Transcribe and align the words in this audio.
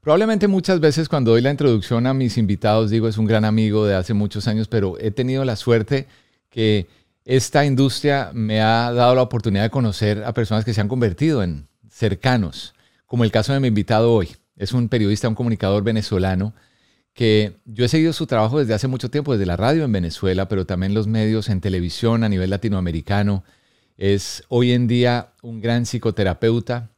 Probablemente 0.00 0.48
muchas 0.48 0.80
veces 0.80 1.10
cuando 1.10 1.32
doy 1.32 1.42
la 1.42 1.50
introducción 1.50 2.06
a 2.06 2.14
mis 2.14 2.38
invitados 2.38 2.90
digo 2.90 3.06
es 3.06 3.18
un 3.18 3.26
gran 3.26 3.44
amigo 3.44 3.84
de 3.84 3.94
hace 3.94 4.14
muchos 4.14 4.48
años, 4.48 4.66
pero 4.66 4.96
he 4.98 5.10
tenido 5.10 5.44
la 5.44 5.56
suerte 5.56 6.06
que 6.48 6.86
esta 7.26 7.66
industria 7.66 8.30
me 8.32 8.62
ha 8.62 8.92
dado 8.92 9.14
la 9.14 9.22
oportunidad 9.22 9.64
de 9.64 9.70
conocer 9.70 10.24
a 10.24 10.32
personas 10.32 10.64
que 10.64 10.72
se 10.72 10.80
han 10.80 10.88
convertido 10.88 11.42
en 11.42 11.68
cercanos, 11.90 12.74
como 13.04 13.24
el 13.24 13.30
caso 13.30 13.52
de 13.52 13.60
mi 13.60 13.68
invitado 13.68 14.14
hoy. 14.14 14.30
Es 14.56 14.72
un 14.72 14.88
periodista, 14.88 15.28
un 15.28 15.34
comunicador 15.34 15.82
venezolano 15.82 16.54
que 17.12 17.60
yo 17.66 17.84
he 17.84 17.88
seguido 17.88 18.14
su 18.14 18.26
trabajo 18.26 18.58
desde 18.58 18.72
hace 18.72 18.88
mucho 18.88 19.10
tiempo, 19.10 19.32
desde 19.32 19.44
la 19.44 19.56
radio 19.56 19.84
en 19.84 19.92
Venezuela, 19.92 20.48
pero 20.48 20.64
también 20.64 20.94
los 20.94 21.08
medios 21.08 21.50
en 21.50 21.60
televisión 21.60 22.24
a 22.24 22.30
nivel 22.30 22.48
latinoamericano. 22.48 23.44
Es 23.98 24.44
hoy 24.48 24.72
en 24.72 24.86
día 24.86 25.34
un 25.42 25.60
gran 25.60 25.84
psicoterapeuta 25.84 26.90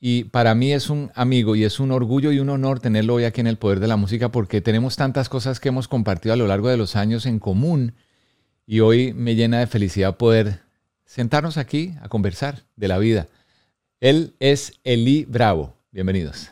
y 0.00 0.24
para 0.24 0.54
mí 0.54 0.72
es 0.72 0.90
un 0.90 1.10
amigo 1.14 1.56
y 1.56 1.64
es 1.64 1.80
un 1.80 1.90
orgullo 1.90 2.30
y 2.32 2.38
un 2.38 2.50
honor 2.50 2.80
tenerlo 2.80 3.14
hoy 3.14 3.24
aquí 3.24 3.40
en 3.40 3.46
el 3.46 3.58
Poder 3.58 3.80
de 3.80 3.88
la 3.88 3.96
Música 3.96 4.30
porque 4.30 4.60
tenemos 4.60 4.96
tantas 4.96 5.28
cosas 5.28 5.60
que 5.60 5.68
hemos 5.68 5.88
compartido 5.88 6.32
a 6.32 6.36
lo 6.36 6.46
largo 6.46 6.68
de 6.68 6.76
los 6.76 6.96
años 6.96 7.26
en 7.26 7.38
común 7.38 7.94
y 8.66 8.80
hoy 8.80 9.12
me 9.12 9.34
llena 9.34 9.58
de 9.58 9.66
felicidad 9.66 10.16
poder 10.16 10.60
sentarnos 11.04 11.56
aquí 11.56 11.94
a 12.02 12.08
conversar 12.08 12.64
de 12.76 12.88
la 12.88 12.98
vida. 12.98 13.28
Él 14.00 14.34
es 14.38 14.74
Eli 14.84 15.24
Bravo. 15.24 15.74
Bienvenidos. 15.90 16.50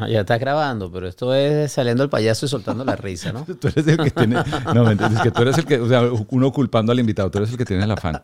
Ah, 0.00 0.08
ya 0.08 0.20
estás 0.20 0.40
grabando, 0.40 0.90
pero 0.90 1.06
esto 1.06 1.34
es 1.34 1.72
saliendo 1.72 2.02
el 2.02 2.08
payaso 2.08 2.46
y 2.46 2.48
soltando 2.48 2.86
la 2.86 2.96
risa, 2.96 3.32
¿no? 3.32 3.44
tú 3.60 3.68
eres 3.68 3.86
el 3.86 3.98
que 3.98 4.10
tiene. 4.10 4.36
No, 4.74 4.84
me 4.84 4.92
entiendes, 4.92 5.20
que 5.20 5.30
tú 5.30 5.42
eres 5.42 5.58
el 5.58 5.66
que. 5.66 5.78
O 5.78 5.88
sea, 5.88 6.08
uno 6.30 6.52
culpando 6.52 6.90
al 6.90 6.98
invitado, 6.98 7.30
tú 7.30 7.36
eres 7.36 7.50
el 7.50 7.58
que 7.58 7.66
tiene 7.66 7.84
el 7.84 7.90
afán. 7.90 8.22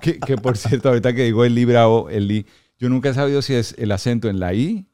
que, 0.00 0.20
que 0.20 0.36
por 0.36 0.56
cierto, 0.56 0.90
ahorita 0.90 1.12
que 1.14 1.24
digo 1.24 1.44
el 1.44 1.52
Eli 1.52 1.64
Bravo, 1.64 2.10
el 2.10 2.30
Eli, 2.30 2.46
yo 2.78 2.88
nunca 2.88 3.08
he 3.08 3.14
sabido 3.14 3.42
si 3.42 3.54
es 3.54 3.74
el 3.76 3.90
acento 3.90 4.28
en 4.28 4.38
la 4.38 4.54
I 4.54 4.86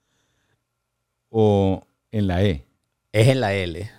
o 1.29 1.87
en 2.13 2.29
la 2.29 2.43
E. 2.43 2.65
Es 3.13 3.29
en 3.29 3.41
la 3.41 3.53
L. 3.53 3.91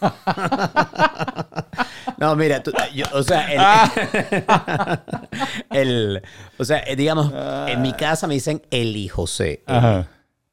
no, 2.18 2.34
mira, 2.34 2.64
tú, 2.64 2.72
yo, 2.92 3.04
o 3.12 3.22
sea, 3.22 3.92
el, 5.70 5.70
el, 5.70 6.22
o 6.58 6.64
sea, 6.64 6.80
eh, 6.80 6.96
digamos, 6.96 7.32
en 7.68 7.80
mi 7.80 7.92
casa 7.92 8.26
me 8.26 8.34
dicen 8.34 8.60
Eli 8.70 9.08
José. 9.08 9.62
Eli. 9.66 10.04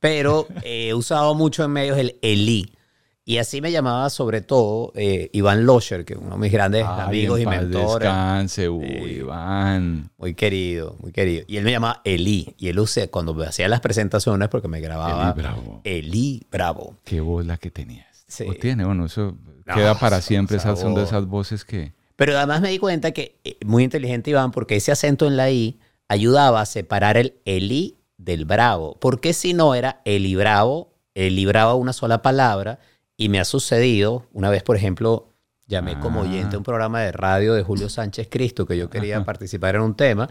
Pero 0.02 0.48
eh, 0.64 0.90
he 0.90 0.94
usado 0.94 1.34
mucho 1.36 1.64
en 1.64 1.72
medios 1.72 1.98
el 1.98 2.18
Eli. 2.22 2.74
Y 3.24 3.38
así 3.38 3.62
me 3.62 3.72
llamaba 3.72 4.10
sobre 4.10 4.42
todo 4.42 4.92
eh, 4.96 5.30
Iván 5.32 5.64
Losher, 5.66 6.04
que 6.04 6.14
es 6.14 6.20
uno 6.20 6.32
de 6.32 6.38
mis 6.38 6.52
grandes 6.52 6.84
Ay, 6.86 7.02
amigos 7.02 7.40
y 7.40 7.46
mentores. 7.46 8.10
Descanse, 8.10 8.68
uy, 8.68 9.20
Iván. 9.20 10.10
Muy 10.18 10.34
querido, 10.34 10.98
muy 11.00 11.12
querido. 11.12 11.46
Y 11.48 11.58
él 11.58 11.64
me 11.64 11.72
llamaba 11.72 12.02
Eli. 12.04 12.56
Y 12.58 12.70
él 12.70 12.80
usé, 12.80 13.10
cuando 13.12 13.36
me 13.36 13.46
hacía 13.46 13.68
las 13.68 13.80
presentaciones, 13.80 14.50
porque 14.50 14.68
me 14.68 14.82
grababa 14.82 15.32
Eli 15.32 15.42
Bravo. 15.42 15.82
Eli 15.84 16.48
Bravo. 16.52 16.96
Qué 17.06 17.22
voz 17.22 17.46
la 17.46 17.58
que 17.58 17.70
tenías. 17.70 18.08
Sí. 18.28 18.46
O 18.50 18.56
tiene, 18.56 18.86
bueno, 18.86 19.06
eso 19.06 19.38
No, 19.68 19.76
queda 19.76 20.00
para 20.00 20.20
siempre. 20.22 20.58
esa 20.58 20.70
Esas 20.72 20.82
son 20.82 20.96
de 20.96 21.04
esas 21.04 21.28
voces 21.28 21.64
que. 21.64 21.94
Pero 22.16 22.36
además 22.36 22.62
me 22.62 22.70
di 22.70 22.80
cuenta 22.80 23.12
que, 23.12 23.40
eh, 23.44 23.58
muy 23.66 23.84
inteligente 23.84 24.32
Iván, 24.32 24.52
porque 24.52 24.78
ese 24.78 24.92
acento 24.92 25.28
en 25.28 25.38
la 25.38 25.52
I 25.52 25.80
ayudaba 26.08 26.60
a 26.62 26.66
separar 26.66 27.18
el 27.18 27.36
Eli 27.46 27.98
del 28.24 28.46
Bravo. 28.46 28.98
Porque 29.00 29.34
si 29.34 29.54
no 29.54 29.74
era 29.76 30.02
Eli 30.06 30.36
Bravo, 30.36 30.94
Eli 31.16 31.46
Bravo 31.46 31.76
una 31.76 31.94
sola 31.94 32.22
palabra. 32.22 32.80
Y 33.18 33.30
me 33.30 33.40
ha 33.40 33.46
sucedido, 33.46 34.26
una 34.34 34.50
vez, 34.50 34.64
por 34.64 34.76
ejemplo, 34.78 35.28
llamé 35.68 36.00
como 36.00 36.22
Ah. 36.22 36.24
oyente 36.24 36.56
a 36.56 36.58
un 36.58 36.64
programa 36.64 37.02
de 37.02 37.12
radio 37.12 37.54
de 37.54 37.62
Julio 37.64 37.88
Sánchez 37.88 38.28
Cristo, 38.32 38.66
que 38.66 38.78
yo 38.78 38.90
quería 38.90 39.24
participar 39.24 39.76
en 39.76 39.82
un 39.82 39.96
tema. 39.96 40.28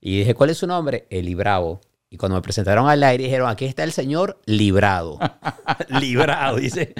Y 0.00 0.18
dije, 0.18 0.34
¿cuál 0.34 0.50
es 0.50 0.58
su 0.58 0.66
nombre? 0.66 1.06
Eli 1.10 1.34
Bravo. 1.34 1.80
Y 2.08 2.18
cuando 2.18 2.36
me 2.36 2.42
presentaron 2.42 2.88
al 2.88 3.02
aire, 3.02 3.24
dijeron, 3.24 3.48
aquí 3.48 3.64
está 3.64 3.82
el 3.84 3.90
señor 3.92 4.38
librado. 4.46 5.18
librado, 6.00 6.56
dice. 6.56 6.94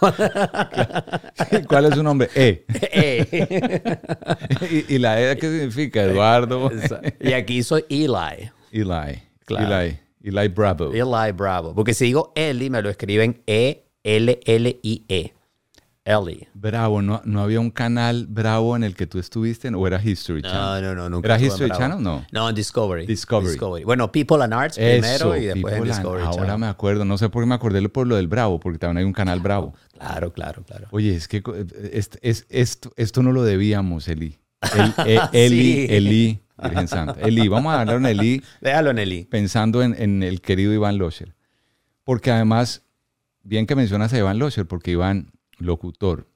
¿Cuál 1.68 1.86
es 1.86 1.94
su 1.94 2.02
nombre? 2.02 2.28
E. 2.34 2.64
Eh. 2.92 3.98
¿Y, 4.88 4.94
y 4.94 4.98
la 4.98 5.20
E 5.20 5.36
qué 5.36 5.48
significa? 5.48 6.02
Eduardo. 6.02 6.70
y 7.20 7.32
aquí 7.32 7.62
soy 7.62 7.84
Eli. 7.88 8.50
Eli. 8.72 9.22
Claro. 9.44 9.80
Eli. 9.80 9.98
Eli 10.22 10.48
Bravo. 10.48 10.92
Eli 10.92 11.32
Bravo. 11.32 11.74
Porque 11.74 11.94
si 11.94 12.06
digo 12.06 12.32
Eli, 12.34 12.70
me 12.70 12.80
lo 12.82 12.88
escriben 12.90 13.42
E 13.46 13.80
E-L-L-I-E. 14.04 15.32
Eli. 16.06 16.46
Bravo. 16.52 17.00
¿No, 17.00 17.22
¿No 17.24 17.40
había 17.42 17.60
un 17.60 17.70
canal 17.70 18.26
Bravo 18.28 18.76
en 18.76 18.84
el 18.84 18.94
que 18.94 19.06
tú 19.06 19.18
estuviste? 19.18 19.68
¿O 19.74 19.86
era 19.86 20.02
History 20.02 20.42
No, 20.42 20.50
Channel? 20.50 20.94
no, 20.94 20.94
no. 20.94 21.08
Nunca 21.10 21.28
¿Era 21.28 21.40
History 21.42 21.66
Bravo. 21.70 21.80
Channel? 21.80 22.02
No. 22.02 22.26
No, 22.30 22.48
en 22.50 22.54
Discovery. 22.54 23.06
Discovery. 23.06 23.84
Bueno, 23.84 24.12
People 24.12 24.42
and 24.44 24.52
Arts 24.52 24.76
primero 24.76 25.34
y 25.36 25.46
después 25.46 25.74
en 25.74 25.80
and- 25.82 25.88
Discovery 25.90 26.24
Ahora 26.24 26.36
Channel. 26.42 26.58
me 26.58 26.66
acuerdo. 26.66 27.04
No 27.06 27.16
sé 27.16 27.30
por 27.30 27.42
qué 27.42 27.46
me 27.46 27.54
acordé 27.54 27.88
por 27.88 28.06
lo 28.06 28.16
del 28.16 28.28
Bravo, 28.28 28.60
porque 28.60 28.78
también 28.78 28.98
hay 28.98 29.04
un 29.04 29.14
canal 29.14 29.40
Bravo. 29.40 29.72
Claro, 29.98 30.32
claro, 30.34 30.62
claro. 30.64 30.88
Oye, 30.90 31.14
es 31.16 31.26
que 31.26 31.42
es- 31.92 32.10
es- 32.20 32.46
esto, 32.50 32.92
esto 32.96 33.22
no 33.22 33.32
lo 33.32 33.42
debíamos, 33.42 34.06
Eli. 34.08 34.38
El- 34.76 34.94
eh, 35.06 35.18
Eli. 35.32 35.86
Eli, 35.88 36.40
Virgen 36.62 36.88
Santa. 36.88 37.16
Eli, 37.20 37.48
vamos 37.48 37.72
a 37.74 37.80
hablar 37.80 37.96
en 37.96 38.06
Eli 38.06 38.42
Déjalo 38.60 38.90
en 38.90 38.98
Eli. 38.98 39.24
pensando 39.24 39.82
en, 39.82 39.94
en 40.00 40.22
el 40.22 40.40
querido 40.40 40.72
Iván 40.72 40.98
Locher. 40.98 41.34
Porque 42.04 42.30
además, 42.30 42.82
bien 43.42 43.66
que 43.66 43.74
mencionas 43.74 44.12
a 44.12 44.18
Iván 44.18 44.38
Locher, 44.38 44.66
porque 44.66 44.90
Iván, 44.92 45.32
locutor, 45.58 46.28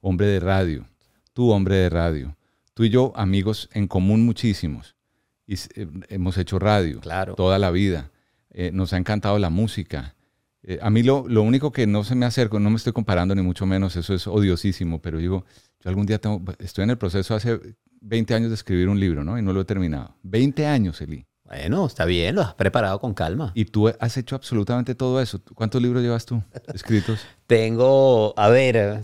hombre 0.00 0.26
de 0.26 0.40
radio, 0.40 0.86
tú 1.32 1.50
hombre 1.50 1.76
de 1.76 1.88
radio, 1.88 2.36
tú 2.74 2.84
y 2.84 2.90
yo 2.90 3.12
amigos 3.16 3.68
en 3.72 3.86
común 3.88 4.24
muchísimos. 4.24 4.96
Y, 5.46 5.54
eh, 5.54 5.86
hemos 6.08 6.36
hecho 6.38 6.58
radio 6.58 7.00
Claro. 7.00 7.34
toda 7.34 7.58
la 7.58 7.70
vida. 7.70 8.10
Eh, 8.50 8.70
nos 8.72 8.92
ha 8.92 8.96
encantado 8.98 9.38
la 9.38 9.50
música. 9.50 10.14
Eh, 10.62 10.78
a 10.80 10.88
mí 10.90 11.02
lo, 11.02 11.26
lo 11.28 11.42
único 11.42 11.72
que 11.72 11.86
no 11.86 12.04
se 12.04 12.14
me 12.14 12.24
acerca, 12.24 12.58
no 12.58 12.70
me 12.70 12.76
estoy 12.76 12.92
comparando 12.92 13.34
ni 13.34 13.42
mucho 13.42 13.66
menos, 13.66 13.96
eso 13.96 14.14
es 14.14 14.26
odiosísimo, 14.26 15.02
pero 15.02 15.18
digo, 15.18 15.44
yo 15.80 15.88
algún 15.90 16.06
día 16.06 16.18
tengo, 16.18 16.42
estoy 16.58 16.84
en 16.84 16.90
el 16.90 16.98
proceso 16.98 17.34
hace 17.34 17.60
20 18.04 18.34
años 18.34 18.50
de 18.50 18.54
escribir 18.54 18.88
un 18.88 19.00
libro, 19.00 19.24
¿no? 19.24 19.38
Y 19.38 19.42
no 19.42 19.52
lo 19.52 19.62
he 19.62 19.64
terminado. 19.64 20.14
20 20.22 20.66
años, 20.66 21.00
Eli. 21.00 21.26
Bueno, 21.44 21.86
está 21.86 22.04
bien, 22.04 22.34
lo 22.34 22.42
has 22.42 22.54
preparado 22.54 22.98
con 23.00 23.14
calma. 23.14 23.52
Y 23.54 23.66
tú 23.66 23.88
has 23.88 24.16
hecho 24.16 24.34
absolutamente 24.34 24.94
todo 24.94 25.20
eso. 25.20 25.40
¿Cuántos 25.54 25.80
libros 25.82 26.02
llevas 26.02 26.24
tú 26.24 26.42
escritos? 26.72 27.20
Tengo, 27.46 28.34
a 28.38 28.48
ver, 28.48 29.02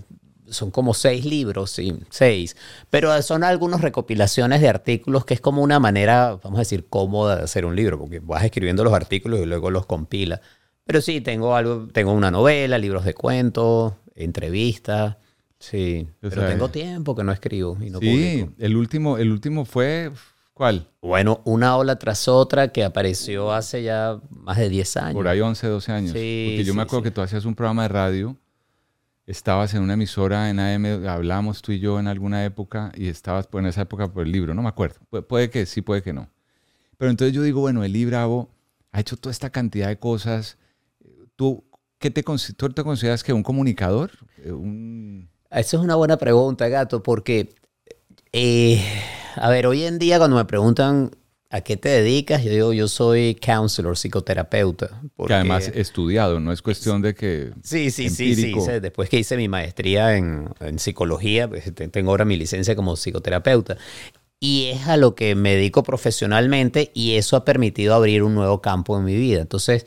son 0.49 0.71
como 0.71 0.95
seis 0.95 1.25
libros, 1.25 1.71
sí, 1.71 1.95
seis. 2.11 2.57
Pero 2.89 3.21
son 3.23 3.45
algunas 3.45 3.83
recopilaciones 3.83 4.61
de 4.61 4.69
artículos 4.69 5.25
que 5.25 5.35
es 5.35 5.41
como 5.41 5.63
una 5.63 5.79
manera, 5.79 6.39
vamos 6.43 6.59
a 6.59 6.63
decir, 6.63 6.87
cómoda 6.89 7.37
de 7.37 7.43
hacer 7.45 7.65
un 7.67 7.77
libro, 7.77 7.99
porque 7.99 8.21
vas 8.21 8.45
escribiendo 8.45 8.85
los 8.85 8.95
artículos 8.95 9.41
y 9.41 9.47
luego 9.47 9.71
los 9.71 9.87
compila. 9.87 10.41
Pero 10.85 11.01
sí, 11.01 11.21
tengo 11.21 11.55
algo, 11.55 11.89
tengo 11.93 12.13
una 12.13 12.31
novela, 12.31 12.79
libros 12.79 13.05
de 13.05 13.15
cuentos, 13.15 13.95
entrevistas. 14.15 15.17
Sí, 15.61 16.09
O 16.17 16.29
pero 16.31 16.41
sea, 16.43 16.49
tengo 16.49 16.71
tiempo 16.71 17.15
que 17.15 17.23
no 17.23 17.31
escribo 17.33 17.77
y 17.83 17.91
no 17.91 18.01
sí, 18.01 18.07
publico. 18.07 18.53
el 18.59 18.77
último, 18.77 19.19
el 19.19 19.31
último 19.31 19.65
fue, 19.67 20.11
¿cuál? 20.55 20.89
Bueno, 21.03 21.43
una 21.45 21.77
ola 21.77 21.99
tras 21.99 22.27
otra 22.29 22.69
que 22.73 22.83
apareció 22.83 23.53
hace 23.53 23.83
ya 23.83 24.19
más 24.31 24.57
de 24.57 24.69
10 24.71 24.97
años. 24.97 25.15
Por 25.15 25.29
ahí 25.29 25.41
11, 25.41 25.67
12 25.69 25.93
años. 25.93 26.13
Sí, 26.13 26.47
Porque 26.49 26.65
yo 26.65 26.75
me 26.75 26.83
acuerdo 26.83 27.03
que 27.03 27.11
tú 27.11 27.21
hacías 27.21 27.45
un 27.45 27.55
programa 27.55 27.83
de 27.83 27.89
radio, 27.89 28.37
estabas 29.27 29.75
en 29.75 29.83
una 29.83 29.95
emisora 29.95 30.51
en 30.51 30.59
AM, 30.61 31.07
hablamos 31.07 31.63
tú 31.63 31.73
y 31.73 31.79
yo 31.79 32.01
en 32.01 32.09
alguna 32.09 32.45
época 32.45 32.91
y 32.97 33.09
estabas 33.09 33.49
en 33.53 33.67
esa 33.67 33.83
época 33.83 34.09
por 34.13 34.25
el 34.25 34.33
libro, 34.33 34.55
no 34.55 34.63
me 34.63 34.69
acuerdo. 34.69 34.99
Pu- 35.11 35.27
puede 35.27 35.51
que 35.51 35.67
sí, 35.67 35.83
puede 35.83 36.03
que 36.03 36.13
no. 36.13 36.29
Pero 36.97 37.11
entonces 37.11 37.35
yo 37.35 37.43
digo, 37.43 37.61
bueno, 37.61 37.85
Eli 37.85 38.05
Bravo 38.07 38.51
ha 38.93 39.01
hecho 39.01 39.17
toda 39.17 39.31
esta 39.31 39.51
cantidad 39.51 39.89
de 39.89 39.99
cosas. 39.99 40.59
¿Tú, 41.37 41.65
qué 41.99 42.11
te, 42.11 42.23
tú 42.23 42.69
te 42.71 42.83
consideras 42.83 43.23
que 43.23 43.33
un 43.33 43.43
comunicador? 43.43 44.11
Eh, 44.39 44.53
Un... 44.53 45.30
Esa 45.51 45.77
es 45.77 45.83
una 45.83 45.97
buena 45.97 46.17
pregunta, 46.17 46.69
gato, 46.69 47.03
porque, 47.03 47.55
eh, 48.33 48.83
a 49.37 49.51
ver, 49.51 49.67
hoy 49.67 49.85
en 49.85 49.99
día 49.99 50.19
cuando 50.19 50.37
me 50.37 50.45
preguntan 50.45 51.11
a 51.53 51.63
qué 51.63 51.77
te 51.77 51.89
dedicas, 51.89 52.45
yo 52.45 52.53
digo, 52.53 52.73
yo 52.73 52.87
soy 52.87 53.35
counselor, 53.35 53.97
psicoterapeuta. 53.99 54.87
Que 55.03 55.09
porque- 55.17 55.35
además 55.35 55.69
estudiado, 55.75 56.39
no 56.39 56.53
es 56.53 56.63
cuestión 56.63 57.03
de 57.03 57.15
que... 57.15 57.51
Sí, 57.65 57.91
sí, 57.91 58.09
sí, 58.09 58.37
sí. 58.37 58.53
Después 58.81 59.09
que 59.09 59.19
hice 59.19 59.37
mi 59.37 59.49
maestría 59.49 60.17
en, 60.17 60.49
en 60.61 60.79
psicología, 60.79 61.49
pues, 61.49 61.75
te- 61.75 61.89
tengo 61.89 62.13
ahora 62.13 62.25
mi 62.25 62.37
licencia 62.37 62.77
como 62.77 62.95
psicoterapeuta. 62.95 63.77
Y 64.39 64.67
es 64.73 64.87
a 64.87 64.97
lo 64.97 65.17
que 65.17 65.35
me 65.35 65.57
dedico 65.57 65.83
profesionalmente 65.83 66.93
y 66.95 67.17
eso 67.17 67.37
ha 67.37 67.45
permitido 67.45 67.95
abrir 67.97 68.23
un 68.23 68.35
nuevo 68.37 68.63
campo 68.63 68.97
en 68.97 69.05
mi 69.05 69.17
vida. 69.17 69.41
Entonces, 69.41 69.87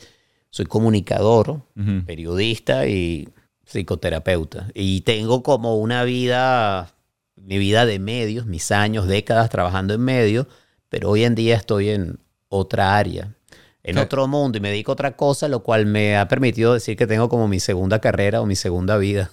soy 0.49 0.65
comunicador, 0.65 1.61
periodista 2.05 2.85
y 2.87 3.29
psicoterapeuta. 3.65 4.69
Y 4.73 5.01
tengo 5.01 5.43
como 5.43 5.77
una 5.77 6.03
vida, 6.03 6.93
mi 7.35 7.57
vida 7.57 7.85
de 7.85 7.99
medios, 7.99 8.45
mis 8.45 8.71
años, 8.71 9.07
décadas 9.07 9.49
trabajando 9.49 9.93
en 9.93 10.01
medios, 10.01 10.47
pero 10.89 11.09
hoy 11.09 11.23
en 11.23 11.35
día 11.35 11.55
estoy 11.55 11.89
en 11.89 12.19
otra 12.49 12.97
área, 12.97 13.35
en 13.83 13.97
otro 13.97 14.27
mundo 14.27 14.57
y 14.57 14.61
me 14.61 14.69
dedico 14.69 14.91
a 14.91 14.93
otra 14.93 15.15
cosa, 15.15 15.47
lo 15.47 15.63
cual 15.63 15.85
me 15.85 16.17
ha 16.17 16.27
permitido 16.27 16.73
decir 16.73 16.95
que 16.95 17.07
tengo 17.07 17.29
como 17.29 17.47
mi 17.47 17.59
segunda 17.59 17.99
carrera 17.99 18.41
o 18.41 18.45
mi 18.45 18.55
segunda 18.55 18.97
vida. 18.97 19.31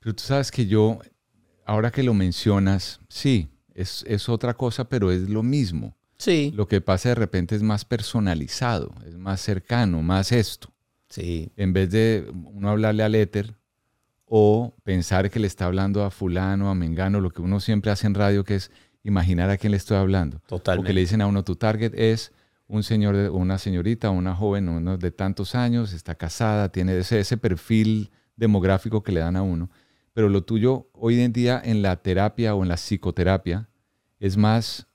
Pero 0.00 0.14
tú 0.14 0.24
sabes 0.24 0.50
que 0.50 0.66
yo, 0.66 0.98
ahora 1.64 1.90
que 1.90 2.02
lo 2.02 2.12
mencionas, 2.12 3.00
sí, 3.08 3.48
es, 3.74 4.04
es 4.06 4.28
otra 4.28 4.54
cosa, 4.54 4.88
pero 4.88 5.10
es 5.12 5.28
lo 5.28 5.42
mismo. 5.42 5.96
Sí. 6.18 6.52
Lo 6.54 6.66
que 6.66 6.80
pasa 6.80 7.10
de 7.10 7.14
repente 7.14 7.54
es 7.54 7.62
más 7.62 7.84
personalizado, 7.84 8.92
es 9.06 9.16
más 9.16 9.40
cercano, 9.40 10.02
más 10.02 10.32
esto. 10.32 10.72
Sí. 11.08 11.50
En 11.56 11.72
vez 11.72 11.90
de 11.90 12.26
uno 12.52 12.70
hablarle 12.70 13.02
al 13.02 13.14
éter 13.14 13.54
o 14.26 14.74
pensar 14.82 15.30
que 15.30 15.38
le 15.38 15.46
está 15.46 15.66
hablando 15.66 16.04
a 16.04 16.10
fulano, 16.10 16.68
a 16.68 16.74
mengano, 16.74 17.20
lo 17.20 17.30
que 17.30 17.40
uno 17.40 17.60
siempre 17.60 17.90
hace 17.90 18.06
en 18.06 18.14
radio, 18.14 18.44
que 18.44 18.56
es 18.56 18.70
imaginar 19.02 19.50
a 19.50 19.56
quién 19.56 19.70
le 19.70 19.76
estoy 19.76 19.96
hablando. 19.96 20.40
Totalmente. 20.46 20.84
O 20.84 20.86
que 20.86 20.92
le 20.92 21.00
dicen 21.00 21.20
a 21.20 21.26
uno, 21.26 21.44
tu 21.44 21.54
target 21.56 21.94
es 21.94 22.32
un 22.66 22.82
señor, 22.82 23.14
una 23.30 23.58
señorita, 23.58 24.10
una 24.10 24.34
joven, 24.34 24.68
uno 24.68 24.98
de 24.98 25.10
tantos 25.12 25.54
años, 25.54 25.92
está 25.92 26.16
casada, 26.16 26.70
tiene 26.70 26.98
ese, 26.98 27.20
ese 27.20 27.36
perfil 27.36 28.10
demográfico 28.34 29.02
que 29.02 29.12
le 29.12 29.20
dan 29.20 29.36
a 29.36 29.42
uno. 29.42 29.70
Pero 30.12 30.28
lo 30.28 30.42
tuyo 30.42 30.88
hoy 30.92 31.20
en 31.20 31.32
día 31.32 31.60
en 31.64 31.82
la 31.82 31.96
terapia 31.96 32.54
o 32.54 32.62
en 32.62 32.68
la 32.68 32.76
psicoterapia 32.76 33.68
es 34.18 34.36
más, 34.36 34.88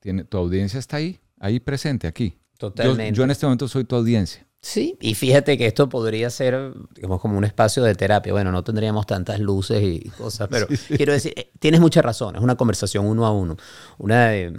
tiene, 0.00 0.24
tu 0.24 0.36
audiencia 0.36 0.78
está 0.78 0.98
ahí, 0.98 1.20
ahí 1.38 1.60
presente, 1.60 2.06
aquí. 2.06 2.36
Yo, 2.58 2.70
Totalmente. 2.70 3.16
yo 3.16 3.24
en 3.24 3.30
este 3.30 3.46
momento 3.46 3.68
soy 3.68 3.84
tu 3.84 3.96
audiencia. 3.96 4.47
Sí, 4.60 4.96
y 5.00 5.14
fíjate 5.14 5.56
que 5.56 5.66
esto 5.66 5.88
podría 5.88 6.30
ser, 6.30 6.72
digamos, 6.94 7.20
como 7.20 7.38
un 7.38 7.44
espacio 7.44 7.84
de 7.84 7.94
terapia. 7.94 8.32
Bueno, 8.32 8.50
no 8.50 8.64
tendríamos 8.64 9.06
tantas 9.06 9.38
luces 9.38 9.82
y 9.82 10.08
cosas, 10.10 10.48
pero 10.50 10.66
quiero 10.88 11.12
decir, 11.12 11.32
eh, 11.36 11.50
tienes 11.60 11.80
mucha 11.80 12.02
razón, 12.02 12.34
es 12.36 12.42
una 12.42 12.56
conversación 12.56 13.06
uno 13.06 13.24
a 13.24 13.32
uno. 13.32 13.56
Una, 13.98 14.34
eh, 14.34 14.52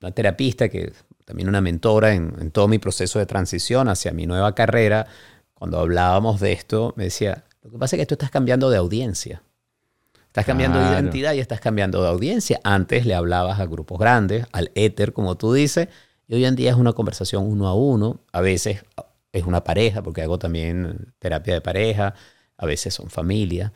una 0.00 0.10
terapista 0.12 0.68
que 0.68 0.92
también 1.24 1.48
una 1.48 1.60
mentora 1.60 2.12
en, 2.12 2.34
en 2.38 2.50
todo 2.50 2.68
mi 2.68 2.78
proceso 2.78 3.18
de 3.18 3.26
transición 3.26 3.88
hacia 3.88 4.12
mi 4.12 4.26
nueva 4.26 4.54
carrera, 4.54 5.06
cuando 5.54 5.78
hablábamos 5.78 6.40
de 6.40 6.52
esto, 6.52 6.92
me 6.96 7.04
decía, 7.04 7.44
lo 7.62 7.70
que 7.70 7.78
pasa 7.78 7.96
es 7.96 8.00
que 8.00 8.06
tú 8.06 8.14
estás 8.14 8.30
cambiando 8.30 8.68
de 8.70 8.76
audiencia. 8.76 9.42
Estás 10.26 10.46
cambiando 10.46 10.78
de 10.78 10.92
identidad 10.92 11.32
y 11.32 11.40
estás 11.40 11.60
cambiando 11.60 12.02
de 12.02 12.08
audiencia. 12.08 12.60
Antes 12.62 13.04
le 13.04 13.14
hablabas 13.14 13.58
a 13.58 13.66
grupos 13.66 13.98
grandes, 13.98 14.46
al 14.52 14.70
éter, 14.76 15.12
como 15.12 15.36
tú 15.36 15.52
dices, 15.52 15.88
y 16.28 16.34
hoy 16.34 16.44
en 16.44 16.54
día 16.54 16.70
es 16.70 16.76
una 16.76 16.92
conversación 16.92 17.44
uno 17.50 17.66
a 17.66 17.74
uno. 17.74 18.20
A 18.30 18.40
veces 18.40 18.84
es 19.32 19.44
una 19.44 19.62
pareja, 19.64 20.02
porque 20.02 20.22
hago 20.22 20.38
también 20.38 21.14
terapia 21.18 21.54
de 21.54 21.60
pareja, 21.60 22.14
a 22.56 22.66
veces 22.66 22.94
son 22.94 23.10
familia. 23.10 23.72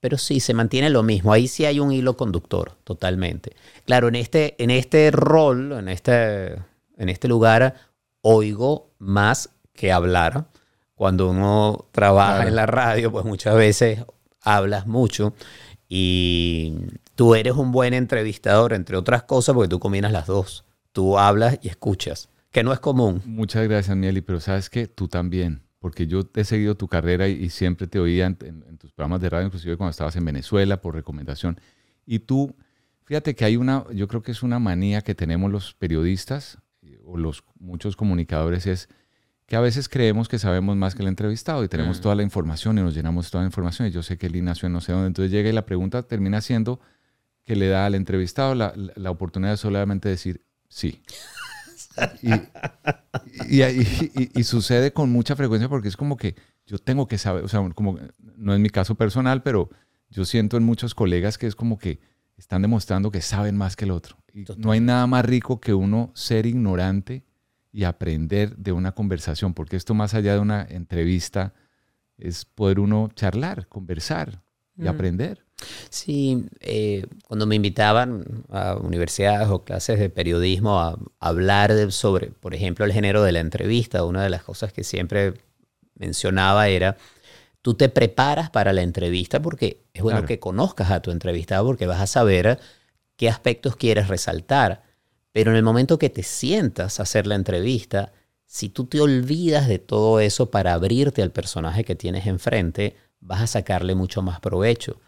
Pero 0.00 0.18
sí, 0.18 0.40
se 0.40 0.54
mantiene 0.54 0.90
lo 0.90 1.02
mismo. 1.02 1.32
Ahí 1.32 1.48
sí 1.48 1.64
hay 1.64 1.80
un 1.80 1.90
hilo 1.92 2.16
conductor, 2.16 2.72
totalmente. 2.84 3.56
Claro, 3.86 4.08
en 4.08 4.14
este, 4.16 4.54
en 4.62 4.70
este 4.70 5.10
rol, 5.10 5.72
en 5.72 5.88
este, 5.88 6.52
en 6.98 7.08
este 7.08 7.28
lugar, 7.28 7.74
oigo 8.20 8.90
más 8.98 9.50
que 9.72 9.92
hablar. 9.92 10.46
Cuando 10.94 11.28
uno 11.30 11.86
trabaja 11.92 12.34
Claro. 12.36 12.48
en 12.48 12.56
la 12.56 12.66
radio, 12.66 13.10
pues 13.12 13.24
muchas 13.24 13.54
veces 13.54 14.04
hablas 14.42 14.86
mucho 14.86 15.34
y 15.88 16.74
tú 17.14 17.34
eres 17.34 17.54
un 17.54 17.72
buen 17.72 17.94
entrevistador, 17.94 18.72
entre 18.72 18.96
otras 18.96 19.22
cosas, 19.24 19.54
porque 19.54 19.68
tú 19.68 19.78
combinas 19.78 20.12
las 20.12 20.26
dos. 20.26 20.64
Tú 20.92 21.18
hablas 21.18 21.58
y 21.62 21.68
escuchas, 21.68 22.28
que 22.50 22.62
no 22.64 22.72
es 22.72 22.80
común. 22.80 23.22
Muchas 23.26 23.68
gracias, 23.68 23.96
Mieli, 23.96 24.20
pero 24.22 24.40
sabes 24.40 24.70
que 24.70 24.86
tú 24.86 25.08
también, 25.08 25.62
porque 25.78 26.06
yo 26.06 26.22
he 26.34 26.44
seguido 26.44 26.74
tu 26.76 26.88
carrera 26.88 27.28
y, 27.28 27.32
y 27.44 27.50
siempre 27.50 27.86
te 27.86 27.98
oía 27.98 28.26
en, 28.26 28.38
en- 28.42 28.64
en 28.68 28.78
tus 28.78 28.92
programas 28.92 29.20
de 29.20 29.28
radio, 29.30 29.46
inclusive 29.46 29.76
cuando 29.76 29.90
estabas 29.90 30.16
en 30.16 30.24
Venezuela 30.24 30.80
por 30.80 30.94
recomendación. 30.94 31.60
Y 32.06 32.20
tú, 32.20 32.54
fíjate 33.04 33.34
que 33.34 33.44
hay 33.44 33.56
una, 33.56 33.84
yo 33.92 34.08
creo 34.08 34.22
que 34.22 34.32
es 34.32 34.42
una 34.42 34.58
manía 34.58 35.02
que 35.02 35.14
tenemos 35.14 35.50
los 35.52 35.74
periodistas 35.74 36.58
eh, 36.82 36.98
o 37.04 37.16
los 37.18 37.44
muchos 37.58 37.96
comunicadores 37.96 38.66
es 38.66 38.88
que 39.46 39.54
a 39.54 39.60
veces 39.60 39.88
creemos 39.88 40.28
que 40.28 40.38
sabemos 40.40 40.76
más 40.76 40.94
que 40.96 41.02
el 41.02 41.08
entrevistado 41.08 41.62
y 41.62 41.68
tenemos 41.68 42.00
toda 42.00 42.14
la 42.16 42.24
información 42.24 42.78
y 42.78 42.82
nos 42.82 42.94
llenamos 42.94 43.30
toda 43.30 43.42
la 43.44 43.48
información 43.48 43.86
y 43.86 43.92
yo 43.92 44.02
sé 44.02 44.18
que 44.18 44.28
Lee 44.28 44.42
nació 44.42 44.66
en 44.66 44.72
no 44.72 44.80
sé 44.80 44.90
dónde, 44.90 45.06
entonces 45.06 45.30
llega 45.30 45.48
y 45.48 45.52
la 45.52 45.64
pregunta 45.66 46.02
termina 46.02 46.40
siendo 46.40 46.80
que 47.44 47.54
le 47.54 47.68
da 47.68 47.86
al 47.86 47.94
entrevistado 47.94 48.56
la, 48.56 48.72
la- 48.74 48.92
la 48.96 49.10
oportunidad 49.12 49.52
de 49.52 49.56
solamente 49.56 50.08
decir 50.08 50.42
sí. 50.68 51.00
Y, 52.22 52.30
y, 53.48 53.62
y- 53.62 54.12
y- 54.14 54.30
y 54.40 54.44
sucede 54.44 54.92
con 54.92 55.10
mucha 55.10 55.36
frecuencia 55.36 55.68
porque 55.68 55.88
es 55.88 55.96
como 55.96 56.16
que 56.16 56.34
yo 56.66 56.78
tengo 56.78 57.06
que 57.06 57.18
saber, 57.18 57.44
o 57.44 57.48
sea, 57.48 57.66
como 57.74 57.98
no 58.36 58.54
es 58.54 58.60
mi 58.60 58.68
caso 58.70 58.94
personal, 58.94 59.42
pero 59.42 59.70
yo 60.10 60.24
siento 60.24 60.56
en 60.56 60.64
muchos 60.64 60.94
colegas 60.94 61.38
que 61.38 61.46
es 61.46 61.54
como 61.54 61.78
que 61.78 62.00
están 62.36 62.62
demostrando 62.62 63.10
que 63.10 63.22
saben 63.22 63.56
más 63.56 63.76
que 63.76 63.84
el 63.86 63.90
otro. 63.92 64.16
Y 64.34 64.44
no 64.58 64.72
hay 64.72 64.80
nada 64.80 65.06
más 65.06 65.24
rico 65.24 65.60
que 65.60 65.72
uno 65.72 66.12
ser 66.14 66.44
ignorante 66.46 67.24
y 67.72 67.84
aprender 67.84 68.56
de 68.56 68.72
una 68.72 68.92
conversación, 68.92 69.54
porque 69.54 69.76
esto 69.76 69.94
más 69.94 70.12
allá 70.14 70.34
de 70.34 70.40
una 70.40 70.62
entrevista 70.68 71.54
es 72.18 72.44
poder 72.44 72.80
uno 72.80 73.08
charlar, 73.14 73.68
conversar 73.68 74.42
y 74.76 74.86
aprender. 74.86 75.45
Sí, 75.90 76.44
eh, 76.60 77.06
cuando 77.26 77.46
me 77.46 77.56
invitaban 77.56 78.44
a 78.50 78.74
universidades 78.76 79.48
o 79.48 79.64
clases 79.64 79.98
de 79.98 80.10
periodismo 80.10 80.80
a, 80.80 80.98
hablar 81.20 81.72
de- 81.72 81.90
sobre, 81.90 82.28
por 82.28 82.54
ejemplo, 82.54 82.84
el 82.84 82.92
género 82.92 83.22
de 83.22 83.32
la 83.32 83.40
entrevista, 83.40 84.04
una 84.04 84.22
de 84.22 84.30
las 84.30 84.42
cosas 84.42 84.72
que 84.72 84.84
siempre 84.84 85.34
mencionaba 85.94 86.68
era, 86.68 86.96
tú 87.62 87.74
te 87.74 87.88
preparas 87.88 88.50
para 88.50 88.72
la 88.72 88.82
entrevista 88.82 89.40
porque 89.40 89.82
es 89.94 90.02
bueno 90.02 90.18
Claro. 90.18 90.28
que 90.28 90.38
conozcas 90.38 90.90
a 90.90 91.00
tu 91.00 91.10
entrevistado 91.10 91.64
porque 91.64 91.86
vas 91.86 92.00
a 92.00 92.06
saber 92.06 92.58
qué 93.16 93.28
aspectos 93.30 93.76
quieres 93.76 94.08
resaltar. 94.08 94.82
Pero 95.32 95.50
en 95.50 95.56
el 95.56 95.62
momento 95.62 95.98
que 95.98 96.10
te 96.10 96.22
sientas 96.22 97.00
a 97.00 97.04
hacer 97.04 97.26
la 97.26 97.34
entrevista, 97.34 98.12
si 98.46 98.68
tú 98.68 98.84
te 98.86 99.00
olvidas 99.00 99.68
de 99.68 99.78
todo 99.78 100.20
eso 100.20 100.50
para 100.50 100.74
abrirte 100.74 101.22
al 101.22 101.32
personaje 101.32 101.84
que 101.84 101.94
tienes 101.94 102.26
enfrente, 102.26 102.96
vas 103.20 103.40
a 103.40 103.46
sacarle 103.46 103.94
mucho 103.94 104.22
más 104.22 104.40
provecho. 104.40 105.00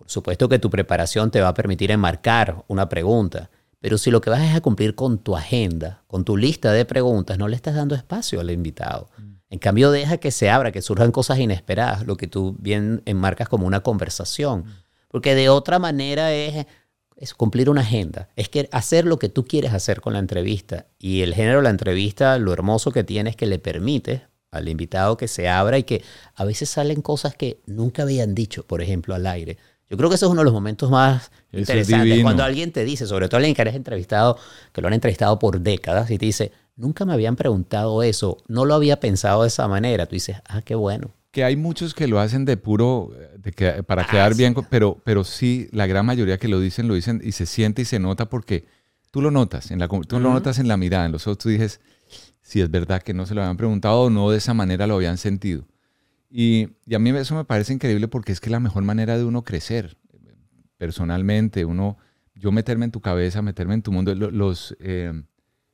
Por 0.00 0.10
supuesto 0.10 0.48
que 0.48 0.58
tu 0.58 0.70
preparación 0.70 1.30
te 1.30 1.42
va 1.42 1.48
a 1.48 1.54
permitir 1.54 1.90
enmarcar 1.90 2.64
una 2.68 2.88
pregunta, 2.88 3.50
pero 3.80 3.98
si 3.98 4.10
lo 4.10 4.22
que 4.22 4.30
vas 4.30 4.40
es 4.40 4.54
a 4.54 4.62
cumplir 4.62 4.94
con 4.94 5.18
tu 5.18 5.36
agenda, 5.36 6.02
con 6.06 6.24
tu 6.24 6.38
lista 6.38 6.72
de 6.72 6.86
preguntas, 6.86 7.36
no 7.36 7.48
le 7.48 7.54
estás 7.54 7.74
dando 7.74 7.94
espacio 7.94 8.40
al 8.40 8.50
invitado. 8.50 9.10
En 9.50 9.58
cambio, 9.58 9.90
deja 9.90 10.16
que 10.16 10.30
se 10.30 10.48
abra, 10.48 10.72
que 10.72 10.80
surjan 10.80 11.12
cosas 11.12 11.38
inesperadas, 11.38 12.06
lo 12.06 12.16
que 12.16 12.26
tú 12.26 12.56
bien 12.58 13.02
enmarcas 13.04 13.48
como 13.50 13.66
una 13.66 13.80
conversación. 13.80 14.64
Porque 15.08 15.34
de 15.34 15.50
otra 15.50 15.78
manera 15.78 16.32
es, 16.32 16.66
es 17.16 17.34
cumplir 17.34 17.68
una 17.68 17.82
agenda, 17.82 18.30
es 18.36 18.48
que 18.48 18.70
hacer 18.72 19.04
lo 19.04 19.18
que 19.18 19.28
tú 19.28 19.44
quieres 19.44 19.74
hacer 19.74 20.00
con 20.00 20.14
la 20.14 20.18
entrevista. 20.18 20.86
Y 20.98 21.20
el 21.20 21.34
género 21.34 21.58
de 21.58 21.64
la 21.64 21.70
entrevista, 21.70 22.38
lo 22.38 22.54
hermoso 22.54 22.90
que 22.90 23.04
tiene 23.04 23.30
es 23.30 23.36
que 23.36 23.46
le 23.46 23.58
permite 23.58 24.22
al 24.50 24.68
invitado 24.68 25.16
que 25.16 25.28
se 25.28 25.48
abra 25.48 25.78
y 25.78 25.84
que 25.84 26.02
a 26.34 26.44
veces 26.44 26.70
salen 26.70 27.02
cosas 27.02 27.34
que 27.34 27.60
nunca 27.66 28.02
habían 28.02 28.34
dicho, 28.34 28.66
por 28.66 28.82
ejemplo, 28.82 29.14
al 29.14 29.26
aire. 29.26 29.58
Yo 29.90 29.96
creo 29.96 30.08
que 30.08 30.14
eso 30.14 30.26
es 30.26 30.32
uno 30.32 30.42
de 30.42 30.44
los 30.44 30.54
momentos 30.54 30.88
más 30.88 31.32
Eso 31.50 31.58
interesantes. 31.60 32.22
Cuando 32.22 32.44
alguien 32.44 32.70
te 32.70 32.84
dice, 32.84 33.08
sobre 33.08 33.28
todo 33.28 33.38
alguien 33.38 33.56
que 33.56 33.62
eres 33.62 33.74
entrevistado, 33.74 34.38
que 34.72 34.80
lo 34.80 34.86
han 34.86 34.94
entrevistado 34.94 35.38
por 35.40 35.60
décadas, 35.60 36.10
y 36.12 36.16
te 36.16 36.26
dice, 36.26 36.52
nunca 36.76 37.04
me 37.04 37.12
habían 37.12 37.34
preguntado 37.34 38.04
eso, 38.04 38.38
no 38.46 38.64
lo 38.64 38.74
había 38.74 39.00
pensado 39.00 39.42
de 39.42 39.48
esa 39.48 39.66
manera. 39.66 40.06
Tú 40.06 40.14
dices, 40.14 40.36
ah, 40.46 40.62
qué 40.62 40.76
bueno. 40.76 41.10
Que 41.32 41.42
hay 41.42 41.56
muchos 41.56 41.92
que 41.92 42.06
lo 42.06 42.20
hacen 42.20 42.44
de 42.44 42.56
puro, 42.56 43.10
eh, 43.18 43.36
de 43.38 43.50
que- 43.50 43.82
para 43.82 44.06
quedar 44.06 44.32
sí. 44.32 44.38
bien, 44.38 44.54
pero, 44.70 44.96
pero 45.04 45.24
sí, 45.24 45.68
la 45.72 45.88
gran 45.88 46.06
mayoría 46.06 46.38
que 46.38 46.46
lo 46.46 46.60
dicen, 46.60 46.86
lo 46.86 46.94
dicen 46.94 47.20
y 47.24 47.32
se 47.32 47.46
siente 47.46 47.82
y 47.82 47.84
se 47.84 47.98
nota 47.98 48.26
porque 48.30 48.66
tú 49.10 49.20
lo 49.20 49.32
notas, 49.32 49.72
en 49.72 49.80
la, 49.80 49.88
tú 49.88 50.20
lo 50.20 50.32
notas 50.32 50.60
en 50.60 50.68
la 50.68 50.76
mirada, 50.76 51.06
en 51.06 51.12
los 51.12 51.26
ojos, 51.26 51.38
tú 51.38 51.48
dices, 51.48 51.80
si 52.42 52.60
es 52.60 52.70
verdad 52.70 53.02
que 53.02 53.12
no 53.12 53.26
se 53.26 53.34
lo 53.34 53.42
habían 53.42 53.56
preguntado 53.56 54.02
o 54.02 54.10
no 54.10 54.30
de 54.30 54.38
esa 54.38 54.54
manera 54.54 54.86
lo 54.86 54.94
habían 54.94 55.18
sentido. 55.18 55.64
Y, 56.30 56.68
y 56.86 56.94
a 56.94 56.98
mí 57.00 57.10
eso 57.10 57.34
me 57.34 57.44
parece 57.44 57.72
increíble 57.72 58.06
porque 58.08 58.30
es 58.32 58.40
que 58.40 58.46
es 58.46 58.52
la 58.52 58.60
mejor 58.60 58.84
manera 58.84 59.18
de 59.18 59.24
uno 59.24 59.42
crecer 59.42 59.96
personalmente, 60.76 61.64
uno, 61.64 61.98
yo 62.34 62.52
meterme 62.52 62.84
en 62.86 62.90
tu 62.90 63.00
cabeza, 63.00 63.42
meterme 63.42 63.74
en 63.74 63.82
tu 63.82 63.92
mundo. 63.92 64.14
Lo- 64.14 64.30
Los, 64.30 64.76
eh, 64.80 65.12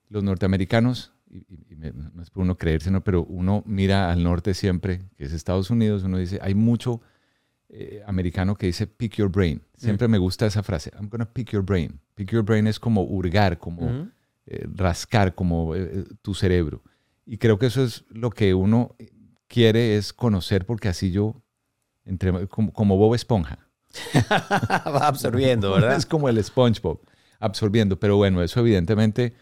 los 0.08 0.22
norteamericanos, 0.22 1.12
y, 1.30 1.38
y- 1.38 1.76
no 2.14 2.22
es 2.22 2.30
por 2.30 2.42
uno 2.42 2.56
creerse, 2.56 2.90
¿no? 2.90 3.02
pero 3.04 3.24
uno 3.24 3.62
mira 3.66 4.10
al 4.10 4.22
norte 4.22 4.54
siempre, 4.54 5.02
que 5.16 5.24
es 5.24 5.32
Estados 5.32 5.70
Unidos, 5.70 6.02
uno 6.04 6.18
dice, 6.18 6.38
hay 6.42 6.54
mucho 6.54 7.00
eh, 7.68 8.02
americano 8.06 8.54
que 8.56 8.66
dice 8.66 8.86
pick 8.86 9.14
your 9.16 9.30
brain. 9.30 9.60
Siempre 9.76 10.06
me 10.08 10.18
gusta 10.18 10.46
esa 10.46 10.62
frase, 10.62 10.90
I'm 10.98 11.08
gonna 11.08 11.30
pick 11.32 11.50
your 11.50 11.64
brain. 11.64 12.00
Pick 12.14 12.30
your 12.32 12.44
brain 12.44 12.66
es 12.66 12.78
como 12.80 13.02
hurgar, 13.02 13.58
como 13.58 14.08
eh, 14.46 14.66
rascar, 14.74 15.34
como 15.34 15.74
eh, 15.74 16.04
tu 16.22 16.32
cerebro. 16.34 16.82
Y 17.26 17.38
creo 17.38 17.58
que 17.58 17.66
eso 17.66 17.82
es 17.84 18.04
lo 18.10 18.30
que 18.30 18.54
uno 18.54 18.94
quiere 19.48 19.96
es 19.96 20.12
conocer 20.12 20.66
porque 20.66 20.88
así 20.88 21.10
yo, 21.10 21.42
entre, 22.04 22.46
como, 22.48 22.72
como 22.72 22.96
Bob 22.96 23.14
Esponja. 23.14 23.58
Va 24.86 25.08
absorbiendo, 25.08 25.72
¿verdad? 25.72 25.96
Es 25.96 26.06
como 26.06 26.28
el 26.28 26.42
SpongeBob, 26.42 27.00
absorbiendo. 27.38 27.98
Pero 27.98 28.16
bueno, 28.16 28.42
eso 28.42 28.60
evidentemente 28.60 29.34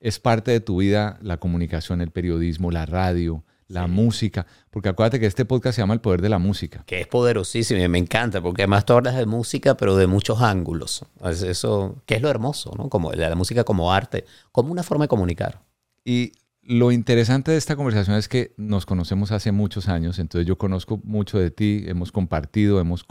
es 0.00 0.18
parte 0.18 0.50
de 0.50 0.60
tu 0.60 0.78
vida, 0.78 1.18
la 1.22 1.38
comunicación, 1.38 2.00
el 2.00 2.10
periodismo, 2.10 2.70
la 2.70 2.86
radio, 2.86 3.44
la 3.68 3.86
música. 3.86 4.46
Porque 4.70 4.88
acuérdate 4.88 5.18
que 5.18 5.26
este 5.26 5.44
podcast 5.44 5.76
se 5.76 5.82
llama 5.82 5.94
El 5.94 6.00
Poder 6.00 6.22
de 6.22 6.28
la 6.28 6.38
Música. 6.38 6.84
Que 6.86 7.00
es 7.00 7.06
poderosísimo 7.06 7.80
y 7.80 7.88
me 7.88 7.98
encanta, 7.98 8.40
porque 8.40 8.62
además 8.62 8.84
tú 8.84 8.92
hablas 8.92 9.16
de 9.16 9.26
música, 9.26 9.76
pero 9.76 9.96
de 9.96 10.06
muchos 10.06 10.40
ángulos. 10.40 11.04
Es 11.24 11.42
Eso, 11.42 12.02
que 12.06 12.16
es 12.16 12.22
lo 12.22 12.28
hermoso, 12.28 12.72
¿no? 12.76 12.88
Como 12.88 13.12
la, 13.12 13.28
la 13.28 13.36
música 13.36 13.64
como 13.64 13.92
arte, 13.92 14.24
como 14.52 14.70
una 14.70 14.82
forma 14.82 15.04
de 15.04 15.08
comunicar. 15.08 15.62
Y 16.04 16.32
lo 16.66 16.90
interesante 16.90 17.52
de 17.52 17.58
esta 17.58 17.76
conversación 17.76 18.16
es 18.16 18.28
que 18.28 18.52
nos 18.56 18.86
conocemos 18.86 19.30
hace 19.30 19.52
muchos 19.52 19.88
años, 19.88 20.18
entonces 20.18 20.46
yo 20.46 20.58
conozco 20.58 21.00
mucho 21.04 21.38
de 21.38 21.50
ti, 21.50 21.84
hemos 21.86 22.10
compartido, 22.10 22.80
hemos 22.80 23.04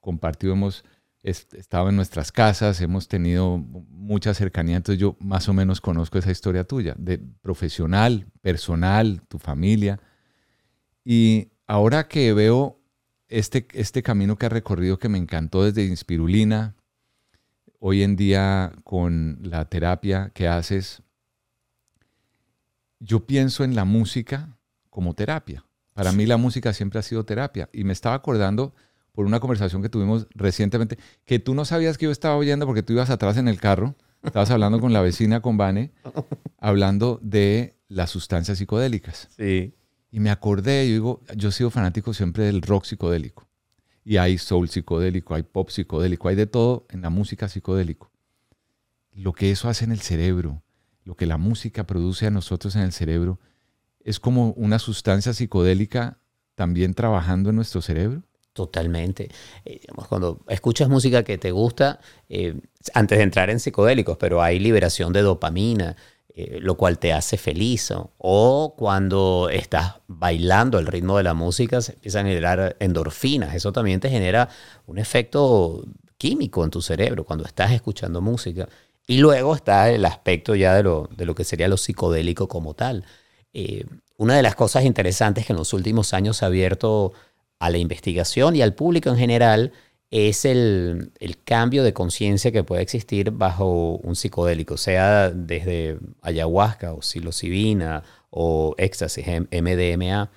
compartido, 0.00 0.52
hemos 0.52 0.84
estado 1.22 1.90
en 1.90 1.96
nuestras 1.96 2.32
casas, 2.32 2.80
hemos 2.80 3.06
tenido 3.06 3.58
mucha 3.58 4.34
cercanía, 4.34 4.76
entonces 4.76 5.00
yo 5.00 5.16
más 5.20 5.48
o 5.48 5.52
menos 5.52 5.80
conozco 5.80 6.18
esa 6.18 6.30
historia 6.30 6.64
tuya, 6.64 6.94
de 6.98 7.18
profesional, 7.18 8.26
personal, 8.40 9.22
tu 9.28 9.38
familia. 9.38 10.00
Y 11.04 11.52
ahora 11.66 12.08
que 12.08 12.32
veo 12.32 12.80
este, 13.28 13.66
este 13.74 14.02
camino 14.02 14.36
que 14.36 14.46
has 14.46 14.52
recorrido 14.52 14.98
que 14.98 15.08
me 15.08 15.18
encantó 15.18 15.64
desde 15.64 15.84
Inspirulina, 15.84 16.74
hoy 17.78 18.02
en 18.02 18.16
día 18.16 18.72
con 18.82 19.38
la 19.42 19.66
terapia 19.66 20.30
que 20.34 20.48
haces, 20.48 21.02
yo 23.00 23.26
pienso 23.26 23.64
en 23.64 23.74
la 23.74 23.84
música 23.84 24.56
como 24.90 25.14
terapia. 25.14 25.64
Para 25.94 26.12
mí 26.12 26.26
la 26.26 26.36
música 26.36 26.72
siempre 26.72 26.98
ha 27.00 27.02
sido 27.02 27.24
terapia. 27.24 27.68
Y 27.72 27.84
me 27.84 27.92
estaba 27.92 28.14
acordando 28.14 28.74
por 29.12 29.26
una 29.26 29.40
conversación 29.40 29.82
que 29.82 29.88
tuvimos 29.88 30.28
recientemente, 30.34 30.96
que 31.24 31.40
tú 31.40 31.54
no 31.54 31.64
sabías 31.64 31.98
que 31.98 32.04
yo 32.04 32.12
estaba 32.12 32.36
oyendo 32.36 32.66
porque 32.66 32.84
tú 32.84 32.92
ibas 32.92 33.10
atrás 33.10 33.36
en 33.36 33.48
el 33.48 33.60
carro, 33.60 33.96
estabas 34.22 34.50
hablando 34.50 34.80
con 34.80 34.92
la 34.92 35.00
vecina, 35.00 35.40
con 35.40 35.56
Vane, 35.56 35.90
hablando 36.58 37.18
de 37.20 37.76
las 37.88 38.10
sustancias 38.10 38.58
psicodélicas. 38.58 39.28
Sí. 39.36 39.74
Y 40.12 40.20
me 40.20 40.30
acordé, 40.30 40.86
yo 40.86 40.92
digo, 40.92 41.22
yo 41.36 41.48
he 41.48 41.52
sido 41.52 41.70
fanático 41.70 42.14
siempre 42.14 42.44
del 42.44 42.62
rock 42.62 42.84
psicodélico. 42.84 43.48
Y 44.04 44.16
hay 44.18 44.38
soul 44.38 44.68
psicodélico, 44.68 45.34
hay 45.34 45.42
pop 45.42 45.68
psicodélico, 45.68 46.28
hay 46.28 46.36
de 46.36 46.46
todo 46.46 46.86
en 46.90 47.02
la 47.02 47.10
música 47.10 47.48
psicodélico. 47.48 48.10
Lo 49.12 49.32
que 49.32 49.50
eso 49.50 49.68
hace 49.68 49.84
en 49.84 49.90
el 49.90 50.00
cerebro, 50.00 50.62
lo 51.08 51.14
que 51.14 51.24
la 51.24 51.38
música 51.38 51.84
produce 51.84 52.26
a 52.26 52.30
nosotros 52.30 52.76
en 52.76 52.82
el 52.82 52.92
cerebro, 52.92 53.38
es 54.04 54.20
como 54.20 54.50
una 54.50 54.78
sustancia 54.78 55.32
psicodélica 55.32 56.18
también 56.54 56.92
trabajando 56.92 57.48
en 57.48 57.56
nuestro 57.56 57.80
cerebro. 57.80 58.24
Totalmente. 58.52 59.30
Eh, 59.64 59.80
cuando 60.06 60.44
escuchas 60.48 60.90
música 60.90 61.22
que 61.22 61.38
te 61.38 61.50
gusta, 61.50 61.98
eh, 62.28 62.60
antes 62.92 63.16
de 63.16 63.24
entrar 63.24 63.48
en 63.48 63.58
psicodélicos, 63.58 64.18
pero 64.18 64.42
hay 64.42 64.58
liberación 64.58 65.14
de 65.14 65.22
dopamina, 65.22 65.96
eh, 66.34 66.58
lo 66.60 66.76
cual 66.76 66.98
te 66.98 67.14
hace 67.14 67.38
feliz. 67.38 67.90
O 68.18 68.74
cuando 68.76 69.48
estás 69.50 69.94
bailando 70.08 70.78
el 70.78 70.86
ritmo 70.86 71.16
de 71.16 71.22
la 71.22 71.32
música, 71.32 71.80
se 71.80 71.92
empiezan 71.94 72.26
a 72.26 72.28
generar 72.28 72.76
endorfinas. 72.80 73.54
Eso 73.54 73.72
también 73.72 73.98
te 73.98 74.10
genera 74.10 74.50
un 74.84 74.98
efecto 74.98 75.86
químico 76.18 76.64
en 76.64 76.70
tu 76.70 76.82
cerebro 76.82 77.24
cuando 77.24 77.46
estás 77.46 77.72
escuchando 77.72 78.20
música. 78.20 78.68
Y 79.08 79.18
luego 79.18 79.54
está 79.54 79.90
el 79.90 80.04
aspecto 80.04 80.54
ya 80.54 80.74
de 80.74 80.82
lo, 80.82 81.08
de 81.16 81.24
lo 81.24 81.34
que 81.34 81.42
sería 81.42 81.66
lo 81.66 81.78
psicodélico 81.78 82.46
como 82.46 82.74
tal. 82.74 83.04
Eh, 83.54 83.86
una 84.18 84.36
de 84.36 84.42
las 84.42 84.54
cosas 84.54 84.84
interesantes 84.84 85.46
que 85.46 85.54
en 85.54 85.58
los 85.58 85.72
últimos 85.72 86.12
años 86.12 86.42
ha 86.42 86.46
abierto 86.46 87.14
a 87.58 87.70
la 87.70 87.78
investigación 87.78 88.54
y 88.54 88.60
al 88.60 88.74
público 88.74 89.08
en 89.08 89.16
general 89.16 89.72
es 90.10 90.44
el, 90.44 91.12
el 91.20 91.42
cambio 91.42 91.84
de 91.84 91.94
conciencia 91.94 92.52
que 92.52 92.64
puede 92.64 92.82
existir 92.82 93.30
bajo 93.30 93.96
un 93.96 94.14
psicodélico, 94.14 94.76
sea 94.76 95.30
desde 95.30 95.98
ayahuasca 96.20 96.92
o 96.92 97.00
psilocibina 97.00 98.02
o 98.30 98.74
éxtasis, 98.76 99.26
MDMA. 99.26 100.30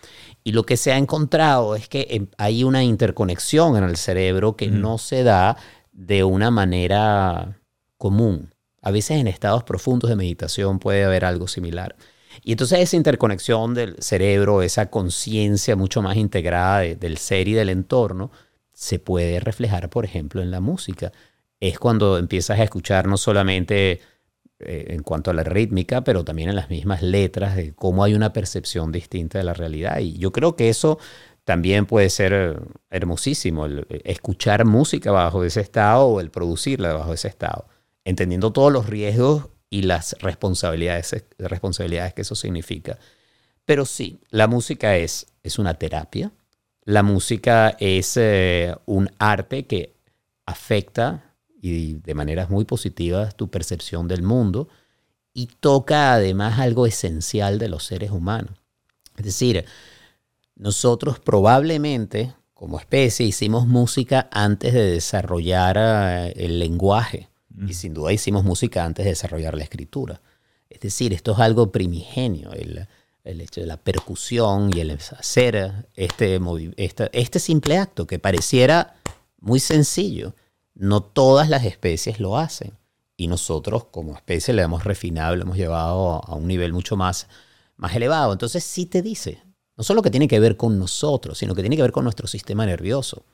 Y 0.45 0.53
lo 0.53 0.65
que 0.65 0.77
se 0.77 0.93
ha 0.93 0.97
encontrado 0.97 1.75
es 1.75 1.89
que 1.89 2.07
em, 2.09 2.27
hay 2.37 2.63
una 2.63 2.83
interconexión 2.83 3.75
en 3.75 3.83
el 3.83 3.97
cerebro 3.97 4.55
que 4.55 4.67
no 4.67 4.97
se 4.97 5.23
da 5.23 5.57
de 5.91 6.23
una 6.23 6.51
manera 6.51 7.59
común. 7.97 8.50
A 8.81 8.91
veces 8.91 9.17
en 9.19 9.27
estados 9.27 9.63
profundos 9.63 10.09
de 10.09 10.15
meditación 10.15 10.79
puede 10.79 11.03
haber 11.03 11.25
algo 11.25 11.47
similar. 11.47 11.95
Y 12.43 12.53
entonces 12.53 12.79
esa 12.79 12.95
interconexión 12.95 13.73
del 13.73 13.95
cerebro, 13.99 14.61
esa 14.61 14.89
conciencia 14.89 15.75
mucho 15.75 16.01
más 16.01 16.17
integrada 16.17 16.79
del 16.79 17.17
ser 17.17 17.47
y 17.47 17.53
del 17.53 17.69
entorno, 17.69 18.31
se 18.73 18.99
puede 18.99 19.39
reflejar, 19.39 19.89
por 19.89 20.05
ejemplo, 20.05 20.41
en 20.41 20.49
la 20.49 20.61
música. 20.61 21.11
Es 21.59 21.77
cuando 21.77 22.17
empiezas 22.17 22.59
a 22.59 22.63
escuchar 22.63 23.07
no 23.07 23.17
solamente 23.17 24.01
eh, 24.59 24.85
en 24.89 25.03
cuanto 25.03 25.29
a 25.29 25.33
la 25.33 25.43
rítmica, 25.43 26.03
pero 26.03 26.23
también 26.23 26.49
en 26.49 26.55
las 26.55 26.69
mismas 26.69 27.03
letras, 27.03 27.55
de 27.55 27.73
cómo 27.73 28.03
hay 28.03 28.15
una 28.15 28.33
percepción 28.33 28.91
distinta 28.91 29.37
de 29.37 29.43
la 29.43 29.53
realidad. 29.53 29.99
Y 29.99 30.17
yo 30.17 30.31
creo 30.31 30.55
que 30.55 30.69
eso 30.69 30.97
también 31.43 31.85
puede 31.85 32.09
ser 32.09 32.61
hermosísimo, 32.89 33.65
el 33.65 33.85
escuchar 34.03 34.65
música 34.65 35.11
bajo 35.11 35.43
ese 35.43 35.61
estado 35.61 36.05
o 36.05 36.21
el 36.21 36.31
producirla 36.31 36.93
bajo 36.93 37.13
ese 37.13 37.27
estado 37.27 37.67
entendiendo 38.05 38.51
todos 38.51 38.71
los 38.71 38.87
riesgos 38.87 39.49
y 39.69 39.83
las 39.83 40.15
responsabilidades, 40.19 41.25
responsabilidades 41.37 42.13
que 42.13 42.21
eso 42.21 42.35
significa. 42.35 42.99
Pero 43.65 43.85
sí, 43.85 44.19
la 44.29 44.47
música 44.47 44.97
es, 44.97 45.27
es 45.43 45.59
una 45.59 45.75
terapia, 45.75 46.31
la 46.83 47.03
música 47.03 47.75
es 47.79 48.17
eh, 48.17 48.75
un 48.85 49.09
arte 49.19 49.67
que 49.67 49.95
afecta 50.45 51.35
y 51.61 51.93
de 51.93 52.13
maneras 52.15 52.49
muy 52.49 52.65
positivas 52.65 53.35
tu 53.35 53.49
percepción 53.49 54.07
del 54.07 54.23
mundo 54.23 54.67
y 55.33 55.45
toca 55.45 56.13
además 56.13 56.59
algo 56.59 56.87
esencial 56.87 57.59
de 57.59 57.69
los 57.69 57.85
seres 57.85 58.11
humanos. 58.11 58.59
Es 59.15 59.25
decir, 59.25 59.65
nosotros 60.55 61.19
probablemente 61.19 62.33
como 62.53 62.79
especie 62.79 63.25
hicimos 63.25 63.65
música 63.65 64.29
antes 64.31 64.73
de 64.73 64.91
desarrollar 64.91 65.77
eh, 65.79 66.33
el 66.35 66.59
lenguaje. 66.59 67.30
Y 67.67 67.73
sin 67.73 67.93
duda 67.93 68.13
hicimos 68.13 68.43
música 68.43 68.85
antes 68.85 69.05
de 69.05 69.11
desarrollar 69.11 69.55
la 69.55 69.63
escritura. 69.63 70.21
Es 70.69 70.79
decir, 70.79 71.13
esto 71.13 71.33
es 71.33 71.39
algo 71.39 71.71
primigenio, 71.71 72.51
el, 72.53 72.87
hecho 73.23 73.61
de 73.61 73.67
la 73.67 73.77
percusión 73.77 74.71
y 74.75 74.79
el 74.79 74.91
hacer 74.91 75.87
este, 75.95 76.39
este, 76.77 77.09
este 77.13 77.39
simple 77.39 77.77
acto 77.77 78.07
que 78.07 78.19
pareciera 78.19 78.95
muy 79.39 79.59
sencillo. 79.59 80.33
No 80.73 81.03
todas 81.03 81.49
las 81.49 81.65
especies 81.65 82.19
lo 82.19 82.37
hacen. 82.37 82.73
Y 83.17 83.27
nosotros 83.27 83.85
como 83.91 84.15
especie 84.15 84.53
le 84.53 84.61
hemos 84.61 84.83
refinado, 84.83 85.35
le 85.35 85.43
hemos 85.43 85.57
llevado 85.57 86.23
a 86.25 86.35
un 86.35 86.47
nivel 86.47 86.73
mucho 86.73 86.95
más, 86.95 87.27
más 87.75 87.95
elevado. 87.95 88.31
Entonces 88.31 88.63
sí 88.63 88.85
te 88.85 89.01
dice, 89.01 89.43
no 89.75 89.83
solo 89.83 90.01
que 90.01 90.09
tiene 90.09 90.27
que 90.27 90.39
ver 90.39 90.57
con 90.57 90.79
nosotros, 90.79 91.37
sino 91.37 91.53
que 91.53 91.61
tiene 91.61 91.75
que 91.75 91.81
ver 91.81 91.91
con 91.91 92.03
nuestro 92.03 92.27
sistema 92.27 92.65
nervioso. 92.65 93.25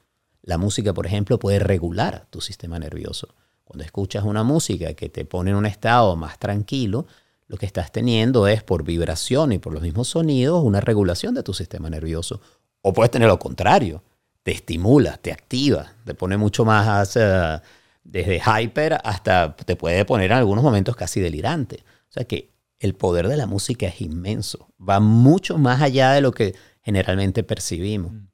La 0.41 0.57
música, 0.57 0.93
por 0.93 1.05
ejemplo, 1.05 1.39
puede 1.39 1.59
regular 1.59 2.27
tu 2.29 2.41
sistema 2.41 2.79
nervioso. 2.79 3.35
Cuando 3.67 3.83
escuchas 3.83 4.23
una 4.23 4.43
música 4.43 4.93
que 4.93 5.09
te 5.09 5.25
pone 5.25 5.51
en 5.51 5.57
un 5.57 5.65
estado 5.65 6.15
más 6.15 6.39
tranquilo, 6.39 7.05
lo 7.47 7.57
que 7.57 7.65
estás 7.65 7.91
teniendo 7.91 8.47
es 8.47 8.63
por 8.63 8.83
vibración 8.83 9.51
y 9.51 9.59
por 9.59 9.73
los 9.73 9.81
mismos 9.81 10.07
sonidos 10.07 10.63
una 10.63 10.79
regulación 10.79 11.35
de 11.35 11.43
tu 11.43 11.53
sistema 11.53 11.89
nervioso. 11.89 12.39
O 12.81 12.93
puedes 12.93 13.11
tener 13.11 13.27
lo 13.27 13.37
contrario, 13.39 14.03
te 14.43 14.51
estimula, 14.51 15.17
te 15.17 15.33
activa, 15.33 15.91
te 16.05 16.13
pone 16.13 16.37
mucho 16.37 16.63
más 16.63 17.17
uh, 17.17 17.59
desde 18.05 18.39
hyper 18.39 18.99
hasta 19.03 19.53
te 19.53 19.75
puede 19.75 20.05
poner 20.05 20.31
en 20.31 20.37
algunos 20.37 20.63
momentos 20.63 20.95
casi 20.95 21.19
delirante. 21.19 21.83
O 22.09 22.11
sea 22.11 22.23
que 22.23 22.51
el 22.79 22.95
poder 22.95 23.27
de 23.27 23.35
la 23.35 23.47
música 23.47 23.87
es 23.87 23.99
inmenso, 23.99 24.69
va 24.79 25.01
mucho 25.01 25.57
más 25.57 25.81
allá 25.81 26.13
de 26.13 26.21
lo 26.21 26.31
que 26.31 26.55
generalmente 26.81 27.43
percibimos. 27.43 28.13
Mm. 28.13 28.27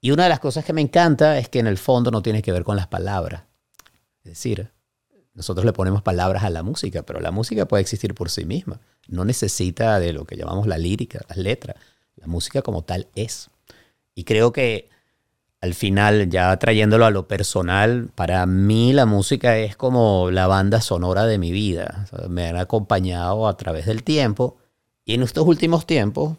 Y 0.00 0.10
una 0.10 0.24
de 0.24 0.28
las 0.28 0.40
cosas 0.40 0.64
que 0.64 0.72
me 0.72 0.80
encanta 0.80 1.38
es 1.38 1.48
que 1.48 1.60
en 1.60 1.68
el 1.68 1.78
fondo 1.78 2.10
no 2.10 2.22
tiene 2.22 2.42
que 2.42 2.52
ver 2.52 2.64
con 2.64 2.76
las 2.76 2.88
palabras, 2.88 3.44
es 4.26 4.30
decir, 4.30 4.70
nosotros 5.34 5.64
le 5.64 5.72
ponemos 5.72 6.02
palabras 6.02 6.42
a 6.42 6.50
la 6.50 6.64
música, 6.64 7.02
pero 7.04 7.20
la 7.20 7.30
música 7.30 7.68
puede 7.68 7.82
existir 7.82 8.12
por 8.12 8.28
sí 8.28 8.44
misma. 8.44 8.80
No 9.06 9.24
necesita 9.24 10.00
de 10.00 10.12
lo 10.12 10.24
que 10.24 10.36
llamamos 10.36 10.66
la 10.66 10.78
lírica, 10.78 11.20
las 11.28 11.38
letras. 11.38 11.76
La 12.16 12.26
música 12.26 12.62
como 12.62 12.82
tal 12.82 13.06
es. 13.14 13.50
Y 14.16 14.24
creo 14.24 14.52
que 14.52 14.88
al 15.60 15.74
final, 15.74 16.28
ya 16.28 16.56
trayéndolo 16.58 17.06
a 17.06 17.10
lo 17.12 17.28
personal, 17.28 18.10
para 18.16 18.44
mí 18.46 18.92
la 18.92 19.06
música 19.06 19.58
es 19.58 19.76
como 19.76 20.32
la 20.32 20.48
banda 20.48 20.80
sonora 20.80 21.24
de 21.26 21.38
mi 21.38 21.52
vida. 21.52 22.06
me 22.28 22.48
han 22.48 22.56
acompañado 22.56 23.46
a 23.46 23.56
través 23.56 23.86
del 23.86 24.02
tiempo. 24.02 24.56
Y 25.04 25.14
en 25.14 25.22
estos 25.22 25.46
últimos 25.46 25.86
tiempos 25.86 26.36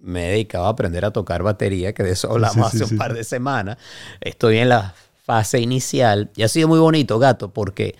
me 0.00 0.26
he 0.26 0.30
dedicado 0.32 0.66
a 0.66 0.70
aprender 0.70 1.04
a 1.04 1.12
tocar 1.12 1.44
batería, 1.44 1.92
que 1.92 2.02
de 2.02 2.10
eso 2.12 2.32
hablamos 2.32 2.74
hace 2.74 2.82
un 2.82 2.98
par 2.98 3.14
de 3.14 3.22
semanas. 3.22 3.78
Estoy 4.20 4.58
en 4.58 4.70
la 4.70 4.94
fase 5.30 5.60
inicial. 5.60 6.28
Y 6.34 6.42
ha 6.42 6.48
sido 6.48 6.66
muy 6.66 6.80
bonito, 6.80 7.20
gato, 7.20 7.52
porque 7.52 7.94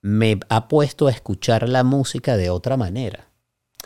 me 0.00 0.40
ha 0.48 0.66
puesto 0.66 1.06
a 1.06 1.12
escuchar 1.12 1.68
la 1.68 1.84
música 1.84 2.36
de 2.36 2.50
otra 2.50 2.76
manera. 2.76 3.28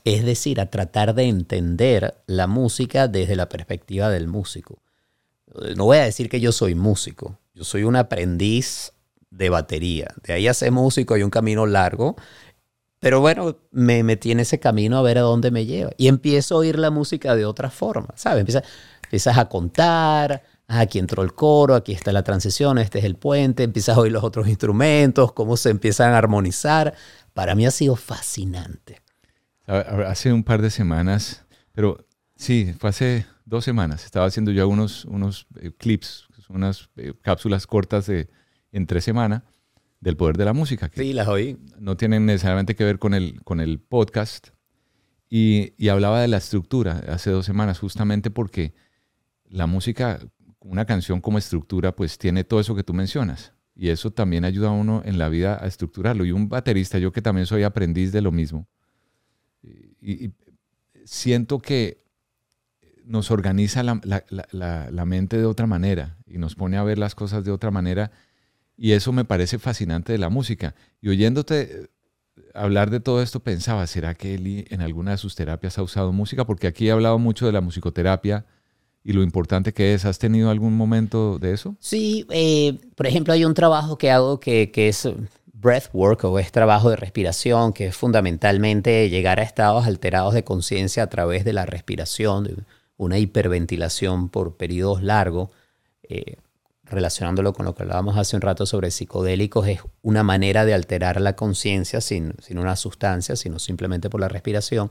Es 0.05 0.25
decir, 0.25 0.59
a 0.59 0.71
tratar 0.71 1.15
de 1.15 1.25
entender 1.25 2.15
la 2.27 2.47
música 2.47 3.09
desde 3.09 3.37
la 3.37 3.51
perspectiva 3.51 4.09
del 4.09 4.27
músico. 4.27 4.79
No 5.77 5.85
voy 5.85 5.99
a 5.99 6.05
decir 6.05 6.31
que 6.31 6.41
yo 6.41 6.51
soy 6.51 6.75
músico, 6.75 7.39
yo 7.53 7.63
soy 7.63 7.83
un 7.83 7.95
aprendiz 7.95 8.95
de 9.29 9.51
batería. 9.51 10.09
De 10.23 10.33
ahí 10.33 10.49
a 10.49 10.55
ser 10.55 10.73
músico 10.73 11.13
hay 11.13 11.25
un 11.25 11.31
camino 11.31 11.67
largo, 11.67 12.17
pero 13.01 13.21
bueno, 13.21 13.59
me 13.71 14.03
metí 14.03 14.31
en 14.31 14.41
ese 14.41 14.59
camino 14.59 14.97
a 14.97 15.03
ver 15.03 15.19
a 15.19 15.23
dónde 15.23 15.51
me 15.51 15.67
lleva. 15.67 15.91
Y 15.99 16.09
empiezo 16.09 16.55
a 16.55 16.59
oír 16.59 16.79
la 16.79 16.91
música 16.91 17.37
de 17.37 17.45
otra 17.45 17.69
forma, 17.69 18.15
¿sabes? 18.17 18.41
Empiezas, 18.41 18.63
empiezas 19.03 19.37
a 19.37 19.47
contar, 19.51 20.43
aquí 20.69 20.99
entró 20.99 21.23
el 21.23 21.33
coro, 21.33 21.75
aquí 21.75 21.93
está 21.93 22.13
la 22.13 22.23
transición, 22.23 22.79
este 22.79 22.99
es 22.99 23.05
el 23.05 23.17
puente, 23.17 23.63
empiezas 23.63 23.97
a 23.97 24.01
oír 24.01 24.13
los 24.13 24.25
otros 24.25 24.49
instrumentos, 24.49 25.33
cómo 25.33 25.57
se 25.57 25.71
empiezan 25.71 26.13
a 26.13 26.19
armonizar. 26.19 26.95
Para 27.35 27.55
mí 27.55 27.67
ha 27.67 27.71
sido 27.71 27.97
fascinante. 27.97 29.01
Hace 29.67 30.33
un 30.33 30.45
par 30.45 30.63
de 30.63 30.71
semanas, 30.71 31.45
pero 31.73 32.07
sí, 32.37 32.75
fue 32.79 32.91
hace 32.91 33.27
dos 33.45 33.65
semanas. 33.65 34.05
Estaba 34.05 34.27
haciendo 34.27 34.53
ya 34.53 34.67
unos, 34.67 35.05
unos 35.07 35.47
eh, 35.61 35.73
clips, 35.77 36.27
unas 36.49 36.89
eh, 36.97 37.13
cápsulas 37.23 37.67
cortas 37.67 38.07
de 38.07 38.29
entre 38.73 39.01
semana 39.01 39.45
del 40.01 40.17
poder 40.17 40.37
de 40.37 40.45
la 40.45 40.53
música. 40.53 40.91
sí, 40.95 41.13
las 41.13 41.27
oí. 41.27 41.59
No 41.79 41.97
tienen 41.97 42.27
necesariamente 42.27 42.77
que 42.77 42.85
ver 42.85 42.99
con 42.99 43.15
el, 43.15 43.43
con 43.43 43.61
el 43.61 43.81
podcast. 43.81 44.49
Y, 45.29 45.73
y, 45.77 45.89
hablaba 45.89 46.21
de 46.21 46.29
la 46.29 46.37
estructura 46.37 47.03
hace 47.09 47.31
dos 47.31 47.45
semanas, 47.45 47.81
justamente 47.81 48.31
porque 48.31 48.75
la 49.49 49.67
música, 49.67 50.21
una 50.67 50.85
canción 50.85 51.21
como 51.21 51.39
estructura, 51.39 51.95
pues 51.95 52.19
tiene 52.19 52.45
todo 52.45 52.61
eso 52.61 52.75
que 52.75 52.83
tú 52.83 52.93
mencionas. 52.93 53.53
Y 53.75 53.91
eso 53.91 54.11
también 54.11 54.45
ayuda 54.45 54.69
a 54.69 54.73
uno 54.73 55.03
en 55.05 55.19
la 55.19 55.29
vida 55.29 55.59
a 55.63 55.67
estructurarlo. 55.67 56.25
Y 56.25 56.33
un 56.33 56.49
baterista, 56.49 56.99
yo 56.99 57.13
que 57.13 57.23
también 57.23 57.47
soy 57.47 57.63
aprendiz 57.63 58.13
de 58.13 58.23
lo 58.23 58.33
mismo, 58.33 58.69
y, 60.01 60.33
siento 61.05 61.61
que 61.61 62.05
nos 63.05 63.31
organiza 63.31 63.85
la, 63.85 64.01
la, 64.03 64.91
la, 64.91 65.05
mente 65.05 65.39
de 65.39 65.45
otra 65.45 65.69
manera 65.69 66.17
y 66.27 66.39
nos 66.39 66.57
pone 66.57 66.77
a 66.77 66.83
ver 66.83 66.99
las 66.99 67.15
cosas 67.15 67.45
de 67.45 67.53
otra 67.53 67.71
manera. 67.71 68.11
Y 68.77 68.93
eso 68.93 69.13
me 69.13 69.25
parece 69.25 69.61
fascinante 69.61 70.13
de 70.13 70.19
la 70.19 70.29
música. 70.29 70.75
Y 71.01 71.09
oyéndote 71.09 71.91
hablar 72.55 72.91
de 72.91 72.99
todo 72.99 73.23
esto, 73.23 73.41
pensaba, 73.41 73.87
¿será 73.87 74.15
que 74.15 74.35
Eli 74.35 74.65
en 74.71 74.81
alguna 74.81 75.13
de 75.13 75.19
sus 75.19 75.37
terapias 75.37 75.79
ha 75.79 75.83
usado 75.83 76.13
música? 76.13 76.45
Porque 76.45 76.67
aquí 76.67 76.89
he 76.89 76.93
hablado 76.93 77.19
mucho 77.19 77.47
de 77.47 77.53
la 77.53 77.61
musicoterapia 77.61 78.47
y 79.07 79.13
lo 79.13 79.23
importante 79.23 79.73
que 79.73 79.95
es. 79.95 80.05
¿Has 80.05 80.19
tenido 80.19 80.51
algún 80.51 80.77
momento 80.77 81.39
de 81.39 81.53
eso? 81.53 81.77
Sí, 81.79 82.27
eh, 82.31 82.77
por 82.97 83.07
ejemplo, 83.07 83.33
hay 83.33 83.45
un 83.45 83.55
trabajo 83.55 83.97
que 83.97 84.11
hago 84.11 84.41
que, 84.41 84.69
es 84.75 85.09
breathwork 85.53 86.25
o 86.25 86.41
es 86.41 86.51
trabajo 86.51 86.91
de 86.91 86.97
respiración, 86.97 87.73
que 87.73 87.87
es 87.87 87.97
fundamentalmente 87.97 89.09
llegar 89.09 89.39
a 89.39 89.45
estados 89.45 89.87
alterados 89.87 90.35
de 90.35 90.43
conciencia 90.43 91.05
a 91.05 91.07
través 91.07 91.45
de 91.45 91.53
la 91.53 91.67
respiración, 91.67 92.67
una 92.97 93.19
hiperventilación 93.19 94.29
por 94.29 94.57
periodos 94.57 95.05
largos. 95.05 95.51
Eh, 96.03 96.37
relacionándolo 96.89 97.53
con 97.53 97.67
lo 97.67 97.75
que 97.75 97.83
hablábamos 97.83 98.17
hace 98.17 98.37
un 98.37 98.43
rato 98.43 98.65
sobre 98.65 98.93
psicodélicos, 98.93 99.67
es 99.67 99.81
una 100.03 100.23
manera 100.23 100.65
de 100.65 100.73
alterar 100.73 101.21
la 101.21 101.35
conciencia 101.35 102.01
sin, 102.01 102.35
sin 102.41 102.59
una 102.59 102.77
sustancia, 102.77 103.35
sino 103.35 103.59
simplemente 103.59 104.09
por 104.09 104.21
la 104.21 104.29
respiración. 104.29 104.91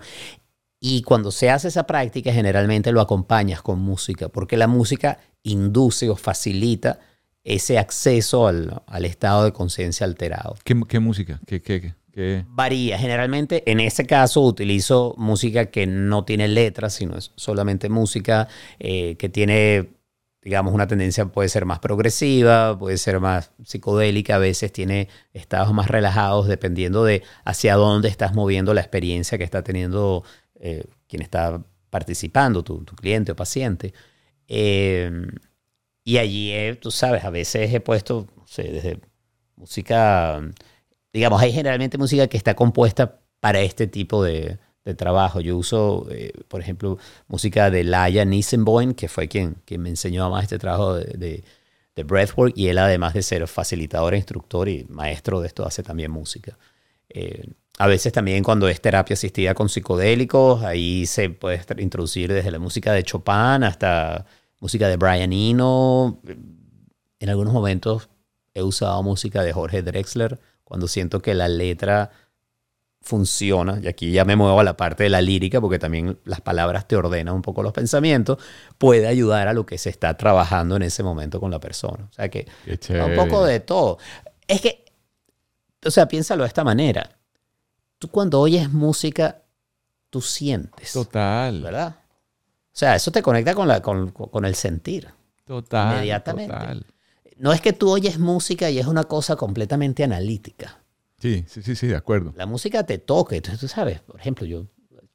Y 0.88 1.02
cuando 1.02 1.32
se 1.32 1.50
hace 1.50 1.70
esa 1.70 1.88
práctica, 1.88 2.32
generalmente 2.32 2.92
lo 2.92 3.02
acompañas 3.02 3.64
con 3.64 3.80
música, 3.80 4.30
porque 4.30 4.56
la 4.56 4.68
música 4.68 5.18
induce 5.42 6.12
o 6.12 6.16
facilita 6.16 7.00
ese 7.44 7.80
acceso 7.80 8.46
al, 8.46 8.84
al 8.86 9.06
estado 9.06 9.46
de 9.46 9.52
conciencia 9.52 10.06
alterado. 10.06 10.56
¿Qué, 10.64 10.80
qué 10.88 11.00
música? 11.00 11.40
¿Qué, 11.48 11.60
qué, 11.60 11.96
qué? 12.14 12.46
Varía. 12.48 13.00
Generalmente, 13.00 13.64
en 13.66 13.80
ese 13.80 14.06
caso, 14.06 14.42
utilizo 14.42 15.16
música 15.18 15.72
que 15.72 15.88
no 15.88 16.24
tiene 16.24 16.48
letras, 16.48 16.94
sino 16.94 17.18
es 17.18 17.32
solamente 17.36 17.90
música 17.90 18.48
eh, 18.78 19.16
que 19.18 19.28
tiene, 19.28 19.90
digamos, 20.44 20.72
una 20.72 20.86
tendencia 20.86 21.26
puede 21.26 21.50
ser 21.50 21.66
más 21.66 21.80
progresiva, 21.80 22.78
puede 22.78 23.00
ser 23.00 23.20
más 23.20 23.50
psicodélica, 23.64 24.36
a 24.36 24.40
veces 24.40 24.72
tiene 24.72 25.10
estados 25.34 25.74
más 25.74 25.88
relajados, 25.88 26.48
dependiendo 26.48 27.04
de 27.04 27.24
hacia 27.44 27.74
dónde 27.74 28.08
estás 28.08 28.36
moviendo 28.36 28.76
la 28.76 28.82
experiencia 28.82 29.40
que 29.40 29.44
está 29.44 29.64
teniendo 29.64 30.24
eh, 30.66 30.84
quien 31.08 31.22
está 31.22 31.64
participando, 31.92 32.64
tu, 32.64 32.84
tu 32.84 32.96
cliente 32.96 33.32
o 33.34 33.36
paciente. 33.36 33.94
Eh, 34.48 35.12
y 36.04 36.18
allí, 36.18 36.54
tú 36.82 36.92
sabes, 36.92 37.24
a 37.24 37.30
veces 37.30 37.74
he 37.74 37.80
puesto, 37.80 38.28
no 38.36 38.48
sé, 38.48 38.64
desde 38.64 39.00
música, 39.56 40.42
digamos, 41.14 41.42
hay 41.42 41.52
generalmente 41.54 41.98
música 41.98 42.28
que 42.28 42.38
está 42.38 42.56
compuesta 42.56 43.22
para 43.40 43.62
este 43.62 43.88
tipo 43.88 44.24
de, 44.24 44.58
de 44.86 44.96
trabajo. 44.96 45.42
Yo 45.42 45.58
uso, 45.58 46.08
eh, 46.12 46.32
por 46.48 46.62
ejemplo, 46.62 46.98
música 47.28 47.70
de 47.70 47.84
Laia 47.84 48.26
Nissenboim, 48.26 48.94
que 48.94 49.08
fue 49.08 49.28
quien, 49.28 49.58
quien 49.66 49.82
me 49.82 49.90
enseñó 49.90 50.30
más 50.30 50.44
este 50.44 50.60
trabajo 50.60 50.96
de, 50.96 51.44
de, 51.96 52.04
breathwork, 52.04 52.54
y 52.58 52.68
él 52.70 52.78
además 52.78 53.14
de 53.14 53.22
ser 53.24 53.48
facilitador, 53.48 54.14
e 54.14 54.18
instructor 54.18 54.68
y 54.70 54.86
maestro 54.90 55.42
de 55.42 55.48
esto, 55.48 55.66
hace 55.66 55.84
también 55.84 56.12
música. 56.12 56.58
Eh, 57.16 57.48
a 57.78 57.88
veces 57.88 58.12
también 58.12 58.44
cuando 58.44 58.68
es 58.68 58.82
terapia 58.82 59.14
asistida 59.14 59.54
con 59.54 59.70
psicodélicos, 59.70 60.64
ahí 60.64 61.06
se 61.06 61.30
puede 61.30 61.62
introducir 61.78 62.32
desde 62.32 62.52
la 62.52 62.60
música 62.60 62.92
de 62.92 63.04
Chopin 63.04 63.64
hasta 63.64 64.26
música 64.60 64.90
de 64.90 64.98
Brian 64.98 65.32
Eno. 65.32 66.22
En 67.20 67.30
algunos 67.30 67.54
momentos 67.54 68.10
he 68.54 68.64
usado 68.64 69.02
música 69.02 69.44
de 69.44 69.54
Jorge 69.54 69.82
Drexler 69.82 70.40
cuando 70.66 70.88
siento 70.88 71.22
que 71.22 71.34
la 71.36 71.48
letra 71.48 72.12
funciona, 73.02 73.80
y 73.82 73.88
aquí 73.88 74.12
ya 74.12 74.26
me 74.26 74.36
muevo 74.36 74.60
a 74.60 74.64
la 74.64 74.76
parte 74.76 75.04
de 75.04 75.10
la 75.10 75.22
lírica, 75.22 75.62
porque 75.62 75.78
también 75.78 76.18
las 76.26 76.42
palabras 76.42 76.88
te 76.88 76.96
ordenan 76.96 77.36
un 77.36 77.44
poco 77.44 77.62
los 77.62 77.72
pensamientos, 77.72 78.40
puede 78.80 79.06
ayudar 79.06 79.48
a 79.48 79.54
lo 79.54 79.66
que 79.66 79.78
se 79.78 79.92
está 79.92 80.18
trabajando 80.18 80.76
en 80.76 80.82
ese 80.82 81.04
momento 81.04 81.40
con 81.40 81.52
la 81.52 81.60
persona. 81.60 82.08
O 82.10 82.14
sea 82.14 82.30
que 82.30 82.48
un 82.68 83.16
poco 83.16 83.46
de 83.46 83.60
todo. 83.60 84.00
Es 84.48 84.60
que, 84.60 84.85
o 85.86 85.92
sea, 85.92 86.08
piénsalo 86.08 86.44
de 86.44 86.48
esta 86.48 86.64
manera. 86.64 87.18
Tú 88.00 88.10
cuando 88.10 88.40
oyes 88.40 88.72
música, 88.72 89.44
tú 90.10 90.22
sientes. 90.22 90.94
Total. 90.94 91.62
¿Verdad? 91.62 91.96
O 92.00 92.78
sea, 92.78 92.96
eso 92.96 93.12
te 93.12 93.22
conecta 93.22 93.56
con, 93.56 93.68
la, 93.68 93.82
con, 93.82 94.46
el 94.46 94.56
sentir. 94.56 95.08
Total. 95.46 95.96
Inmediatamente. 95.96 96.56
No 97.38 97.54
es 97.54 97.62
que 97.62 97.74
tú 97.74 97.90
oyes 97.90 98.20
música 98.20 98.70
y 98.70 98.80
es 98.80 98.88
una 98.88 99.06
cosa 99.06 99.36
completamente 99.36 100.04
analítica. 100.04 100.82
Sí, 101.20 101.46
sí, 101.48 101.62
sí, 101.62 101.76
sí, 101.76 101.88
de 101.88 101.96
acuerdo. 101.96 102.34
La 102.36 102.46
música 102.46 102.86
te 102.86 102.98
toca. 102.98 103.36
Entonces, 103.36 103.60
tú 103.60 103.68
sabes, 103.68 104.02
por 104.02 104.20
ejemplo, 104.20 104.46
yo 104.46 104.68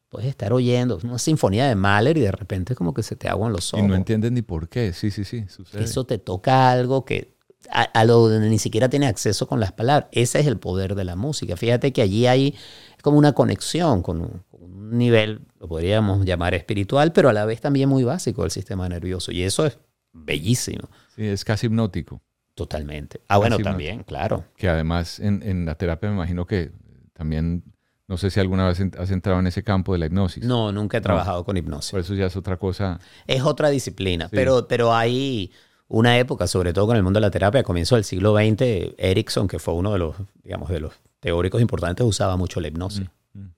puedes 0.08 0.28
estar 0.28 0.52
oyendo 0.52 0.98
una 1.02 1.18
sinfonía 1.18 1.68
de 1.68 1.74
Mahler 1.74 2.16
y 2.16 2.22
de 2.22 2.32
repente 2.32 2.74
como 2.74 2.92
que 2.92 3.02
se 3.02 3.16
te 3.16 3.28
aguan 3.28 3.52
los 3.52 3.72
ojos. 3.72 3.84
Y 3.84 3.88
no 3.88 3.94
entiendes 3.94 4.32
ni 4.32 4.42
por 4.42 4.68
qué. 4.68 4.92
Sí, 4.92 5.10
sí, 5.10 5.24
sí, 5.24 5.46
sucede. 5.48 5.84
Eso 5.84 6.04
te 6.04 6.18
toca 6.18 6.70
algo 6.70 7.04
que 7.04 7.36
a, 7.70 8.04
lo 8.04 8.28
ni 8.28 8.58
siquiera 8.58 8.88
tiene 8.88 9.06
acceso 9.06 9.46
con 9.46 9.60
las 9.60 9.72
palabras. 9.72 10.08
Ese 10.12 10.40
es 10.40 10.46
el 10.46 10.58
poder 10.58 10.94
de 10.94 11.04
la 11.04 11.16
música. 11.16 11.56
Fíjate 11.56 11.92
que 11.92 12.02
allí 12.02 12.26
hay 12.26 12.54
como 13.02 13.18
una 13.18 13.32
conexión 13.32 14.02
con, 14.02 14.42
un 14.52 14.98
nivel, 14.98 15.40
lo 15.58 15.68
podríamos 15.68 16.24
llamar 16.24 16.54
espiritual, 16.54 17.12
pero 17.12 17.28
a 17.28 17.32
la 17.32 17.44
vez 17.44 17.60
también 17.60 17.88
muy 17.88 18.04
básico 18.04 18.42
del 18.42 18.50
sistema 18.50 18.88
nervioso. 18.88 19.32
Y 19.32 19.42
eso 19.42 19.66
es 19.66 19.78
bellísimo. 20.12 20.88
Sí, 21.14 21.26
es 21.26 21.44
casi 21.44 21.66
hipnótico. 21.66 22.20
Totalmente. 22.54 23.20
Ah, 23.28 23.38
bueno, 23.38 23.58
también, 23.58 24.02
claro. 24.02 24.44
Que 24.56 24.68
además 24.68 25.18
en, 25.20 25.42
en, 25.42 25.64
la 25.64 25.76
terapia 25.76 26.10
me 26.10 26.16
imagino 26.16 26.46
que 26.46 26.72
también, 27.14 27.64
no 28.06 28.18
sé 28.18 28.30
si 28.30 28.40
alguna 28.40 28.66
vez 28.66 28.80
has 28.98 29.10
entrado 29.10 29.38
en 29.38 29.46
ese 29.46 29.62
campo 29.62 29.92
de 29.92 29.98
la 30.00 30.06
hipnosis. 30.06 30.44
No, 30.44 30.72
nunca 30.72 30.98
he 30.98 31.00
trabajado 31.00 31.44
con 31.44 31.56
hipnosis. 31.56 31.92
Por 31.92 32.00
eso 32.00 32.14
ya 32.14 32.26
es 32.26 32.36
otra 32.36 32.58
cosa. 32.58 32.98
Es 33.26 33.42
otra 33.42 33.70
disciplina, 33.70 34.28
pero, 34.30 34.66
pero 34.68 34.92
hay 34.92 35.52
una 35.90 36.16
época, 36.18 36.46
sobre 36.46 36.72
todo 36.72 36.86
con 36.86 36.96
el 36.96 37.02
mundo 37.02 37.18
de 37.18 37.22
la 37.26 37.32
terapia, 37.32 37.62
a 37.62 37.64
comienzo 37.64 37.96
del 37.96 38.04
siglo 38.04 38.36
XX, 38.36 38.94
Erickson, 38.96 39.48
que 39.48 39.58
fue 39.58 39.74
uno 39.74 39.92
de 39.92 39.98
los, 39.98 40.14
digamos, 40.44 40.70
de 40.70 40.78
los 40.78 40.94
teóricos 41.18 41.60
importantes, 41.60 42.06
usaba 42.06 42.36
mucho 42.36 42.60
la 42.60 42.68
hipnosis. 42.68 43.08
Mm, 43.34 43.40
mm. 43.40 43.54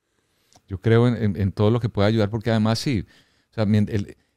Yo 0.67 0.81
creo 0.81 1.09
en, 1.09 1.53
todo 1.53 1.71
lo 1.71 1.79
que 1.79 1.91
pueda 1.91 2.09
ayudar, 2.09 2.31
porque 2.31 2.51
además 2.51 2.79
sí, 2.79 3.05
o 3.51 3.55
sea, 3.55 3.67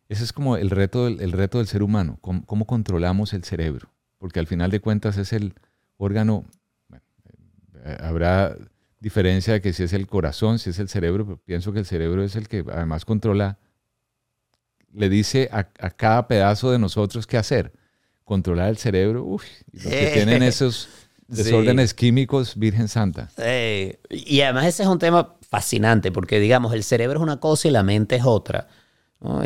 ese 0.09 0.23
es 0.25 0.33
como 0.33 0.57
el 0.57 0.71
reto 0.71 1.05
del, 1.05 1.21
el 1.21 1.31
reto 1.31 1.59
del 1.59 1.67
ser 1.67 1.83
humano, 1.83 2.19
cómo, 2.19 2.65
controlamos 2.67 3.33
el 3.33 3.45
cerebro, 3.45 3.87
porque 4.17 4.41
al 4.41 4.47
final 4.47 4.71
de 4.71 4.81
cuentas 4.81 5.15
es 5.17 5.31
el 5.31 5.53
órgano, 5.95 6.43
eh, 6.91 7.97
habrá 8.01 8.57
diferencia 8.99 9.53
de 9.53 9.61
que 9.61 9.71
si 9.71 9.83
es 9.83 9.93
el 9.93 10.05
corazón, 10.05 10.59
si 10.59 10.71
es 10.71 10.79
el 10.79 10.89
cerebro, 10.89 11.25
pero 11.25 11.37
pienso 11.37 11.71
que 11.71 11.79
el 11.79 11.85
cerebro 11.85 12.25
es 12.25 12.35
el 12.35 12.49
que 12.49 12.65
además 12.69 13.05
controla, 13.05 13.57
le 14.91 15.07
dice 15.07 15.47
a, 15.53 15.59
a 15.79 15.91
cada 15.91 16.27
pedazo 16.27 16.71
de 16.71 16.79
nosotros 16.79 17.25
qué 17.25 17.37
hacer 17.37 17.71
controlar 18.25 18.69
el 18.69 18.77
cerebro, 18.77 19.23
uff, 19.23 19.45
los 19.71 19.85
que 19.85 20.11
tienen 20.13 20.43
esos 20.43 20.89
desórdenes 21.27 21.93
químicos, 21.93 22.55
Virgen 22.57 22.87
Santa. 22.87 23.29
y 24.09 24.41
además 24.41 24.65
ese 24.65 24.83
es 24.83 24.89
un 24.89 24.99
tema 24.99 25.35
fascinante, 25.49 26.11
porque 26.11 26.39
digamos, 26.39 26.73
el 26.73 26.83
cerebro 26.83 27.19
es 27.19 27.23
una 27.23 27.39
cosa 27.39 27.67
y 27.67 27.71
la 27.71 27.83
mente 27.83 28.17
es 28.17 28.23
otra. 28.25 28.67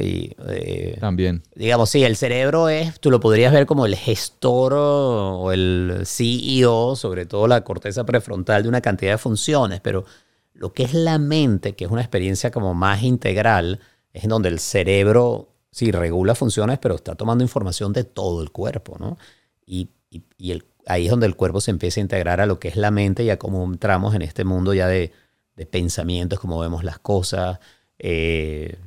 Y, 0.01 0.35
eh, 0.49 0.97
También. 0.99 1.43
Digamos, 1.55 1.89
sí, 1.89 2.03
el 2.03 2.15
cerebro 2.15 2.69
es, 2.69 2.99
tú 2.99 3.11
lo 3.11 3.19
podrías 3.19 3.53
ver 3.53 3.65
como 3.65 3.85
el 3.85 3.95
gestor 3.95 4.73
o 4.75 5.51
el 5.51 6.01
CEO, 6.05 6.95
sobre 6.95 7.25
todo 7.25 7.47
la 7.47 7.63
corteza 7.63 8.05
prefrontal 8.05 8.63
de 8.63 8.69
una 8.69 8.81
cantidad 8.81 9.11
de 9.11 9.17
funciones, 9.17 9.79
pero 9.79 10.05
lo 10.53 10.73
que 10.73 10.83
es 10.83 10.93
la 10.93 11.17
mente, 11.17 11.75
que 11.75 11.85
es 11.85 11.91
una 11.91 12.01
experiencia 12.01 12.51
como 12.51 12.73
más 12.73 13.03
integral, 13.03 13.79
es 14.11 14.23
en 14.23 14.29
donde 14.29 14.49
el 14.49 14.59
cerebro 14.59 15.48
sí 15.71 15.91
regula 15.91 16.35
funciones, 16.35 16.79
pero 16.79 16.95
está 16.95 17.15
tomando 17.15 17.43
información 17.43 17.93
de 17.93 18.03
todo 18.03 18.41
el 18.41 18.51
cuerpo, 18.51 18.97
¿no? 18.99 19.17
Y, 19.65 19.89
y, 20.09 20.61
ahí 20.87 21.05
es 21.05 21.11
donde 21.11 21.27
el 21.27 21.35
cuerpo 21.35 21.61
se 21.61 21.71
empieza 21.71 21.99
a 21.99 22.03
integrar 22.03 22.41
a 22.41 22.45
lo 22.45 22.59
que 22.59 22.67
es 22.67 22.75
la 22.75 22.89
mente 22.89 23.23
y 23.23 23.29
a 23.29 23.37
cómo 23.37 23.63
entramos 23.63 24.15
en 24.15 24.23
este 24.23 24.43
mundo 24.43 24.73
ya 24.73 24.87
de, 24.87 25.11
de 25.55 25.65
pensamientos, 25.65 26.39
cómo 26.39 26.59
vemos 26.59 26.83
las 26.83 26.99
cosas, 26.99 27.59
eh, 27.99 28.77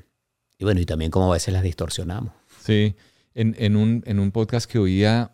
y 0.58 0.64
bueno, 0.64 0.80
y 0.80 0.86
también 0.86 1.10
cómo 1.10 1.30
a 1.30 1.34
veces 1.34 1.54
las 1.54 1.62
distorsionamos. 1.62 2.32
Sí, 2.60 2.96
en, 3.34 3.76
un, 3.76 4.30
podcast 4.32 4.70
que 4.70 4.78
oía 4.78 5.32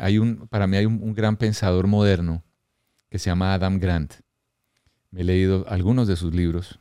hay 0.00 0.18
un, 0.18 0.48
para 0.48 0.66
mí 0.66 0.76
hay 0.76 0.86
un, 0.86 1.02
un 1.02 1.14
gran 1.14 1.36
pensador 1.36 1.86
moderno 1.86 2.42
que 3.08 3.18
se 3.18 3.30
llama 3.30 3.54
Adam 3.54 3.78
Grant. 3.78 4.14
Me 5.10 5.20
he 5.20 5.24
leído 5.24 5.66
algunos 5.68 6.08
de 6.08 6.16
sus 6.16 6.34
libros 6.34 6.78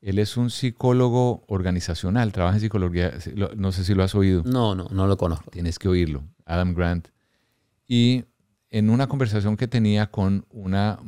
Él 0.00 0.18
es 0.18 0.36
un 0.36 0.50
psicólogo 0.50 1.44
organizacional, 1.46 2.32
trabaja 2.32 2.56
en 2.56 2.60
psicología, 2.62 3.12
no 3.56 3.70
sé 3.72 3.84
si 3.84 3.94
lo 3.94 4.02
has 4.02 4.14
oído. 4.14 4.42
No, 4.44 4.74
no, 4.74 4.88
no 4.90 5.06
lo 5.06 5.16
conozco. 5.16 5.50
Tienes 5.50 5.78
que 5.78 5.88
oírlo, 5.88 6.24
Adam 6.46 6.74
Grant. 6.74 7.08
Y 7.86 8.24
en 8.70 8.88
una 8.88 9.08
conversación 9.08 9.56
que 9.56 9.68
tenía 9.68 10.10
con 10.10 10.46
una 10.50 10.98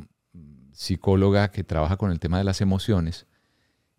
psicóloga 0.73 1.49
que 1.51 1.63
trabaja 1.63 1.97
con 1.97 2.11
el 2.11 2.19
tema 2.19 2.37
de 2.37 2.43
las 2.43 2.61
emociones, 2.61 3.25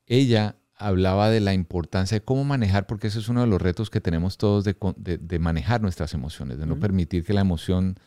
ella 0.06 0.56
hablaba 0.76 1.30
de 1.30 1.40
la 1.40 1.54
importancia 1.54 2.18
de 2.18 2.24
cómo 2.24 2.44
manejar, 2.44 2.86
porque 2.86 3.06
ese 3.06 3.18
es 3.18 3.28
uno 3.28 3.40
de 3.40 3.46
los 3.46 3.60
retos 3.60 3.90
que 3.90 4.00
tenemos 4.00 4.38
todos 4.38 4.64
de, 4.64 5.38
manejar 5.38 5.80
nuestras 5.80 6.14
emociones, 6.14 6.58
de 6.58 6.66
no 6.66 6.78
permitir 6.78 7.24
que 7.24 7.32
la 7.32 7.40
emoción 7.40 7.98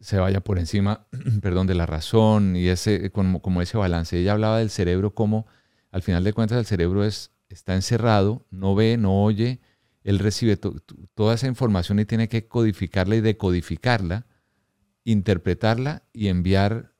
se 0.00 0.18
vaya 0.18 0.40
por 0.40 0.58
encima, 0.58 1.06
perdón, 1.42 1.66
de 1.66 1.74
la 1.74 1.86
razón 1.86 2.56
y 2.56 2.68
ese, 2.68 3.10
como, 3.10 3.40
como 3.40 3.62
ese 3.62 3.78
balance. 3.78 4.18
Ella 4.18 4.32
hablaba 4.32 4.58
del 4.58 4.70
cerebro 4.70 5.14
como, 5.14 5.46
al 5.92 6.02
final 6.02 6.24
de 6.24 6.32
cuentas, 6.32 6.58
el 6.58 6.66
cerebro 6.66 7.04
es, 7.04 7.30
está 7.48 7.74
encerrado, 7.74 8.46
no 8.50 8.74
ve, 8.74 8.96
no 8.96 9.22
oye, 9.22 9.60
él 10.02 10.18
recibe 10.18 10.56
toda 10.56 11.34
esa 11.34 11.46
información 11.46 12.00
y 12.00 12.04
tiene 12.04 12.28
que 12.28 12.48
codificarla 12.48 13.14
y 13.14 13.20
decodificarla, 13.20 14.26
interpretarla 15.04 16.02
y 16.12 16.28
enviar 16.28 16.92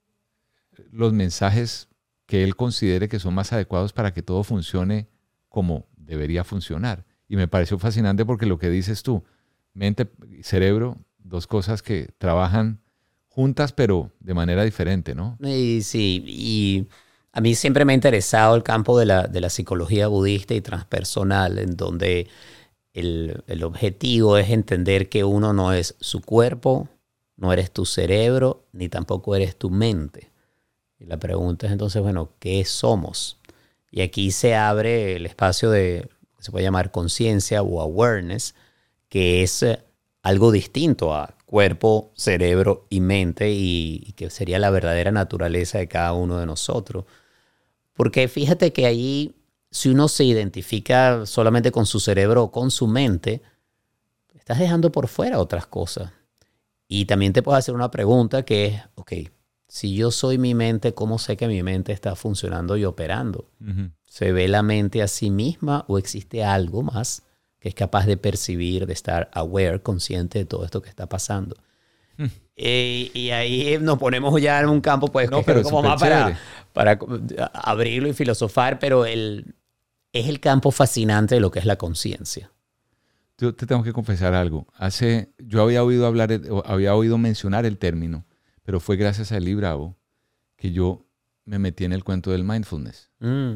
los 0.91 1.13
mensajes 1.13 1.89
que 2.27 2.45
él 2.45 2.55
considere 2.55 3.09
que 3.09 3.19
son 3.19 3.35
más 3.35 3.53
adecuados 3.53 3.93
para 3.93 4.13
que 4.13 4.23
todo 4.23 4.45
funcione 4.45 5.09
como 5.49 5.87
debería 5.97 6.45
funcionar. 6.45 7.07
Y 7.29 7.37
me 7.37 7.49
pareció 7.49 7.79
fascinante 7.79 8.25
porque 8.25 8.47
lo 8.47 8.59
que 8.59 8.71
dices 8.71 9.03
tú, 9.03 9.25
mente 9.73 10.09
y 10.31 10.43
cerebro, 10.43 10.99
dos 11.19 11.47
cosas 11.47 11.83
que 11.83 12.11
trabajan 12.19 12.81
juntas 13.27 13.73
pero 13.73 14.13
de 14.21 14.35
manera 14.35 14.65
diferente, 14.65 15.15
¿no? 15.15 15.39
Y, 15.41 15.81
sí, 15.83 16.23
y 16.27 16.89
a 17.33 17.41
mí 17.41 17.55
siempre 17.55 17.85
me 17.85 17.93
ha 17.93 17.95
interesado 17.95 18.55
el 18.55 18.63
campo 18.63 18.99
de 18.99 19.07
la, 19.07 19.27
de 19.27 19.41
la 19.41 19.51
psicología 19.51 20.09
budista 20.09 20.55
y 20.55 20.61
transpersonal, 20.61 21.59
en 21.59 21.77
donde 21.77 22.29
el, 22.93 23.43
el 23.47 23.65
objetivo 23.65 24.37
es 24.39 24.51
entender 24.51 25.09
que 25.09 25.25
uno 25.25 25.53
no 25.53 25.73
es 25.73 25.97
su 26.01 26.21
cuerpo, 26.21 26.89
no 27.37 27.53
eres 27.53 27.71
tu 27.71 27.87
cerebro, 27.87 28.65
ni 28.73 28.89
tampoco 28.89 29.35
eres 29.35 29.57
tu 29.57 29.71
mente 29.71 30.33
y 31.03 31.07
la 31.07 31.19
pregunta 31.19 31.67
es 31.67 31.73
entonces, 31.73 32.01
bueno, 32.01 32.31
¿qué 32.39 32.65
somos? 32.65 33.39
Y 33.91 34.03
aquí 34.03 34.31
se 34.31 34.55
abre 34.55 35.17
el 35.17 35.27
espacio 35.27 35.71
de, 35.71 36.09
se 36.39 36.53
puede 36.53 36.65
llamar 36.65 36.93
conciencia 36.93 37.63
o 37.63 37.81
awareness, 37.81 38.55
que 39.09 39.43
es 39.43 39.65
eh, 39.65 39.81
algo 40.23 40.53
distinto 40.53 41.13
a 41.15 41.35
cuerpo, 41.45 42.13
cerebro 42.15 42.87
y 42.89 43.01
mente 43.01 43.51
y, 43.51 44.15
que 44.17 44.31
sería 44.31 44.59
la 44.61 44.71
verdadera 44.71 45.11
naturaleza 45.11 45.79
de 45.79 45.89
cada 45.89 46.13
uno 46.13 46.39
de 46.39 46.47
nosotros. 46.47 47.05
Porque 48.03 48.27
fíjate 48.27 48.73
que 48.73 48.85
ahí, 48.85 49.37
si 49.71 49.89
uno 49.89 50.09
se 50.09 50.25
identifica 50.25 51.25
solamente 51.25 51.71
con 51.71 51.87
su 51.87 52.01
cerebro 52.01 52.43
o 52.43 52.51
con 52.51 52.73
su 52.73 52.89
mente, 52.89 53.43
estás 54.35 54.59
dejando 54.59 54.91
por 54.91 55.07
fuera 55.07 55.39
otras 55.39 55.69
cosas. 55.69 56.11
Y 56.89 57.05
también 57.05 57.33
te 57.33 57.45
puedes 57.45 57.61
hacer 57.61 57.77
una 57.77 57.93
pregunta 57.93 58.43
que 58.43 58.67
es, 58.67 58.83
ok, 58.97 59.13
si 59.69 59.95
yo 59.95 60.11
soy 60.11 60.37
mi 60.37 60.53
mente, 60.53 60.95
¿cómo 60.95 61.21
sé 61.21 61.37
que 61.37 61.47
mi 61.47 61.63
mente 61.63 61.93
está 61.93 62.17
funcionando 62.17 62.77
y 62.77 62.85
operando? 62.85 63.49
¿Se 64.05 64.33
ve 64.33 64.49
la 64.49 64.65
mente 64.65 65.01
a 65.01 65.07
sí 65.07 65.31
misma 65.31 65.85
o 65.87 65.97
existe 65.97 66.43
algo 66.43 66.83
más 66.83 67.23
que 67.61 67.69
es 67.69 67.77
capaz 67.77 68.07
de 68.07 68.17
percibir, 68.17 68.89
de 68.89 68.95
estar 68.95 69.31
aware, 69.33 69.81
consciente 69.81 70.41
de 70.41 70.45
todo 70.45 70.65
esto 70.65 70.83
que 70.83 70.91
está 70.91 71.09
pasando? 71.09 71.55
Hmm. 72.17 72.27
Eh, 72.57 73.11
y 73.15 73.31
ahí 73.31 73.79
nos 73.81 73.99
ponemos 73.99 74.41
ya 74.41 74.61
en 74.61 74.69
un 74.69 74.81
campo, 74.81 75.09
pues, 75.09 75.31
no, 75.31 75.43
pero 75.43 75.63
como 75.63 75.83
más 75.83 76.01
para, 76.01 76.39
para 76.73 76.99
abrirlo 77.55 78.09
y 78.09 78.13
filosofar, 78.13 78.79
pero 78.79 79.07
el, 79.07 79.55
es 80.13 80.29
el 80.29 80.41
campo 80.41 80.71
fascinante 80.71 81.37
de 81.37 81.41
lo 81.41 81.51
que 81.51 81.59
es 81.59 81.65
la 81.65 81.77
conciencia. 81.77 82.53
Yo 83.39 83.55
te 83.55 83.67
tengo 83.67 83.83
que 83.83 83.93
confesar 83.93 84.35
algo. 84.35 84.67
Hace, 84.75 85.33
yo 85.39 85.63
había 85.63 85.83
oído 85.83 86.07
hablar, 86.07 86.41
había 86.65 86.95
oído 86.95 87.19
mencionar 87.19 87.67
el 87.67 87.79
término, 87.79 88.25
pero 88.63 88.79
fue 88.79 88.97
gracias 88.97 89.33
a 89.33 89.39
Eli 89.39 89.55
Bravo 89.55 89.97
que 90.57 90.71
yo 90.71 91.05
me 91.45 91.59
metí 91.59 91.85
en 91.85 91.93
el 91.93 92.05
cuento 92.05 92.31
del 92.31 92.45
mindfulness. 92.45 93.11
Mm. 93.19 93.55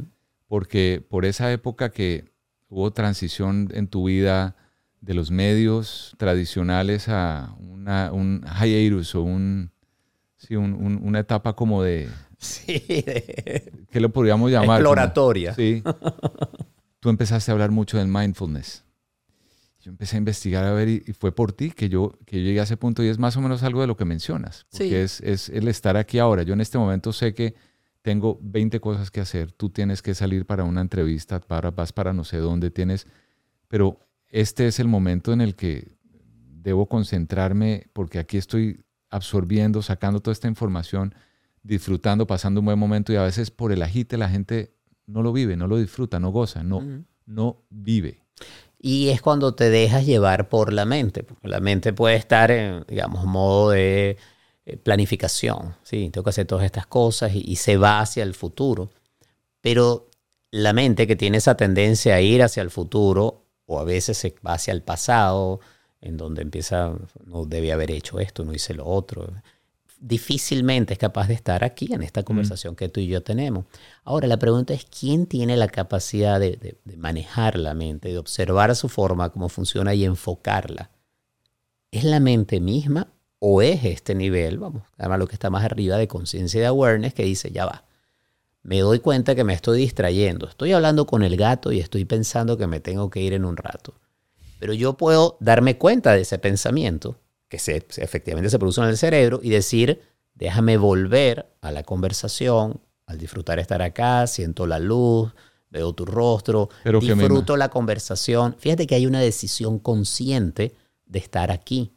Porque 0.48 1.04
por 1.08 1.24
esa 1.24 1.52
época 1.52 1.90
que 1.90 2.32
hubo 2.68 2.92
transición 2.92 3.68
en 3.72 3.86
tu 3.86 4.04
vida 4.04 4.56
de 5.00 5.14
los 5.14 5.30
medios 5.30 6.14
tradicionales 6.18 7.08
a 7.08 7.54
una, 7.58 8.12
un 8.12 8.44
hiatus 8.44 9.14
o 9.14 9.22
un, 9.22 9.70
sí, 10.36 10.56
una 10.56 11.18
etapa 11.18 11.54
como 11.54 11.82
de... 11.82 12.08
Sí, 12.38 12.84
¿Qué 13.90 13.98
lo 13.98 14.10
podríamos 14.10 14.50
llamar? 14.50 14.80
Exploratoria. 14.80 15.54
sí. 15.54 15.82
Tú 17.00 17.08
empezaste 17.08 17.50
a 17.50 17.52
hablar 17.52 17.70
mucho 17.70 17.98
del 17.98 18.08
mindfulness 18.08 18.86
yo 19.86 19.90
empecé 19.90 20.16
a 20.16 20.18
investigar 20.18 20.64
a 20.64 20.72
ver 20.72 20.88
y, 20.88 21.00
fue 21.12 21.30
por 21.30 21.52
ti 21.52 21.70
que 21.70 21.88
yo, 21.88 22.18
que 22.26 22.42
llegué 22.42 22.58
a 22.58 22.64
ese 22.64 22.76
punto 22.76 23.04
y 23.04 23.08
es 23.08 23.20
más 23.20 23.36
o 23.36 23.40
menos 23.40 23.62
algo 23.62 23.80
de 23.82 23.86
lo 23.86 23.96
que 23.96 24.04
mencionas, 24.04 24.66
porque 24.72 25.04
es, 25.04 25.20
es, 25.20 25.48
el 25.48 25.68
estar 25.68 25.96
aquí 25.96 26.18
ahora. 26.18 26.42
Yo 26.42 26.54
en 26.54 26.60
este 26.60 26.76
momento 26.76 27.12
sé 27.12 27.34
que 27.34 27.54
tengo 28.02 28.36
20 28.42 28.80
cosas 28.80 29.12
que 29.12 29.20
hacer, 29.20 29.52
tú 29.52 29.70
tienes 29.70 30.02
que 30.02 30.16
salir 30.16 30.44
para 30.44 30.64
una 30.64 30.80
entrevista, 30.80 31.38
para, 31.38 31.70
vas 31.70 31.92
para 31.92 32.12
no 32.12 32.24
sé 32.24 32.38
dónde 32.38 32.72
tienes, 32.72 33.06
pero 33.68 34.00
este 34.36 34.66
es 34.66 34.80
el 34.80 34.86
momento 34.86 35.32
en 35.32 35.40
el 35.40 35.54
que 35.54 35.96
debo 36.62 36.86
concentrarme 36.86 37.86
porque 37.94 38.18
aquí 38.18 38.36
estoy 38.36 38.84
absorbiendo, 39.08 39.80
sacando 39.80 40.20
toda 40.20 40.32
esta 40.32 40.46
información, 40.46 41.14
disfrutando, 41.62 42.26
pasando 42.26 42.60
un 42.60 42.66
buen 42.66 42.78
momento 42.78 43.14
y 43.14 43.16
a 43.16 43.22
veces 43.22 43.50
por 43.50 43.72
el 43.72 43.82
agite 43.82 44.18
la 44.18 44.28
gente 44.28 44.74
no 45.06 45.22
lo 45.22 45.32
vive, 45.32 45.56
no 45.56 45.66
lo 45.68 45.78
disfruta, 45.78 46.20
no 46.20 46.32
goza, 46.32 46.62
no, 46.62 46.82
no 47.24 47.62
vive. 47.70 48.20
Y 48.78 49.08
es 49.08 49.22
cuando 49.22 49.54
te 49.54 49.70
dejas 49.70 50.04
llevar 50.04 50.50
por 50.50 50.70
la 50.70 50.84
mente, 50.84 51.22
porque 51.22 51.48
la 51.48 51.60
mente 51.60 51.94
puede 51.94 52.16
estar 52.16 52.50
en, 52.50 52.84
digamos, 52.86 53.24
modo 53.24 53.70
de 53.70 54.18
eh, 54.66 54.76
planificación, 54.76 55.76
¿sí? 55.82 56.10
Tengo 56.10 56.24
que 56.24 56.30
hacer 56.30 56.46
todas 56.46 56.66
estas 56.66 56.86
cosas 56.86 57.32
y, 57.34 57.56
se 57.56 57.78
va 57.78 58.00
hacia 58.00 58.22
el 58.22 58.34
futuro. 58.34 58.90
Pero 59.62 60.10
la 60.50 60.74
mente 60.74 61.06
que 61.06 61.16
tiene 61.16 61.38
esa 61.38 61.56
tendencia 61.56 62.16
a 62.16 62.20
ir 62.20 62.42
hacia 62.42 62.62
el 62.62 62.70
futuro, 62.70 63.45
o 63.66 63.78
a 63.80 63.84
veces 63.84 64.16
se 64.18 64.34
va 64.46 64.54
hacia 64.54 64.72
el 64.72 64.82
pasado, 64.82 65.60
en 66.00 66.16
donde 66.16 66.42
empieza, 66.42 66.94
no 67.24 67.44
debía 67.44 67.74
haber 67.74 67.90
hecho 67.90 68.20
esto, 68.20 68.44
no 68.44 68.54
hice 68.54 68.74
lo 68.74 68.86
otro 68.86 69.28
difícilmente 69.98 70.92
es 70.92 70.98
capaz 70.98 71.28
de 71.28 71.34
estar 71.34 71.64
aquí 71.64 71.92
en 71.92 72.02
esta 72.02 72.22
conversación 72.22 72.76
que 72.76 72.88
tú 72.88 73.00
y 73.00 73.06
yo 73.06 73.22
tenemos. 73.22 73.64
Ahora, 74.04 74.26
la 74.26 74.38
pregunta 74.38 74.74
es, 74.74 74.84
¿quién 74.84 75.26
tiene 75.26 75.56
la 75.56 75.68
capacidad 75.68 76.38
de, 76.38 76.76
manejar 76.96 77.58
la 77.58 77.74
mente, 77.74 78.10
de 78.10 78.18
observar 78.18 78.74
su 78.76 78.88
forma, 78.88 79.30
cómo 79.30 79.48
funciona 79.48 79.94
y 79.94 80.04
enfocarla? 80.04 80.90
¿Es 81.90 82.04
la 82.04 82.20
mente 82.20 82.60
misma 82.60 83.08
o 83.38 83.62
es 83.62 83.84
este 83.84 84.14
nivel, 84.14 84.58
vamos, 84.58 84.82
además 84.96 85.18
lo 85.18 85.26
que 85.26 85.34
está 85.34 85.50
más 85.50 85.64
arriba 85.64 85.96
de 85.96 86.08
conciencia 86.08 86.60
de 86.60 86.66
awareness 86.66 87.14
que 87.14 87.24
dice, 87.24 87.50
ya 87.50 87.66
va, 87.66 87.84
me 88.66 88.80
doy 88.80 88.98
cuenta 88.98 89.36
que 89.36 89.44
me 89.44 89.54
estoy 89.54 89.78
distrayendo, 89.78 90.48
estoy 90.48 90.72
hablando 90.72 91.06
con 91.06 91.22
el 91.22 91.36
gato 91.36 91.70
y 91.70 91.78
estoy 91.78 92.04
pensando 92.04 92.58
que 92.58 92.66
me 92.66 92.80
tengo 92.80 93.10
que 93.10 93.20
ir 93.20 93.32
en 93.32 93.44
un 93.44 93.56
rato. 93.56 93.94
Pero 94.58 94.72
yo 94.72 94.94
puedo 94.94 95.36
darme 95.38 95.78
cuenta 95.78 96.12
de 96.12 96.22
ese 96.22 96.40
pensamiento 96.40 97.16
que 97.48 97.60
se, 97.60 97.76
efectivamente 97.76 98.50
se 98.50 98.58
producen 98.58 98.84
en 98.84 98.90
el 98.90 98.96
cerebro 98.96 99.38
y 99.40 99.50
decir, 99.50 100.02
déjame 100.34 100.78
volver 100.78 101.46
a 101.60 101.70
la 101.70 101.84
conversación, 101.84 102.80
al 103.06 103.18
disfrutar 103.18 103.60
estar 103.60 103.82
acá, 103.82 104.26
siento 104.26 104.66
la 104.66 104.80
luz, 104.80 105.32
veo 105.70 105.92
tu 105.92 106.04
rostro, 106.04 106.68
disfruto 107.00 107.56
la 107.56 107.68
conversación. 107.68 108.56
Fíjate 108.58 108.88
que 108.88 108.96
hay 108.96 109.06
una 109.06 109.20
decisión 109.20 109.78
consciente 109.78 110.74
de 111.04 111.20
estar 111.20 111.52
aquí. 111.52 111.92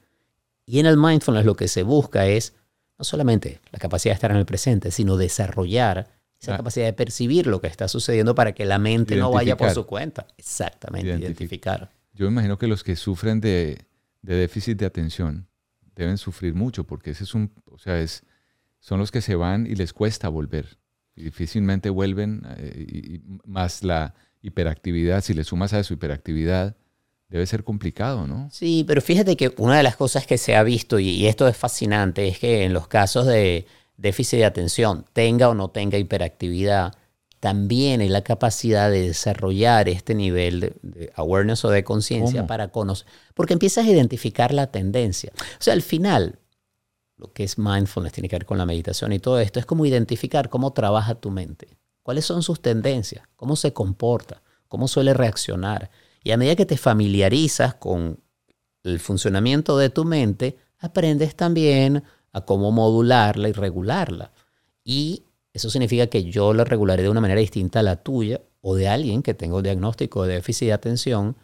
Y 0.68 0.78
en 0.78 0.86
el 0.86 0.98
mindfulness 0.98 1.46
lo 1.46 1.56
que 1.56 1.68
se 1.68 1.82
busca 1.82 2.28
es 2.28 2.54
no 3.00 3.06
solamente 3.06 3.60
la 3.72 3.80
capacidad 3.80 4.12
de 4.12 4.16
estar 4.16 4.30
en 4.30 4.38
el 4.38 4.46
presente, 4.46 4.92
sino 4.92 5.18
desarrollar 5.18 6.19
esa 6.40 6.54
ah. 6.54 6.58
capacidad 6.58 6.86
de 6.86 6.94
percibir 6.94 7.48
lo 7.48 7.62
que 7.62 7.68
está 7.68 7.88
sucediendo 7.88 8.36
para 8.36 8.54
que 8.54 8.66
la 8.66 8.80
mente 8.80 9.16
no 9.16 9.32
vaya 9.32 9.58
por 9.58 9.72
su 9.72 9.86
cuenta. 9.86 10.28
Exactamente, 10.38 11.10
identificar. 11.10 11.92
Yo 12.14 12.28
imagino 12.28 12.58
que 12.58 12.68
los 12.68 12.84
que 12.84 12.96
sufren 12.96 13.40
de 13.40 13.90
de 14.22 14.36
déficit 14.36 14.78
de 14.78 14.86
atención 14.86 15.48
deben 15.96 16.18
sufrir 16.18 16.54
mucho 16.54 16.86
porque 16.86 17.12
ese 17.12 17.24
es 17.24 17.34
un, 17.34 17.52
o 17.66 17.78
sea, 17.78 18.00
es, 18.00 18.24
son 18.80 19.00
los 19.00 19.12
que 19.12 19.22
se 19.22 19.36
van 19.36 19.66
y 19.66 19.76
les 19.76 19.94
cuesta 19.94 20.30
volver. 20.30 20.78
Y 21.16 21.24
difícilmente 21.24 21.90
vuelven, 21.90 22.44
eh, 22.58 22.86
y, 22.88 23.22
más 23.46 23.84
la 23.84 24.14
hiperactividad, 24.42 25.22
si 25.22 25.34
le 25.34 25.44
sumas 25.44 25.74
a 25.74 25.84
su 25.84 25.94
hiperactividad, 25.94 26.78
debe 27.28 27.46
ser 27.46 27.64
complicado, 27.64 28.26
¿no? 28.26 28.50
Sí, 28.52 28.86
pero 28.88 29.02
fíjate 29.02 29.36
que 29.36 29.54
una 29.58 29.78
de 29.78 29.84
las 29.84 29.98
cosas 29.98 30.26
que 30.26 30.38
se 30.38 30.56
ha 30.56 30.64
visto, 30.64 30.98
y 31.00 31.28
esto 31.28 31.48
es 31.48 31.58
fascinante, 31.58 32.28
es 32.28 32.40
que 32.40 32.64
en 32.64 32.74
los 32.74 32.88
casos 32.88 33.28
de 33.28 33.68
déficit 34.00 34.40
de 34.40 34.46
atención, 34.46 35.06
tenga 35.14 35.50
o 35.50 35.54
no 35.54 35.70
tenga 35.70 35.98
hiperactividad, 35.98 36.94
también 37.40 38.02
hay 38.02 38.10
la 38.10 38.24
capacidad 38.24 38.90
de 38.90 39.08
desarrollar 39.08 39.88
este 39.88 40.14
nivel 40.14 40.60
de, 40.82 41.12
awareness 41.16 41.64
o 41.64 41.70
de 41.70 41.84
conciencia 41.84 42.48
para 42.48 42.70
conocer, 42.70 43.08
porque 43.34 43.54
empiezas 43.54 43.86
a 43.86 43.90
identificar 43.90 44.54
la 44.54 44.68
tendencia. 44.68 45.32
O 45.36 45.64
sea, 45.64 45.74
al 45.74 45.82
final, 45.82 46.40
lo 47.18 47.32
que 47.32 47.44
es 47.44 47.58
mindfulness 47.58 48.14
tiene 48.14 48.28
que 48.28 48.36
ver 48.36 48.46
con 48.46 48.58
la 48.58 48.66
meditación 48.66 49.14
y 49.14 49.20
todo 49.20 49.40
esto, 49.40 49.60
es 49.60 49.66
como 49.66 49.86
identificar 49.86 50.50
cómo 50.50 50.74
trabaja 50.74 51.16
tu 51.16 51.32
mente. 51.32 51.78
cuáles 52.02 52.26
son 52.26 52.42
sus 52.42 52.60
tendencias, 52.60 53.24
cómo 53.36 53.56
se 53.56 53.72
comporta, 53.72 54.42
cómo 54.68 54.88
suele 54.88 55.14
reaccionar. 55.14 55.92
Y 56.24 56.32
a 56.32 56.38
medida 56.38 56.56
que 56.56 56.66
te 56.66 56.76
familiarizas 56.76 57.76
con 57.76 58.20
el 58.84 59.00
funcionamiento 59.00 59.78
de 59.78 59.92
tu 59.92 60.06
mente, 60.06 60.58
aprendes 60.80 61.36
también 61.36 62.04
a 62.32 62.42
cómo 62.42 62.72
modularla 62.72 63.50
y 63.50 63.54
regularla. 63.54 64.32
Y 64.84 65.24
eso 65.54 65.70
significa 65.70 66.08
que 66.08 66.24
yo 66.24 66.54
la 66.54 66.64
regularé 66.64 67.04
de 67.04 67.10
una 67.10 67.22
manera 67.22 67.40
distinta 67.40 67.80
a 67.80 67.84
la 67.84 67.98
tuya 67.98 68.42
o 68.62 68.76
de 68.76 68.88
alguien 68.88 69.22
que 69.22 69.34
tenga 69.34 69.62
diagnóstico 69.62 70.24
de 70.24 70.36
déficit 70.36 70.68
de 70.68 70.74
atención. 70.74 71.36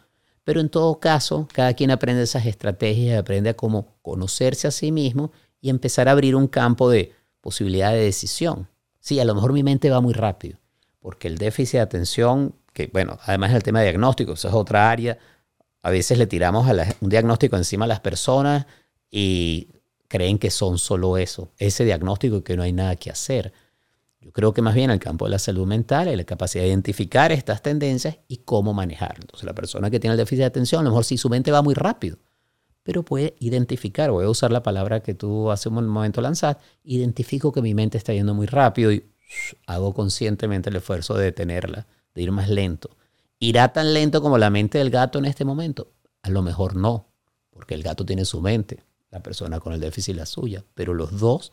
Pero 0.44 0.60
en 0.60 0.68
todo 0.68 1.00
caso, 1.00 1.48
cada 1.52 1.74
quien 1.74 1.90
aprende 1.90 2.22
esas 2.22 2.46
estrategias 2.46 3.18
aprende 3.18 3.50
a 3.50 3.54
cómo 3.54 3.96
conocerse 4.02 4.68
a 4.68 4.70
sí 4.70 4.92
mismo 4.92 5.32
y 5.60 5.70
empezar 5.70 6.08
a 6.08 6.12
abrir 6.12 6.36
un 6.36 6.46
campo 6.46 6.88
de 6.88 7.12
posibilidad 7.40 7.92
de 7.92 8.00
decisión. 8.00 8.68
Sí, 9.00 9.18
a 9.20 9.24
lo 9.24 9.34
mejor 9.34 9.52
mi 9.52 9.62
mente 9.62 9.90
va 9.90 10.00
muy 10.00 10.14
rápido, 10.14 10.58
porque 11.00 11.28
el 11.28 11.38
déficit 11.38 11.74
de 11.74 11.80
atención, 11.80 12.54
que 12.72 12.88
bueno, 12.92 13.18
además 13.22 13.52
del 13.52 13.62
tema 13.62 13.80
de 13.80 13.86
diagnóstico, 13.86 14.32
eso 14.32 14.48
es 14.48 14.54
otra 14.54 14.90
área, 14.90 15.18
a 15.82 15.90
veces 15.90 16.18
le 16.18 16.26
tiramos 16.26 16.66
un 17.00 17.08
diagnóstico 17.08 17.56
encima 17.56 17.84
a 17.84 17.88
las 17.88 18.00
personas 18.00 18.66
y 19.10 19.68
creen 20.08 20.38
que 20.38 20.50
son 20.50 20.78
solo 20.78 21.16
eso, 21.16 21.50
ese 21.58 21.84
diagnóstico 21.84 22.36
y 22.36 22.42
que 22.42 22.56
no 22.56 22.62
hay 22.62 22.72
nada 22.72 22.96
que 22.96 23.10
hacer. 23.10 23.52
Yo 24.20 24.32
creo 24.32 24.52
que 24.52 24.62
más 24.62 24.74
bien 24.74 24.90
el 24.90 24.98
campo 24.98 25.26
de 25.26 25.30
la 25.30 25.38
salud 25.38 25.66
mental 25.66 26.08
es 26.08 26.16
la 26.16 26.24
capacidad 26.24 26.64
de 26.64 26.68
identificar 26.68 27.30
estas 27.30 27.62
tendencias 27.62 28.18
y 28.26 28.38
cómo 28.38 28.74
manejarlas. 28.74 29.20
Entonces, 29.20 29.46
la 29.46 29.54
persona 29.54 29.90
que 29.90 30.00
tiene 30.00 30.14
el 30.14 30.18
déficit 30.18 30.40
de 30.40 30.44
atención, 30.46 30.80
a 30.80 30.84
lo 30.84 30.90
mejor 30.90 31.04
sí 31.04 31.16
su 31.16 31.28
mente 31.28 31.52
va 31.52 31.62
muy 31.62 31.74
rápido, 31.74 32.18
pero 32.82 33.04
puede 33.04 33.36
identificar, 33.38 34.10
voy 34.10 34.24
a 34.24 34.28
usar 34.28 34.50
la 34.50 34.62
palabra 34.62 35.00
que 35.00 35.14
tú 35.14 35.50
hace 35.50 35.68
un 35.68 35.86
momento 35.86 36.20
lanzaste, 36.20 36.62
identifico 36.84 37.52
que 37.52 37.62
mi 37.62 37.74
mente 37.74 37.98
está 37.98 38.12
yendo 38.12 38.34
muy 38.34 38.46
rápido 38.46 38.92
y 38.92 39.04
hago 39.66 39.92
conscientemente 39.94 40.70
el 40.70 40.76
esfuerzo 40.76 41.14
de 41.14 41.24
detenerla, 41.26 41.86
de 42.14 42.22
ir 42.22 42.32
más 42.32 42.48
lento. 42.48 42.90
¿Irá 43.38 43.72
tan 43.72 43.92
lento 43.92 44.22
como 44.22 44.38
la 44.38 44.50
mente 44.50 44.78
del 44.78 44.90
gato 44.90 45.18
en 45.18 45.26
este 45.26 45.44
momento? 45.44 45.92
A 46.22 46.30
lo 46.30 46.42
mejor 46.42 46.74
no, 46.74 47.06
porque 47.50 47.74
el 47.74 47.82
gato 47.82 48.04
tiene 48.04 48.24
su 48.24 48.40
mente, 48.40 48.82
la 49.16 49.22
persona 49.22 49.60
con 49.60 49.72
el 49.72 49.80
déficit 49.80 50.14
la 50.14 50.26
suya, 50.26 50.64
pero 50.74 50.94
los 50.94 51.18
dos 51.18 51.52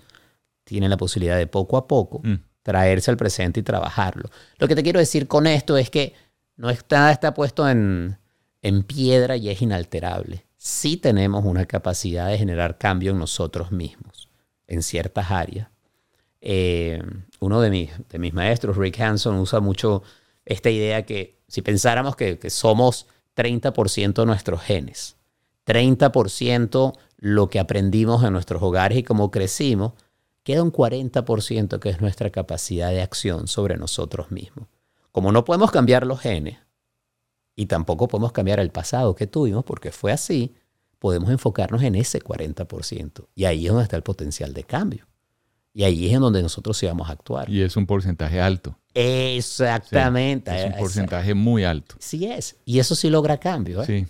tienen 0.63 0.89
la 0.89 0.97
posibilidad 0.97 1.37
de 1.37 1.47
poco 1.47 1.77
a 1.77 1.87
poco 1.87 2.21
mm. 2.23 2.35
traerse 2.61 3.09
al 3.09 3.17
presente 3.17 3.61
y 3.61 3.63
trabajarlo. 3.63 4.29
Lo 4.57 4.67
que 4.67 4.75
te 4.75 4.83
quiero 4.83 4.99
decir 4.99 5.27
con 5.27 5.47
esto 5.47 5.77
es 5.77 5.89
que 5.89 6.13
no 6.55 6.69
está, 6.69 7.11
está 7.11 7.33
puesto 7.33 7.67
en, 7.67 8.17
en 8.61 8.83
piedra 8.83 9.37
y 9.37 9.49
es 9.49 9.61
inalterable. 9.61 10.45
Sí 10.57 10.97
tenemos 10.97 11.45
una 11.45 11.65
capacidad 11.65 12.27
de 12.27 12.37
generar 12.37 12.77
cambio 12.77 13.11
en 13.11 13.19
nosotros 13.19 13.71
mismos, 13.71 14.29
en 14.67 14.83
ciertas 14.83 15.31
áreas. 15.31 15.69
Eh, 16.41 17.01
uno 17.39 17.61
de 17.61 17.69
mis, 17.69 17.91
de 18.09 18.19
mis 18.19 18.33
maestros, 18.33 18.77
Rick 18.77 18.99
Hanson, 18.99 19.35
usa 19.35 19.61
mucho 19.61 20.03
esta 20.45 20.69
idea 20.69 21.05
que 21.05 21.39
si 21.47 21.61
pensáramos 21.61 22.15
que, 22.15 22.37
que 22.37 22.49
somos 22.49 23.07
30% 23.35 24.25
nuestros 24.25 24.61
genes, 24.61 25.15
30% 25.65 26.93
lo 27.17 27.49
que 27.49 27.59
aprendimos 27.59 28.23
en 28.23 28.33
nuestros 28.33 28.61
hogares 28.61 28.97
y 28.97 29.03
cómo 29.03 29.31
crecimos, 29.31 29.93
queda 30.43 30.63
un 30.63 30.71
40% 30.71 31.79
que 31.79 31.89
es 31.89 32.01
nuestra 32.01 32.29
capacidad 32.29 32.89
de 32.89 33.01
acción 33.01 33.47
sobre 33.47 33.77
nosotros 33.77 34.31
mismos. 34.31 34.67
Como 35.11 35.31
no 35.31 35.45
podemos 35.45 35.71
cambiar 35.71 36.05
los 36.05 36.19
genes 36.19 36.57
y 37.55 37.67
tampoco 37.67 38.07
podemos 38.07 38.31
cambiar 38.31 38.59
el 38.59 38.71
pasado 38.71 39.15
que 39.15 39.27
tuvimos 39.27 39.63
porque 39.63 39.91
fue 39.91 40.11
así, 40.11 40.53
podemos 40.99 41.29
enfocarnos 41.29 41.83
en 41.83 41.95
ese 41.95 42.19
40%. 42.21 43.27
Y 43.35 43.45
ahí 43.45 43.65
es 43.65 43.71
donde 43.71 43.83
está 43.83 43.95
el 43.95 44.03
potencial 44.03 44.53
de 44.53 44.63
cambio. 44.63 45.05
Y 45.73 45.83
ahí 45.83 46.07
es 46.07 46.13
en 46.13 46.21
donde 46.21 46.41
nosotros 46.41 46.81
íbamos 46.83 47.09
a 47.09 47.13
actuar. 47.13 47.49
Y 47.49 47.61
es 47.61 47.75
un 47.75 47.85
porcentaje 47.85 48.39
alto. 48.39 48.77
Exactamente. 48.93 50.55
es 50.55 50.65
un 50.73 50.79
porcentaje 50.79 51.33
muy 51.33 51.63
alto. 51.63 51.95
Sí 51.99 52.25
es. 52.25 52.57
Y 52.63 52.79
eso 52.79 52.95
sí 52.95 53.09
logra 53.09 53.37
cambio. 53.37 53.81
¿eh? 53.81 53.85
Sí. 53.85 54.07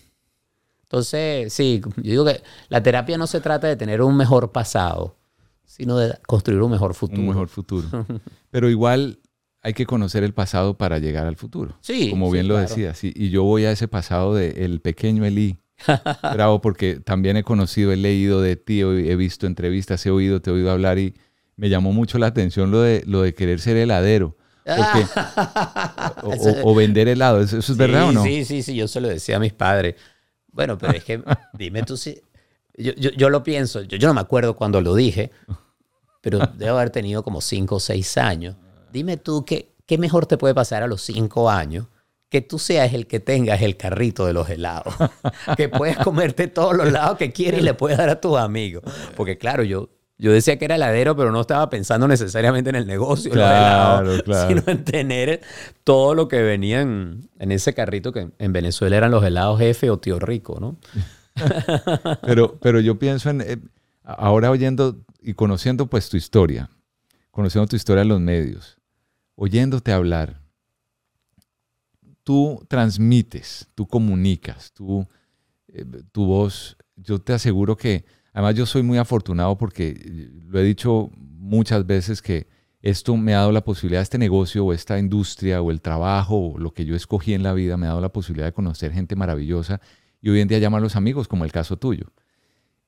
Entonces, 0.94 1.52
sí, 1.52 1.82
yo 1.96 2.04
digo 2.04 2.26
que 2.26 2.44
la 2.70 2.84
terapia 2.84 3.18
no 3.18 3.26
se 3.26 3.42
trata 3.42 3.66
de 3.66 3.76
tener 3.76 4.04
un 4.04 4.16
mejor 4.16 4.52
pasado, 4.52 5.16
sino 5.66 5.98
de 5.98 6.16
construir 6.28 6.62
un 6.62 6.70
mejor 6.70 6.94
futuro. 6.94 7.20
Un 7.20 7.30
mejor 7.30 7.50
futuro. 7.50 8.06
Pero 8.52 8.70
igual 8.70 9.18
hay 9.64 9.74
que 9.74 9.88
conocer 9.88 10.24
el 10.24 10.36
pasado 10.36 10.78
para 10.78 11.00
llegar 11.00 11.26
al 11.26 11.36
futuro. 11.36 11.76
Sí. 11.82 12.12
Como 12.12 12.30
bien 12.30 12.48
lo 12.48 12.58
decías. 12.58 13.04
Y, 13.04 13.32
yo 13.32 13.42
voy 13.42 13.66
a 13.66 13.72
ese 13.72 13.88
pasado 13.88 14.36
del 14.36 14.82
pequeño 14.82 15.26
Eli. 15.26 15.58
Bravo, 16.22 16.62
porque 16.62 17.00
también 17.00 17.38
he 17.38 17.44
conocido, 17.44 17.92
he 17.92 17.98
leído 17.98 18.40
de 18.40 18.56
ti, 18.56 18.82
he 18.82 19.16
visto 19.16 19.48
entrevistas, 19.48 20.06
he 20.06 20.12
oído, 20.12 20.44
te 20.44 20.52
he 20.52 20.54
oído 20.54 20.70
hablar 20.70 21.00
y 21.00 21.16
me 21.56 21.70
llamó 21.70 21.92
mucho 21.92 22.20
la 22.20 22.28
atención 22.28 22.70
lo 22.70 22.82
de, 22.82 23.02
lo 23.08 23.24
de 23.24 23.34
querer 23.34 23.60
ser 23.60 23.78
heladero. 23.78 24.38
o, 26.64 26.76
vender 26.76 27.08
helado, 27.08 27.42
¿eso, 27.42 27.58
es 27.58 27.76
verdad 27.76 28.10
o 28.10 28.12
no? 28.12 28.24
Sí, 28.24 28.46
sí, 28.46 28.62
sí, 28.62 28.76
yo 28.76 28.88
se 28.88 29.02
lo 29.02 29.10
decía 29.10 29.38
a 29.38 29.40
mis 29.40 29.54
padres. 29.54 29.96
Bueno, 30.54 30.78
pero 30.78 30.94
es 30.94 31.04
que 31.04 31.22
dime 31.54 31.84
tú 31.84 31.98
si... 31.98 32.22
Yo, 32.76 33.30
lo 33.30 33.44
pienso, 33.44 33.82
yo, 33.84 33.98
yo, 33.98 34.08
no 34.08 34.16
me 34.16 34.22
acuerdo 34.22 34.56
cuando 34.56 34.82
lo 34.82 34.96
dije, 34.96 35.30
pero 36.22 36.40
debo 36.56 36.78
haber 36.78 36.90
tenido 36.90 37.22
como 37.22 37.40
cinco 37.40 37.76
o 37.76 37.80
seis 37.80 38.18
años. 38.18 38.56
Dime 38.92 39.18
tú 39.18 39.46
qué, 39.46 39.76
qué 39.86 40.00
mejor 40.00 40.26
te 40.26 40.38
puede 40.38 40.56
pasar 40.56 40.82
a 40.82 40.88
los 40.88 41.02
cinco 41.04 41.52
años 41.52 41.86
que 42.34 42.42
tú 42.42 42.58
seas 42.58 42.92
el 42.96 43.06
que 43.06 43.20
tengas 43.20 43.62
el 43.62 43.78
carrito 43.78 44.26
de 44.26 44.34
los 44.34 44.50
helados, 44.50 44.96
que 45.56 45.70
puedes 45.70 45.98
comerte 45.98 46.48
todos 46.48 46.76
los 46.76 46.88
helados 46.88 47.16
que 47.20 47.32
quieres 47.32 47.62
y 47.62 47.64
le 47.64 47.76
puedes 47.76 48.00
dar 48.00 48.10
a 48.10 48.20
tus 48.20 48.40
amigos. 48.40 48.84
Porque 49.16 49.38
claro, 49.38 49.62
yo, 49.64 49.90
yo 50.24 50.32
decía 50.32 50.58
que 50.58 50.64
era 50.64 50.76
heladero, 50.76 51.18
pero 51.18 51.34
no 51.34 51.42
estaba 51.42 51.70
pensando 51.70 52.08
necesariamente 52.08 52.70
en 52.70 52.78
el 52.78 52.88
negocio, 52.88 53.30
claro, 53.30 54.24
claro. 54.24 54.48
sino 54.48 54.64
en 54.68 54.86
tener 54.86 55.42
todo 55.84 56.16
lo 56.16 56.30
que 56.30 56.42
venía 56.42 56.80
en, 56.80 57.30
ese 57.40 57.74
carrito 57.74 58.14
que 58.14 58.30
en 58.40 58.54
Venezuela 58.54 58.96
eran 58.96 59.12
los 59.12 59.22
helados 59.22 59.60
jefe 59.60 59.90
o 59.90 60.00
tío 60.00 60.20
rico, 60.20 60.60
¿no? 60.62 60.78
pero, 62.22 62.58
pero 62.62 62.80
yo 62.80 62.98
pienso 62.98 63.32
en, 63.32 63.42
eh, 63.42 63.58
ahora 64.02 64.50
oyendo 64.50 65.04
y 65.22 65.34
conociendo 65.34 65.88
pues 65.88 66.08
tu 66.08 66.16
historia, 66.16 66.70
conociendo 67.30 67.68
tu 67.68 67.76
historia 67.76 68.04
en 68.04 68.08
los 68.08 68.22
medios, 68.22 68.78
oyéndote 69.36 69.92
hablar, 69.92 70.40
tú 72.24 72.66
transmites, 72.70 73.68
tú 73.76 73.90
comunicas, 73.90 74.72
tú, 74.72 75.06
eh, 75.68 75.84
tu 76.14 76.28
voz, 76.28 76.78
yo 76.96 77.20
te 77.20 77.34
aseguro 77.34 77.76
que 77.76 78.06
Además, 78.34 78.56
yo 78.56 78.66
soy 78.66 78.84
muy 78.84 78.98
afortunado 78.98 79.58
porque 79.58 79.90
eh, 79.90 80.30
lo 80.48 80.60
he 80.60 80.64
dicho 80.64 81.12
muchas 81.16 81.86
veces 81.86 82.22
que 82.22 82.48
esto 82.82 83.16
me 83.16 83.34
ha 83.34 83.40
dado 83.40 83.52
la 83.52 83.64
posibilidad, 83.64 84.02
este 84.02 84.18
negocio 84.18 84.66
o 84.66 84.74
esta 84.74 85.00
industria 85.00 85.62
o 85.62 85.72
el 85.72 85.82
trabajo 85.82 86.38
o 86.38 86.58
lo 86.58 86.74
que 86.74 86.84
yo 86.84 86.96
escogí 86.96 87.34
en 87.34 87.44
la 87.44 87.54
vida 87.54 87.78
me 87.78 87.86
ha 87.86 87.90
dado 87.90 88.02
la 88.02 88.12
posibilidad 88.12 88.48
de 88.48 88.54
conocer 88.54 88.92
gente 88.92 89.16
maravillosa 89.16 89.80
y 90.24 90.30
hoy 90.30 90.40
en 90.40 90.48
día 90.48 90.70
los 90.70 90.96
amigos, 90.96 91.28
como 91.28 91.44
el 91.44 91.52
caso 91.52 91.78
tuyo. 91.78 92.14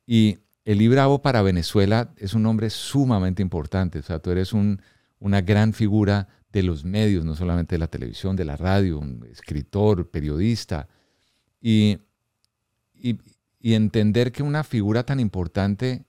Y 0.07 0.37
Eli 0.63 0.87
Bravo 0.87 1.21
para 1.21 1.41
Venezuela 1.41 2.13
es 2.15 2.33
un 2.33 2.43
nombre 2.43 2.69
sumamente 2.69 3.41
importante. 3.41 3.99
O 3.99 4.03
sea, 4.03 4.19
tú 4.19 4.31
eres 4.31 4.53
una 4.53 5.41
gran 5.41 5.73
figura 5.73 6.29
de 6.53 6.63
los 6.63 6.85
medios, 6.85 7.25
no 7.25 7.35
solamente 7.35 7.75
de 7.75 7.79
la 7.79 7.87
televisión, 7.87 8.37
de 8.37 8.45
la 8.45 8.55
radio, 8.55 8.99
un 8.99 9.27
escritor, 9.29 10.09
periodista. 10.09 10.87
Y, 11.61 11.97
y 13.65 13.73
entender 13.73 14.31
que 14.31 14.43
una 14.43 14.63
figura 14.63 15.07
tan 15.07 15.19
importante, 15.19 16.05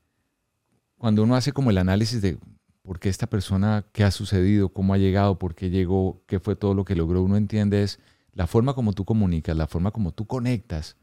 cuando 0.98 1.22
uno 1.22 1.36
hace 1.36 1.52
como 1.52 1.70
el 1.70 1.78
análisis 1.78 2.20
de 2.20 2.36
por 2.82 3.00
qué 3.00 3.08
esta 3.08 3.28
persona, 3.28 3.86
qué 3.92 4.04
ha 4.04 4.10
sucedido, 4.10 4.68
cómo 4.68 4.92
ha 4.92 4.98
llegado, 4.98 5.38
por 5.38 5.54
qué 5.54 5.70
llegó, 5.70 6.22
qué 6.26 6.38
fue 6.38 6.54
todo 6.54 6.74
lo 6.74 6.84
que 6.84 6.94
logró, 6.94 7.22
uno 7.22 7.38
entiende 7.38 7.82
es 7.82 7.98
la 8.34 8.46
forma 8.46 8.74
como 8.74 8.92
tú 8.92 9.06
comunicas, 9.06 9.56
la 9.56 9.66
forma 9.66 9.90
como 9.90 10.12
tú 10.12 10.26
conectas, 10.26 10.98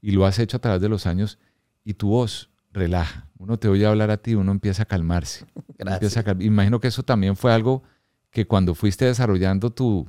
y 0.00 0.12
lo 0.12 0.26
has 0.26 0.38
hecho 0.38 0.58
a 0.58 0.60
través 0.60 0.80
de 0.80 0.88
los 0.88 1.06
años, 1.06 1.40
y 1.82 1.94
tu 1.94 2.10
voz 2.10 2.50
relaja. 2.72 3.28
Uno 3.36 3.58
te 3.58 3.66
oye 3.66 3.84
hablar 3.84 4.12
a 4.12 4.18
ti, 4.18 4.36
uno 4.36 4.52
empieza 4.52 4.84
a 4.84 4.86
calmarse. 4.86 5.44
Gracias. 5.76 6.24
Imagino 6.38 6.78
que 6.78 6.86
eso 6.86 7.02
también 7.02 7.34
fue 7.34 7.52
algo 7.52 7.82
que 8.30 8.46
cuando 8.46 8.76
fuiste 8.76 9.06
desarrollando 9.06 9.70
tu, 9.70 10.08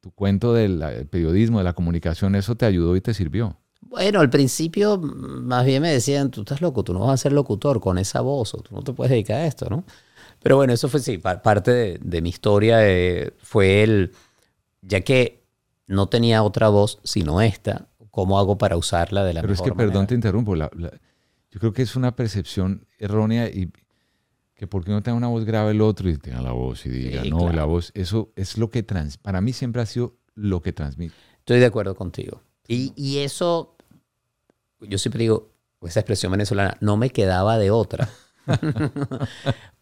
tu 0.00 0.10
cuento 0.10 0.52
del 0.52 1.06
periodismo, 1.12 1.58
de 1.58 1.64
la 1.64 1.74
comunicación, 1.74 2.34
eso 2.34 2.56
te 2.56 2.66
ayudó 2.66 2.96
y 2.96 3.00
te 3.00 3.14
sirvió. 3.14 3.56
Bueno, 3.94 4.18
al 4.18 4.28
principio 4.28 4.98
más 4.98 5.64
bien 5.64 5.80
me 5.80 5.88
decían, 5.88 6.32
tú 6.32 6.40
estás 6.40 6.60
loco, 6.60 6.82
tú 6.82 6.92
no 6.92 6.98
vas 6.98 7.10
a 7.12 7.16
ser 7.16 7.32
locutor 7.32 7.80
con 7.80 7.96
esa 7.96 8.22
voz, 8.22 8.52
o 8.54 8.58
tú 8.58 8.74
no 8.74 8.82
te 8.82 8.92
puedes 8.92 9.12
dedicar 9.12 9.36
a 9.36 9.46
esto, 9.46 9.70
¿no? 9.70 9.84
Pero 10.42 10.56
bueno, 10.56 10.72
eso 10.72 10.88
fue 10.88 10.98
sí, 10.98 11.18
parte 11.18 12.00
de, 12.00 12.20
mi 12.20 12.28
historia 12.30 12.78
eh, 12.80 13.32
fue 13.38 13.84
el, 13.84 14.10
ya 14.82 15.02
que 15.02 15.44
no 15.86 16.08
tenía 16.08 16.42
otra 16.42 16.70
voz 16.70 16.98
sino 17.04 17.40
esta, 17.40 17.86
¿cómo 18.10 18.40
hago 18.40 18.58
para 18.58 18.76
usarla 18.76 19.22
de 19.22 19.32
la 19.32 19.42
Pero 19.42 19.52
es 19.52 19.62
que, 19.62 19.70
perdón, 19.70 20.08
te 20.08 20.16
interrumpo, 20.16 20.56
yo 20.56 21.60
creo 21.60 21.72
que 21.72 21.82
es 21.82 21.94
una 21.94 22.16
percepción 22.16 22.88
errónea 22.98 23.46
y 23.46 23.70
que 24.56 24.66
porque 24.66 24.90
no 24.90 25.04
tenga 25.04 25.16
una 25.16 25.28
voz 25.28 25.44
grave 25.44 25.70
el 25.70 25.82
otro 25.82 26.10
y 26.10 26.16
tenga 26.16 26.42
la 26.42 26.50
voz 26.50 26.84
y 26.84 26.88
diga, 26.88 27.22
no, 27.22 27.52
la 27.52 27.64
voz, 27.64 27.92
eso 27.94 28.32
es 28.34 28.58
lo 28.58 28.70
que 28.70 28.82
trans, 28.82 29.18
para 29.18 29.40
mí 29.40 29.52
siempre 29.52 29.82
ha 29.82 29.86
sido 29.86 30.16
lo 30.34 30.62
que 30.62 30.72
transmite. 30.72 31.14
Estoy 31.38 31.60
de 31.60 31.66
acuerdo 31.66 31.94
contigo. 31.94 32.42
Y, 32.66 32.92
y 32.96 33.18
eso 33.18 33.73
yo 34.88 34.98
siempre 34.98 35.22
digo, 35.22 35.50
esa 35.82 36.00
expresión 36.00 36.32
venezolana, 36.32 36.76
no 36.80 36.96
me 36.96 37.10
quedaba 37.10 37.58
de 37.58 37.70
otra. 37.70 38.08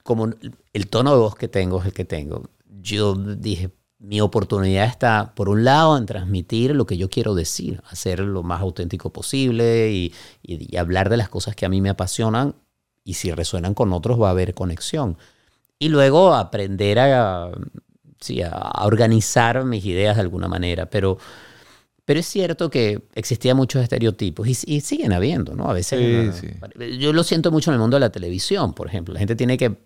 Como 0.03 0.31
el 0.73 0.87
tono 0.89 1.13
de 1.13 1.19
voz 1.19 1.37
que 1.37 1.49
tengo 1.49 1.81
es 1.81 1.87
el 1.87 1.93
que 1.93 2.05
tengo. 2.05 2.49
yo 2.81 3.15
dije, 3.15 3.71
mi 3.99 4.21
oportunidad 4.21 4.87
está, 4.87 5.33
por 5.37 5.49
un 5.49 5.63
lado, 5.65 5.97
en 5.97 6.07
transmitir 6.07 6.75
lo 6.75 6.87
que 6.87 6.97
yo 6.97 7.09
quiero 7.09 7.35
decir, 7.35 7.81
hacer 7.89 8.19
lo 8.19 8.43
más 8.43 8.61
auténtico 8.61 9.13
posible 9.13 9.93
y, 9.93 10.13
y, 10.43 10.77
hablar 10.77 11.09
de 11.09 11.17
las 11.17 11.29
cosas 11.29 11.55
que 11.55 11.67
a 11.67 11.69
mí 11.69 11.81
me 11.81 11.91
apasionan 11.91 12.57
y 13.05 13.15
si 13.15 13.31
resuenan 13.31 13.75
con 13.75 13.93
otros 13.93 14.21
va 14.21 14.29
a 14.29 14.33
haber 14.33 14.55
conexión. 14.55 15.17
Y 15.79 15.89
luego 15.89 16.35
aprender 16.35 16.99
a, 16.99 17.53
sí, 18.21 18.43
a 18.43 18.85
organizar 18.85 19.65
mis 19.65 19.85
ideas 19.85 20.17
de 20.17 20.23
alguna 20.23 20.49
manera, 20.49 20.87
pero... 20.87 21.19
Pero 22.05 22.19
es 22.19 22.27
cierto 22.27 22.69
que 22.69 23.03
existían 23.15 23.57
muchos 23.57 23.83
estereotipos 23.83 24.49
y, 24.49 24.75
y 24.75 24.81
siguen 24.81 25.13
habiendo, 25.13 25.55
¿no? 25.55 25.71
A 25.71 25.73
veces... 25.73 26.43
Yo 26.99 27.13
lo 27.13 27.23
siento 27.23 27.53
mucho 27.53 27.71
en 27.71 27.75
el 27.75 27.81
mundo 27.81 27.97
de 27.97 28.01
la 28.01 28.11
televisión, 28.11 28.75
por 28.75 28.89
ejemplo. 28.89 29.15
La 29.15 29.21
gente 29.21 29.37
tiene 29.37 29.57
que 29.57 29.77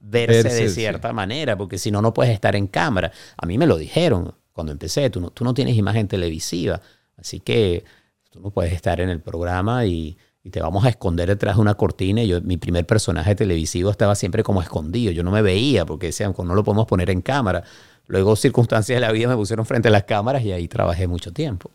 verse, 0.00 0.48
de 0.48 0.68
cierta 0.70 1.12
manera, 1.12 1.56
porque 1.56 1.78
si 1.78 1.90
no, 1.90 2.00
no 2.00 2.14
puedes 2.14 2.32
estar 2.32 2.56
en 2.56 2.66
cámara. 2.66 3.12
A 3.36 3.46
mí 3.46 3.58
me 3.58 3.66
lo 3.66 3.76
dijeron 3.76 4.34
cuando 4.52 4.72
empecé, 4.72 5.10
tú 5.10 5.20
no, 5.20 5.30
tú 5.30 5.44
no 5.44 5.52
tienes 5.52 5.76
imagen 5.76 6.08
televisiva, 6.08 6.80
así 7.18 7.40
que 7.40 7.84
tú 8.30 8.40
no 8.40 8.50
puedes 8.50 8.72
estar 8.72 9.00
en 9.00 9.10
el 9.10 9.20
programa 9.20 9.84
y, 9.84 10.16
y 10.42 10.50
te 10.50 10.62
vamos 10.62 10.84
a 10.86 10.88
esconder 10.88 11.28
detrás 11.28 11.56
de 11.56 11.60
una 11.60 11.74
cortina. 11.74 12.22
Y 12.22 12.28
yo, 12.28 12.40
mi 12.40 12.56
primer 12.56 12.86
personaje 12.86 13.34
televisivo 13.34 13.90
estaba 13.90 14.14
siempre 14.14 14.42
como 14.42 14.62
escondido, 14.62 15.12
yo 15.12 15.22
no 15.22 15.30
me 15.30 15.42
veía 15.42 15.84
porque 15.84 16.06
decían, 16.06 16.34
no 16.38 16.54
lo 16.54 16.64
podemos 16.64 16.86
poner 16.86 17.10
en 17.10 17.20
cámara. 17.20 17.64
Luego 18.06 18.36
circunstancias 18.36 18.96
de 18.96 19.00
la 19.00 19.12
vida 19.12 19.28
me 19.28 19.36
pusieron 19.36 19.66
frente 19.66 19.88
a 19.88 19.90
las 19.90 20.04
cámaras 20.04 20.42
y 20.42 20.52
ahí 20.52 20.68
trabajé 20.68 21.06
mucho 21.06 21.32
tiempo. 21.32 21.70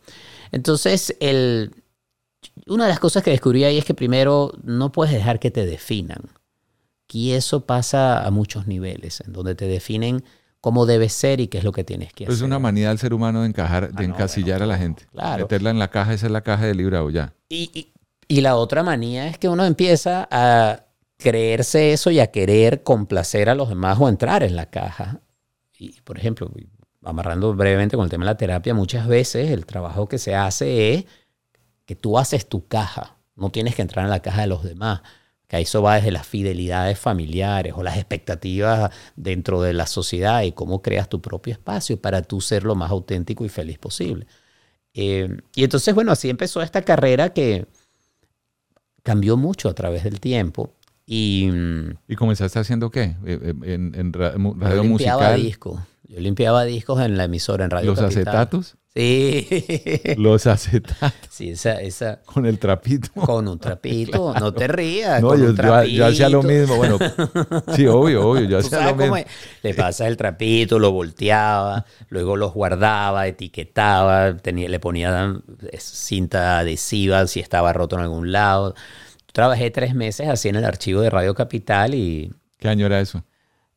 Entonces, 0.52 1.15
el, 1.20 1.74
una 2.67 2.86
de 2.86 2.89
las 2.89 3.00
cosas 3.00 3.24
que 3.24 3.32
descubrí 3.32 3.63
ahí 3.63 3.78
es 3.78 3.86
que 3.86 3.94
primero 3.94 4.54
no 4.63 4.91
puedes 4.91 5.13
dejar 5.13 5.39
que 5.39 5.52
te 5.52 5.65
definan. 5.65 6.24
Y 7.13 7.32
eso 7.32 7.65
pasa 7.65 8.26
a 8.26 8.32
muchos 8.32 8.67
niveles, 8.67 9.22
en 9.22 9.34
donde 9.34 9.54
te 9.54 9.65
definen 9.65 10.24
cómo 10.62 10.86
debes 10.86 11.12
ser 11.12 11.41
y 11.41 11.48
qué 11.48 11.58
es 11.58 11.63
lo 11.63 11.74
que 11.74 11.84
tienes 11.84 12.13
que 12.13 12.24
hacer. 12.24 12.34
Es 12.34 12.41
una 12.41 12.60
manía 12.60 12.89
del 12.89 13.00
ser 13.00 13.13
humano 13.13 13.41
de 13.41 13.48
encajar, 13.48 13.91
de 13.91 14.04
ah, 14.04 14.08
encasillar 14.08 14.63
a 14.63 14.65
la 14.65 14.78
gente. 14.78 15.08
Claro. 15.12 15.44
Meterla 15.44 15.72
en 15.72 15.80
la 15.80 15.89
caja, 15.89 16.13
esa 16.13 16.28
es 16.28 16.32
la 16.32 16.41
caja 16.41 16.65
de 16.65 16.76
libra 16.76 17.04
o 17.04 17.10
ya. 17.10 17.34
Y, 17.50 17.91
y, 18.28 18.41
la 18.41 18.56
otra 18.56 18.82
manía 18.82 19.28
es 19.28 19.38
que 19.38 19.50
uno 19.50 19.65
empieza 19.65 20.28
a 20.32 20.86
creerse 21.17 21.91
eso 21.91 22.12
y 22.12 22.20
a 22.20 22.28
querer 22.28 22.84
complacer 22.84 23.50
a 23.50 23.56
los 23.56 23.67
demás 23.67 23.98
o 24.00 24.08
entrar 24.08 24.44
en 24.44 24.56
la 24.56 24.67
caja. 24.67 25.20
Y, 25.82 26.00
por 26.02 26.17
ejemplo, 26.20 26.52
amarrando 27.04 27.56
brevemente 27.56 27.96
con 27.96 28.04
el 28.04 28.12
tema 28.12 28.26
de 28.26 28.32
la 28.32 28.38
terapia, 28.38 28.76
muchas 28.76 29.08
veces 29.08 29.50
el 29.50 29.65
trabajo 29.65 30.08
que 30.08 30.20
se 30.20 30.36
hace 30.36 30.94
es 30.94 31.06
que 31.86 31.96
tú 31.96 32.20
haces 32.20 32.48
tu 32.48 32.67
caja, 32.67 33.17
no 33.36 33.50
tienes 33.50 33.74
que 33.74 33.82
entrar 33.82 34.06
en 34.06 34.12
la 34.12 34.22
caja 34.22 34.41
de 34.41 34.48
los 34.48 34.63
demás 34.63 35.02
que 35.48 35.60
eso 35.60 35.82
va 35.82 35.96
desde 35.96 36.12
las 36.12 36.26
fidelidades 36.26 36.98
familiares 36.98 37.74
o 37.76 37.84
las 37.84 37.98
expectativas 37.98 38.89
dentro 39.17 39.62
de 39.62 39.74
la 39.74 39.86
sociedad 39.86 40.44
y 40.44 40.54
cómo 40.54 40.82
creas 40.82 41.10
tu 41.10 41.20
propio 41.22 41.52
espacio 41.52 42.00
para 42.00 42.22
tú 42.22 42.39
ser 42.39 42.63
lo 42.63 42.76
más 42.76 42.89
auténtico 42.91 43.44
y 43.44 43.50
feliz 43.50 43.78
posible. 43.78 44.28
Eh, 44.94 45.28
y 45.54 45.63
entonces, 45.65 45.94
bueno, 45.94 46.13
así 46.13 46.30
empezó 46.30 46.62
esta 46.62 46.84
carrera 46.84 47.34
que 47.34 47.65
cambió 49.04 49.36
mucho 49.36 49.67
a 49.67 49.74
través 49.74 50.06
del 50.06 50.22
tiempo. 50.22 50.74
¿Y, 51.13 51.50
¿Y 52.08 52.15
comenzaste 52.15 52.58
haciendo 52.58 52.89
qué? 52.89 53.17
Eh, 53.26 53.38
eh, 53.43 53.54
¿En, 53.63 53.93
en 53.95 54.13
radio 54.13 54.56
yo 54.58 54.82
limpiaba 54.82 55.34
discos. 55.34 55.82
Yo 56.08 56.21
limpiaba 56.21 56.63
discos 56.63 57.02
en 57.02 57.17
la 57.17 57.26
emisora, 57.26 57.65
en 57.65 57.71
Radio 57.71 57.89
¿Los 57.89 58.00
acetatos? 58.00 58.78
Sí. 58.95 59.45
Los 60.17 60.47
acetatos. 60.47 61.12
Sí, 61.30 61.50
esa, 61.50 61.82
esa. 61.82 62.21
Con 62.21 62.45
el 62.45 62.60
trapito. 62.60 63.10
Con 63.12 63.50
un 63.50 63.60
trapito. 63.60 64.34
No 64.39 64.54
te 64.54 64.69
rías. 64.69 65.21
No, 65.21 65.36
yo, 65.36 65.54
yo, 65.86 66.06
hacía 66.06 66.30
lo 66.30 66.43
mismo. 66.43 66.78
Bueno, 66.78 66.97
sí, 67.76 67.86
obvio, 67.88 68.30
obvio. 68.30 68.47
Yo 68.47 68.60
hacía 68.60 68.91
lo 68.91 68.95
mismo. 68.95 69.17
Le 69.63 69.74
pasas 69.74 70.08
el 70.08 70.15
trapito, 70.15 70.80
lo 70.80 70.93
volteaba, 70.93 71.86
luego 72.08 72.38
los 72.38 72.54
guardaba, 72.54 73.28
etiquetaba, 73.28 74.38
tenía, 74.38 74.69
le 74.69 74.80
ponía 74.80 75.41
cinta 75.78 76.60
adhesiva 76.60 77.28
si 77.28 77.41
estaba 77.41 77.74
roto 77.74 77.97
en 77.97 78.04
algún 78.04 78.32
lado. 78.32 78.76
Trabajé 79.32 79.72
tres 79.72 79.96
meses 79.96 80.28
así 80.28 80.50
en 80.50 80.56
el 80.56 80.65
archivo 80.65 81.02
de 81.02 81.10
Radio 81.10 81.34
Capital 81.34 81.96
y. 81.96 82.32
¿Qué 82.58 82.67
año 82.67 82.86
era 82.86 83.00
eso? 83.00 83.24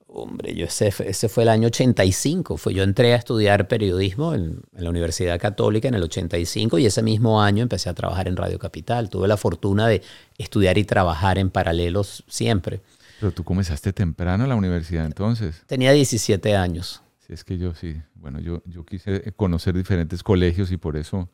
Hombre, 0.07 0.55
yo 0.55 0.67
ese, 0.67 0.93
ese, 1.07 1.29
fue 1.29 1.43
el 1.43 1.49
año 1.49 1.67
85. 1.67 2.57
Fue, 2.57 2.73
yo 2.73 2.85
entré 2.85 3.15
a 3.15 3.17
estudiar 3.17 3.67
periodismo 3.67 4.33
en, 4.35 4.63
la 4.73 4.91
Universidad 4.91 5.41
Católica 5.41 5.89
en 5.89 5.95
el 5.95 6.05
85 6.05 6.79
y 6.79 6.87
ese 6.87 7.03
mismo 7.03 7.43
año 7.43 7.63
empecé 7.63 7.89
a 7.89 7.95
trabajar 7.95 8.29
en 8.29 8.37
Radio 8.37 8.59
Capital. 8.61 9.11
Tuve 9.11 9.27
la 9.27 9.37
fortuna 9.37 9.89
de 9.89 10.03
estudiar 10.39 10.79
y 10.79 10.85
trabajar 10.85 11.39
en 11.39 11.51
paralelos 11.51 12.23
siempre. 12.29 12.81
Pero 13.19 13.33
tú 13.33 13.43
comenzaste 13.43 13.93
temprano 13.93 14.45
en 14.45 14.51
la 14.51 14.57
universidad 14.57 15.05
entonces. 15.05 15.65
Tenía 15.67 15.91
17 15.91 16.55
años. 16.55 17.03
Sí, 17.27 17.33
es 17.33 17.43
que 17.43 17.59
yo 17.59 17.75
sí. 17.75 17.97
Bueno, 18.15 18.39
yo, 18.39 18.63
yo 18.67 18.85
quise 18.85 19.33
conocer 19.33 19.75
diferentes 19.75 20.23
colegios 20.23 20.71
y 20.71 20.77
por 20.77 20.97
eso 20.97 21.29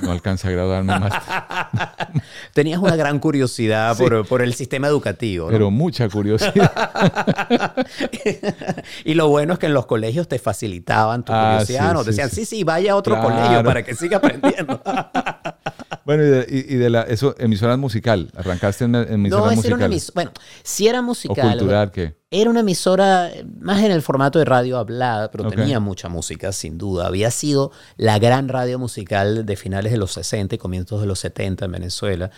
no 0.00 0.10
alcancé 0.10 0.48
a 0.48 0.50
graduarme 0.50 0.98
más. 0.98 1.12
Tenías 2.52 2.80
una 2.80 2.96
gran 2.96 3.18
curiosidad 3.18 3.96
por, 4.28 4.42
el 4.42 4.54
sistema 4.54 4.88
educativo. 4.88 5.48
Pero 5.48 5.70
mucha 5.70 6.08
curiosidad. 6.08 6.72
y 9.04 9.14
lo 9.14 9.28
bueno 9.28 9.54
es 9.54 9.58
que 9.58 9.66
en 9.66 9.74
los 9.74 9.86
colegios 9.86 10.26
te 10.26 10.38
facilitaban 10.38 11.24
tu 11.24 11.32
ah, 11.32 11.52
curiosidad. 11.52 11.92
Sí, 11.92 11.98
Te 11.98 12.10
decían, 12.10 12.30
sí, 12.30 12.44
sí, 12.44 12.64
vaya 12.64 12.92
a 12.92 12.96
otro 12.96 13.20
colegio 13.20 13.62
para 13.62 13.82
que 13.82 13.94
siga 13.94 14.18
aprendiendo. 14.18 14.82
bueno, 16.04 16.22
y 16.22 16.76
de, 16.76 16.90
la, 16.90 17.02
eso, 17.02 17.34
emisora 17.38 17.76
musical. 17.76 18.30
¿Arrancaste 18.36 18.84
en, 18.84 18.94
emisora 18.94 19.50
no, 19.50 19.56
musical? 19.56 19.80
Era 19.80 20.00
bueno, 20.14 20.32
si 20.62 20.88
era 20.88 21.02
musical. 21.02 21.46
¿O 21.46 21.58
cultural 21.58 21.90
qué? 21.90 22.14
Era 22.30 22.50
una 22.50 22.60
emisora 22.60 23.30
más 23.60 23.82
en 23.82 23.92
el 23.92 24.02
formato 24.02 24.38
de 24.38 24.44
radio 24.44 24.78
hablada, 24.78 25.30
pero 25.30 25.48
tenía 25.48 25.80
mucha 25.80 26.08
música, 26.08 26.52
sin 26.52 26.78
duda. 26.78 27.06
Había 27.06 27.30
sido 27.30 27.72
la 27.96 28.18
gran 28.18 28.48
radio 28.48 28.78
musical 28.78 29.46
de 29.46 29.56
finales 29.56 29.92
de 29.92 29.98
los 29.98 30.12
60 30.12 30.56
y 30.56 30.58
comienzos 30.58 31.00
de 31.00 31.06
los 31.06 31.18
70 31.20 31.64
en 31.64 31.72
Venezuela. 31.72 32.30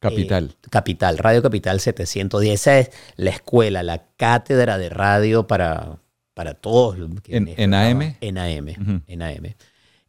Capital. 0.00 0.56
Eh, 0.62 0.68
Capital, 0.70 1.18
Radio 1.18 1.42
Capital 1.42 1.80
710. 1.80 2.60
Esa 2.60 2.78
es 2.78 2.90
la 3.16 3.30
escuela, 3.30 3.82
la 3.82 4.04
cátedra 4.16 4.76
de 4.76 4.90
radio 4.90 5.46
para, 5.46 5.98
para 6.34 6.54
todos. 6.54 6.96
¿En, 7.28 7.54
¿En, 7.56 7.74
AM? 7.74 8.16
En 8.20 8.38
AM, 8.38 9.02
en 9.06 9.22
AM. 9.22 9.54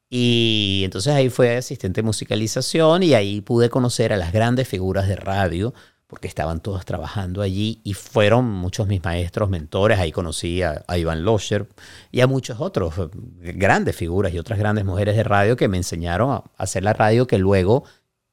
Y 0.09 0.83
entonces 0.85 1.13
ahí 1.13 1.29
fue 1.29 1.57
asistente 1.57 2.01
de 2.01 2.05
musicalización 2.05 3.03
y 3.03 3.13
ahí 3.13 3.41
pude 3.41 3.69
conocer 3.69 4.13
a 4.13 4.17
las 4.17 4.31
grandes 4.31 4.67
figuras 4.67 5.07
de 5.07 5.15
radio 5.15 5.73
porque 6.07 6.27
estaban 6.27 6.59
todos 6.59 6.85
trabajando 6.85 7.41
allí 7.41 7.81
y 7.83 7.93
fueron 7.93 8.45
muchos 8.45 8.87
mis 8.87 9.03
maestros, 9.03 9.49
mentores. 9.49 9.99
Ahí 9.99 10.11
conocí 10.11 10.61
a, 10.61 10.83
Iván 10.95 11.23
Loscher 11.23 11.67
y 12.11 12.21
a 12.21 12.27
muchos 12.27 12.61
otros 12.61 12.93
eh, 12.97 13.53
grandes 13.55 13.95
figuras 13.95 14.33
y 14.33 14.39
otras 14.39 14.59
grandes 14.59 14.85
mujeres 14.85 15.15
de 15.15 15.23
radio 15.23 15.55
que 15.55 15.67
me 15.67 15.77
enseñaron 15.77 16.31
a 16.31 16.43
hacer 16.57 16.83
la 16.83 16.93
radio 16.93 17.25
que 17.25 17.39
luego 17.39 17.85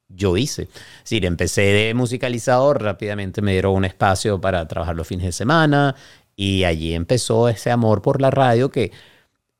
yo 0.08 0.36
hice. 0.36 0.62
Es 0.64 1.04
decir, 1.04 1.24
empecé 1.24 1.62
de 1.62 1.94
musicalizador, 1.94 2.82
rápidamente 2.82 3.40
me 3.40 3.52
dieron 3.52 3.74
un 3.74 3.84
espacio 3.86 4.40
para 4.40 4.68
trabajar 4.68 4.94
los 4.94 5.06
fines 5.06 5.24
de 5.26 5.32
semana 5.32 5.96
y 6.36 6.64
allí 6.64 6.94
empezó 6.94 7.48
ese 7.48 7.70
amor 7.70 8.02
por 8.02 8.20
la 8.20 8.30
radio 8.30 8.70
que 8.70 8.92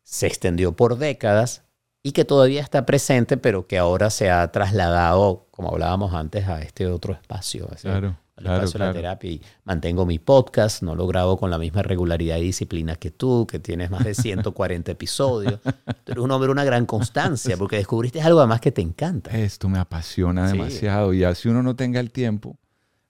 se 0.03 0.27
extendió 0.27 0.73
por 0.77 0.99
décadas 0.99 1.62
y 2.03 2.13
que 2.13 2.25
todavía 2.25 2.61
está 2.61 2.85
presente, 2.85 3.37
pero 3.37 3.67
que 3.67 3.79
ahora 3.79 4.11
se 4.11 4.31
ha 4.31 4.51
trasladado, 4.51 5.47
como 5.51 5.71
hablábamos 5.71 6.13
antes, 6.15 6.49
a 6.49 6.61
este 6.61 6.87
otro 6.87 7.13
espacio. 7.13 7.69
Claro. 7.81 8.19
Al 8.35 8.47
espacio 8.47 8.81
de 8.81 8.87
la 8.87 8.93
terapia 8.93 9.31
y 9.31 9.43
mantengo 9.65 10.05
mi 10.05 10.19
podcast, 10.19 10.83
no 10.83 10.97
lo 10.97 11.07
grabo 11.07 11.39
con 11.39 11.51
la 11.51 11.59
misma 11.59 11.83
regularidad 11.83 12.39
y 12.39 12.45
disciplina 12.45 12.97
que 12.97 13.11
tú, 13.11 13.47
que 13.47 13.61
tienes 13.61 13.91
más 13.91 14.05
de 14.05 14.15
140 14.15 14.91
episodios. 14.93 15.61
Pero 16.05 16.25
un 16.25 16.31
hombre 16.31 16.51
una 16.51 16.65
gran 16.65 16.87
constancia, 16.87 17.57
porque 17.57 17.77
descubriste 17.77 18.21
algo 18.21 18.41
además 18.41 18.61
que 18.61 18.73
te 18.73 18.81
encanta. 18.81 19.31
Esto 19.31 19.69
me 19.69 19.79
apasiona 19.79 20.49
demasiado 20.49 21.13
y 21.13 21.23
así 21.23 21.49
uno 21.49 21.63
no 21.63 21.77
tenga 21.77 22.01
el 22.01 22.11
tiempo, 22.11 22.59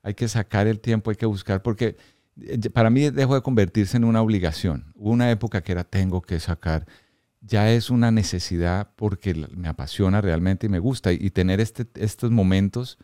hay 0.03 0.15
que 0.15 0.29
sacar 0.29 0.67
el 0.67 0.81
tiempo, 0.81 1.11
hay 1.11 1.17
que 1.17 1.27
buscar, 1.27 1.63
porque 1.63 1.97
eh, 2.41 2.59
para 2.71 2.91
mí 2.91 3.09
dejó 3.09 3.35
de 3.35 3.43
convertirse 3.43 3.97
en 3.97 4.05
una 4.05 4.21
obligación. 4.21 4.93
Hubo 4.97 5.11
una 5.11 5.31
época 5.31 5.63
que 5.63 5.73
era 5.73 5.85
tengo 5.85 6.21
que 6.21 6.41
sacar 6.41 6.85
ya 7.43 7.71
es 7.71 7.91
una 7.91 8.11
necesidad 8.11 8.91
porque 8.97 9.35
me 9.35 9.69
apasiona 9.69 10.21
realmente 10.21 10.67
y 10.67 10.71
me 10.71 10.79
gusta. 10.79 11.13
Y, 11.13 11.31
tener 11.31 11.61
este, 11.61 11.87
estos 11.97 12.31
momentos, 12.31 12.99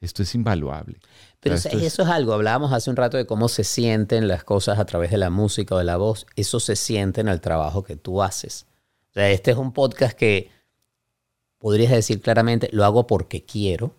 esto 0.00 0.22
es 0.22 0.34
invaluable. 0.34 0.98
Pero 1.40 1.54
eso 1.54 1.68
es, 1.70 1.98
algo, 2.00 2.34
hablábamos 2.34 2.72
hace 2.72 2.90
un 2.90 2.96
rato 2.96 3.16
de 3.16 3.26
cómo 3.26 3.48
se 3.48 3.64
sienten 3.64 4.28
las 4.28 4.44
cosas 4.44 4.78
a 4.78 4.84
través 4.84 5.10
de 5.10 5.16
la 5.16 5.30
música 5.30 5.74
o 5.74 5.78
de 5.78 5.84
la 5.84 5.96
voz. 5.96 6.26
Eso 6.36 6.60
se 6.60 6.76
siente 6.76 7.22
en 7.22 7.28
el 7.28 7.40
trabajo 7.40 7.82
que 7.82 7.96
tú 7.96 8.22
haces. 8.22 8.66
O 9.10 9.14
sea, 9.14 9.30
este 9.30 9.50
es 9.50 9.56
un 9.56 9.72
podcast 9.72 10.16
que 10.16 10.50
podrías 11.58 11.92
decir 11.92 12.20
claramente, 12.20 12.68
lo 12.72 12.84
hago 12.84 13.06
porque 13.06 13.44
quiero. 13.44 13.96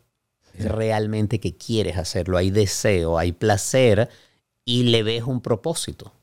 Es 0.54 0.66
realmente 0.66 1.40
que 1.40 1.56
quieres 1.56 1.98
hacerlo. 1.98 2.38
Hay 2.38 2.52
deseo, 2.52 3.18
hay 3.18 3.32
placer 3.32 4.10
y 4.66 4.84
le 4.84 5.02
ves 5.02 5.24
un 5.24 5.42
propósito. 5.42 6.14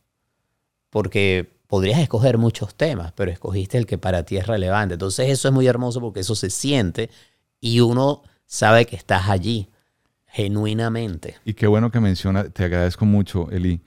Porque 0.91 1.58
podrías 1.69 2.01
escoger 2.01 2.39
muchos 2.39 2.75
temas, 2.75 3.13
pero 3.13 3.31
escogiste 3.31 3.79
el 3.79 3.87
que 3.87 3.99
para 3.99 4.25
ti 4.25 4.37
es 4.37 4.47
relevante. 4.47 4.95
Entonces 4.95 5.29
eso 5.29 5.49
es 5.49 5.55
muy 5.55 5.69
hermoso 5.69 6.01
porque 6.01 6.21
eso 6.21 6.35
se 6.35 6.51
siente 6.51 7.11
y 7.61 7.81
uno 7.81 8.23
sabe 8.47 8.87
que 8.87 8.97
estás 8.97 9.29
allí 9.29 9.69
genuinamente. 10.27 11.37
Y 11.45 11.55
qué 11.55 11.67
bueno 11.67 11.91
que 11.91 12.01
menciona, 12.01 12.49
te 12.49 12.65
agradezco 12.65 13.05
mucho, 13.05 13.49
Eli. 13.51 13.81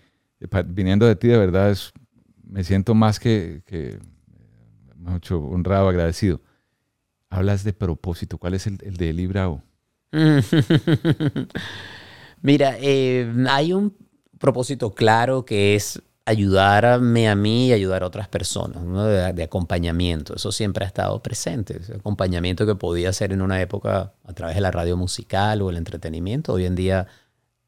Viniendo 0.67 1.05
de 1.05 1.15
ti, 1.15 1.27
de 1.27 1.37
verdad, 1.37 1.71
es, 1.71 1.91
me 2.43 2.63
siento 2.63 2.95
más 2.95 3.19
que, 3.19 3.61
que 3.65 3.99
mucho 4.95 5.39
honrado, 5.39 5.89
agradecido. 5.89 6.41
Hablas 7.29 7.63
de 7.63 7.73
propósito. 7.73 8.37
¿Cuál 8.37 8.53
es 8.55 8.67
el, 8.67 8.77
de 8.77 9.09
Eli 9.09 9.27
Bravo? 9.27 9.63
Mira, 12.41 12.75
eh, 12.79 13.31
hay 13.49 13.73
un 13.73 13.95
propósito 14.37 14.91
claro 14.93 15.45
que 15.45 15.75
es 15.75 16.01
ayudarme 16.25 17.29
a 17.29 17.35
mí 17.35 17.67
y 17.67 17.73
ayudar 17.73 18.03
a 18.03 18.07
otras 18.07 18.27
personas, 18.27 18.83
de, 19.35 19.43
acompañamiento. 19.43 20.35
Eso 20.35 20.51
siempre 20.51 20.85
ha 20.85 20.87
estado 20.87 21.21
presente. 21.21 21.77
Ese 21.77 21.95
acompañamiento 21.95 22.65
que 22.65 22.75
podía 22.75 23.09
hacer 23.09 23.33
en 23.33 23.41
una 23.41 23.61
época 23.61 24.13
a 24.23 24.33
través 24.33 24.55
de 24.55 24.61
la 24.61 24.71
radio 24.71 24.97
musical 24.97 25.61
o 25.61 25.69
el 25.69 25.77
entretenimiento, 25.77 26.53
hoy 26.53 26.65
en 26.65 26.75
día 26.75 27.07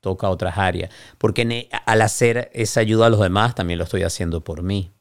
toca 0.02 0.30
otras 0.30 0.58
áreas. 0.58 0.92
Porque 1.18 1.70
al 1.86 2.02
hacer 2.02 2.52
esa 2.54 2.82
ayuda 2.82 3.08
a 3.08 3.10
los 3.10 3.22
demás, 3.22 3.56
también 3.56 3.80
lo 3.80 3.86
estoy 3.86 4.04
haciendo 4.04 4.44
por 4.44 4.62
mí. 4.62 4.92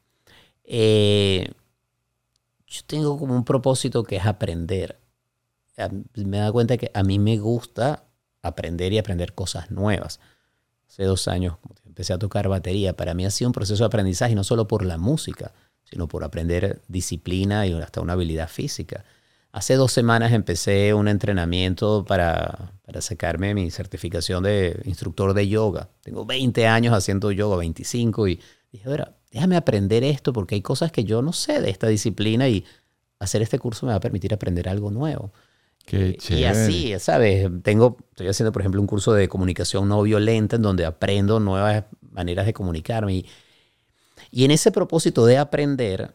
Eh, 0.63 1.51
yo 2.67 2.81
tengo 2.87 3.19
como 3.19 3.35
un 3.35 3.45
propósito 3.45 4.03
que 4.03 4.15
es 4.15 4.25
aprender. 4.25 4.99
Me 6.15 6.37
da 6.37 6.51
cuenta 6.51 6.77
que 6.77 6.89
a 6.93 7.03
mí 7.03 7.19
me 7.19 7.37
gusta 7.37 8.05
aprender 8.41 8.93
y 8.93 8.97
aprender 8.97 9.33
cosas 9.33 9.69
nuevas. 9.71 10.19
Hace 10.87 11.03
dos 11.03 11.27
años 11.27 11.57
empecé 11.93 12.11
a 12.11 12.17
tocar 12.17 12.47
batería. 12.47 12.97
Para 12.97 13.13
mí 13.13 13.23
ha 13.23 13.29
sido 13.29 13.49
un 13.49 13.53
proceso 13.53 13.83
de 13.83 13.87
aprendizaje, 13.87 14.33
no 14.33 14.43
solo 14.43 14.67
por 14.67 14.83
la 14.83 14.97
música, 14.97 15.53
sino 15.83 16.07
por 16.07 16.23
aprender 16.23 16.81
disciplina 16.87 17.67
y 17.67 17.73
hasta 17.73 18.01
una 18.01 18.13
habilidad 18.13 18.49
física. 18.49 19.05
Hace 19.51 19.75
dos 19.75 19.91
semanas 19.91 20.31
empecé 20.31 20.95
un 20.95 21.07
entrenamiento 21.07 22.03
para, 22.03 22.73
para 22.83 22.99
sacarme 23.01 23.53
mi 23.53 23.69
certificación 23.69 24.41
de 24.41 24.81
instructor 24.85 25.35
de 25.35 25.47
yoga. 25.47 25.89
Tengo 26.01 26.25
20 26.25 26.65
años 26.65 26.95
haciendo 26.95 27.31
yoga, 27.31 27.57
25, 27.57 28.27
y 28.27 28.39
dije, 28.71 28.89
ahora, 28.89 29.15
déjame 29.31 29.55
aprender 29.55 30.03
esto 30.03 30.33
porque 30.33 30.55
hay 30.55 30.61
cosas 30.63 30.91
que 30.91 31.03
yo 31.03 31.21
no 31.21 31.31
sé 31.31 31.61
de 31.61 31.69
esta 31.69 31.87
disciplina 31.87 32.49
y 32.49 32.65
hacer 33.19 33.43
este 33.43 33.59
curso 33.59 33.85
me 33.85 33.91
va 33.91 33.97
a 33.97 34.01
permitir 34.01 34.33
aprender 34.33 34.67
algo 34.67 34.89
nuevo. 34.89 35.31
Qué 35.85 36.15
chévere. 36.15 36.41
Y 36.41 36.45
así, 36.45 36.99
¿sabes? 36.99 37.49
Tengo, 37.61 37.97
estoy 38.11 38.27
haciendo, 38.27 38.51
por 38.51 38.61
ejemplo, 38.61 38.81
un 38.81 38.87
curso 38.87 39.13
de 39.13 39.27
comunicación 39.27 39.87
no 39.89 40.01
violenta 40.01 40.55
en 40.55 40.61
donde 40.61 40.85
aprendo 40.85 41.39
nuevas 41.39 41.85
maneras 42.11 42.45
de 42.45 42.53
comunicarme. 42.53 43.15
Y, 43.15 43.25
y 44.31 44.45
en 44.45 44.51
ese 44.51 44.71
propósito 44.71 45.25
de 45.25 45.37
aprender, 45.37 46.13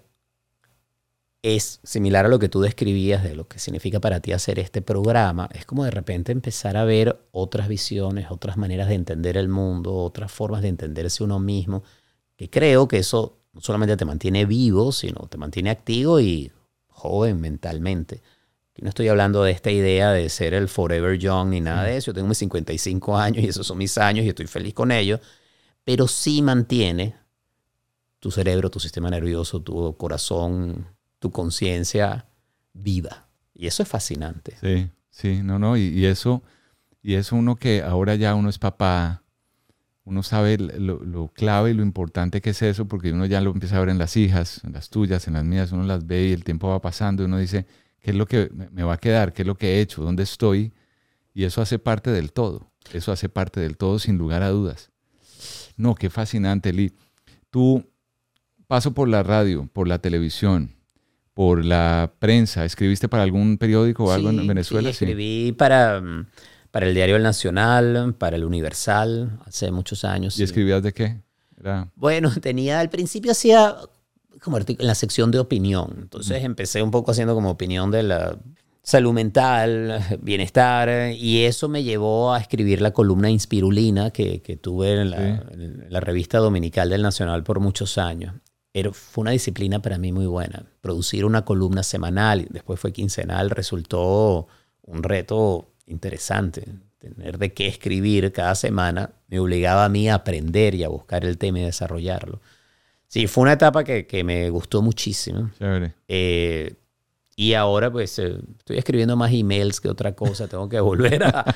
es 1.42 1.80
similar 1.84 2.26
a 2.26 2.28
lo 2.28 2.38
que 2.38 2.48
tú 2.48 2.60
describías 2.60 3.22
de 3.22 3.36
lo 3.36 3.46
que 3.46 3.58
significa 3.58 4.00
para 4.00 4.20
ti 4.20 4.32
hacer 4.32 4.58
este 4.58 4.82
programa. 4.82 5.48
Es 5.52 5.64
como 5.64 5.84
de 5.84 5.90
repente 5.90 6.32
empezar 6.32 6.76
a 6.76 6.84
ver 6.84 7.20
otras 7.30 7.68
visiones, 7.68 8.26
otras 8.30 8.56
maneras 8.56 8.88
de 8.88 8.94
entender 8.94 9.36
el 9.36 9.48
mundo, 9.48 9.94
otras 9.94 10.32
formas 10.32 10.62
de 10.62 10.68
entenderse 10.68 11.22
uno 11.22 11.38
mismo, 11.38 11.84
que 12.36 12.50
creo 12.50 12.88
que 12.88 12.98
eso 12.98 13.38
no 13.52 13.60
solamente 13.60 13.96
te 13.96 14.04
mantiene 14.04 14.46
vivo, 14.46 14.92
sino 14.92 15.26
te 15.28 15.38
mantiene 15.38 15.70
activo 15.70 16.20
y 16.20 16.50
joven 16.88 17.40
mentalmente. 17.40 18.22
Y 18.78 18.82
no 18.82 18.90
estoy 18.90 19.08
hablando 19.08 19.42
de 19.42 19.50
esta 19.50 19.72
idea 19.72 20.12
de 20.12 20.28
ser 20.28 20.54
el 20.54 20.68
forever 20.68 21.18
young 21.18 21.48
ni 21.48 21.60
nada 21.60 21.82
de 21.82 21.96
eso. 21.96 22.12
Yo 22.12 22.14
tengo 22.14 22.28
mis 22.28 22.38
55 22.38 23.18
años 23.18 23.44
y 23.44 23.48
esos 23.48 23.66
son 23.66 23.76
mis 23.76 23.98
años 23.98 24.24
y 24.24 24.28
estoy 24.28 24.46
feliz 24.46 24.72
con 24.72 24.92
ellos. 24.92 25.20
Pero 25.84 26.06
sí 26.06 26.42
mantiene 26.42 27.16
tu 28.20 28.30
cerebro, 28.30 28.70
tu 28.70 28.78
sistema 28.78 29.10
nervioso, 29.10 29.60
tu 29.60 29.96
corazón, 29.96 30.86
tu 31.18 31.32
conciencia 31.32 32.26
viva. 32.72 33.26
Y 33.52 33.66
eso 33.66 33.82
es 33.82 33.88
fascinante. 33.88 34.56
Sí, 34.60 34.88
sí, 35.10 35.42
no, 35.42 35.58
no, 35.58 35.76
y, 35.76 36.06
eso, 36.06 36.44
y 37.02 37.14
eso 37.14 37.34
uno 37.34 37.56
que 37.56 37.82
ahora 37.82 38.14
ya 38.14 38.36
uno 38.36 38.48
es 38.48 38.58
papá, 38.60 39.24
uno 40.04 40.22
sabe 40.22 40.56
lo, 40.56 41.28
clave 41.34 41.72
y 41.72 41.74
lo 41.74 41.82
importante 41.82 42.40
que 42.40 42.50
es 42.50 42.62
eso, 42.62 42.86
porque 42.86 43.12
uno 43.12 43.26
ya 43.26 43.40
lo 43.40 43.50
empieza 43.50 43.76
a 43.76 43.80
ver 43.80 43.88
en 43.88 43.98
las 43.98 44.16
hijas, 44.16 44.62
en 44.62 44.72
las 44.72 44.88
tuyas, 44.88 45.26
en 45.26 45.34
las 45.34 45.44
mías, 45.44 45.72
uno 45.72 45.82
las 45.82 46.06
ve 46.06 46.28
y 46.28 46.32
el 46.32 46.44
tiempo 46.44 46.68
va 46.68 46.80
pasando 46.80 47.24
y 47.24 47.26
uno 47.26 47.38
dice, 47.38 47.66
¿qué 48.08 48.12
es 48.12 48.16
lo 48.16 48.24
que 48.24 48.50
me 48.72 48.84
va 48.84 48.94
a 48.94 48.98
quedar? 48.98 49.34
¿Qué 49.34 49.42
es 49.42 49.46
lo 49.46 49.54
que 49.54 49.74
he 49.74 49.80
hecho? 49.82 50.02
¿Dónde 50.02 50.22
estoy? 50.22 50.72
Y 51.34 51.44
eso 51.44 51.60
hace 51.60 51.78
parte 51.78 52.10
del 52.10 52.32
todo, 52.32 52.72
eso 52.94 53.12
hace 53.12 53.28
parte 53.28 53.60
del 53.60 53.76
todo 53.76 53.98
sin 53.98 54.16
lugar 54.16 54.42
a 54.42 54.48
dudas. 54.48 54.90
No, 55.76 55.94
qué 55.94 56.08
fascinante, 56.08 56.72
Lee. 56.72 56.94
Tú 57.50 57.84
paso 58.66 58.94
por 58.94 59.08
la 59.08 59.22
radio, 59.22 59.68
por 59.74 59.88
la 59.88 59.98
televisión, 59.98 60.74
por 61.34 61.66
la 61.66 62.14
prensa. 62.18 62.64
¿Escribiste 62.64 63.10
para 63.10 63.24
algún 63.24 63.58
periódico 63.58 64.06
o 64.06 64.10
algo 64.10 64.30
en 64.30 64.46
Venezuela? 64.46 64.88
Sí, 64.88 65.04
escribí 65.04 65.52
para, 65.52 66.00
mm, 66.00 66.28
para 66.70 66.86
el 66.86 66.94
diario 66.94 67.16
El 67.16 67.22
Nacional, 67.22 68.14
para 68.16 68.36
el 68.36 68.44
Universal, 68.44 69.38
hace 69.44 69.70
muchos 69.70 70.06
años. 70.06 70.40
¿Y 70.40 70.44
escribías 70.44 70.82
de 70.82 70.94
qué? 70.94 71.20
Bueno, 71.94 72.32
tenía, 72.40 72.80
al 72.80 72.88
principio 72.88 73.32
hacía 73.32 73.76
como 74.42 74.58
en 74.58 74.64
la 74.78 74.94
sección 74.94 75.30
de 75.30 75.38
opinión. 75.38 75.96
Entonces 75.98 76.44
empecé 76.44 76.82
un 76.82 76.90
poco 76.90 77.10
haciendo 77.10 77.34
como 77.34 77.50
opinión 77.50 77.90
de 77.90 78.02
la 78.02 78.38
salud 78.82 79.12
mental, 79.12 80.02
bienestar, 80.22 81.12
y 81.12 81.44
eso 81.44 81.68
me 81.68 81.82
llevó 81.82 82.32
a 82.32 82.40
escribir 82.40 82.80
la 82.80 82.92
columna 82.92 83.30
Inspirulina 83.30 84.10
que, 84.10 84.40
que 84.40 84.56
tuve 84.56 85.00
en 85.00 85.10
la, 85.10 85.28
en 85.50 85.86
la, 85.88 86.00
revista 86.00 86.38
dominical 86.38 86.88
del 86.88 87.02
Nacional 87.02 87.42
por 87.42 87.60
muchos 87.60 87.98
años 87.98 88.34
fue 88.92 89.22
una 89.22 89.30
disciplina 89.32 89.80
para 89.80 89.98
mí 89.98 90.12
muy 90.12 90.26
buena. 90.26 90.64
Producir 90.80 91.24
una 91.24 91.44
columna 91.44 91.82
semanal 91.82 92.46
después 92.50 92.78
fue 92.78 92.92
quincenal 92.92 93.50
resultó 93.50 94.46
un 94.82 95.02
reto 95.02 95.72
interesante. 95.86 96.64
Tener 96.98 97.38
de 97.38 97.52
qué 97.52 97.66
escribir 97.68 98.32
cada 98.32 98.54
semana 98.54 99.10
me 99.28 99.38
obligaba 99.38 99.84
a 99.84 99.88
mí 99.88 100.08
a 100.08 100.16
aprender 100.16 100.74
y 100.74 100.84
a 100.84 100.88
buscar 100.88 101.24
el 101.24 101.38
tema 101.38 101.60
y 101.60 101.64
desarrollarlo. 101.64 102.40
Sí, 103.08 103.26
fue 103.26 103.42
una 103.42 103.54
etapa 103.54 103.84
que, 103.84 104.06
que 104.06 104.22
me 104.22 104.50
gustó 104.50 104.82
muchísimo. 104.82 105.50
Eh, 106.06 106.74
y 107.34 107.54
ahora 107.54 107.90
pues 107.90 108.18
eh, 108.18 108.38
estoy 108.58 108.78
escribiendo 108.78 109.16
más 109.16 109.32
emails 109.32 109.80
que 109.80 109.88
otra 109.88 110.14
cosa. 110.14 110.46
Tengo 110.46 110.68
que 110.68 110.78
volver 110.80 111.24
a, 111.24 111.54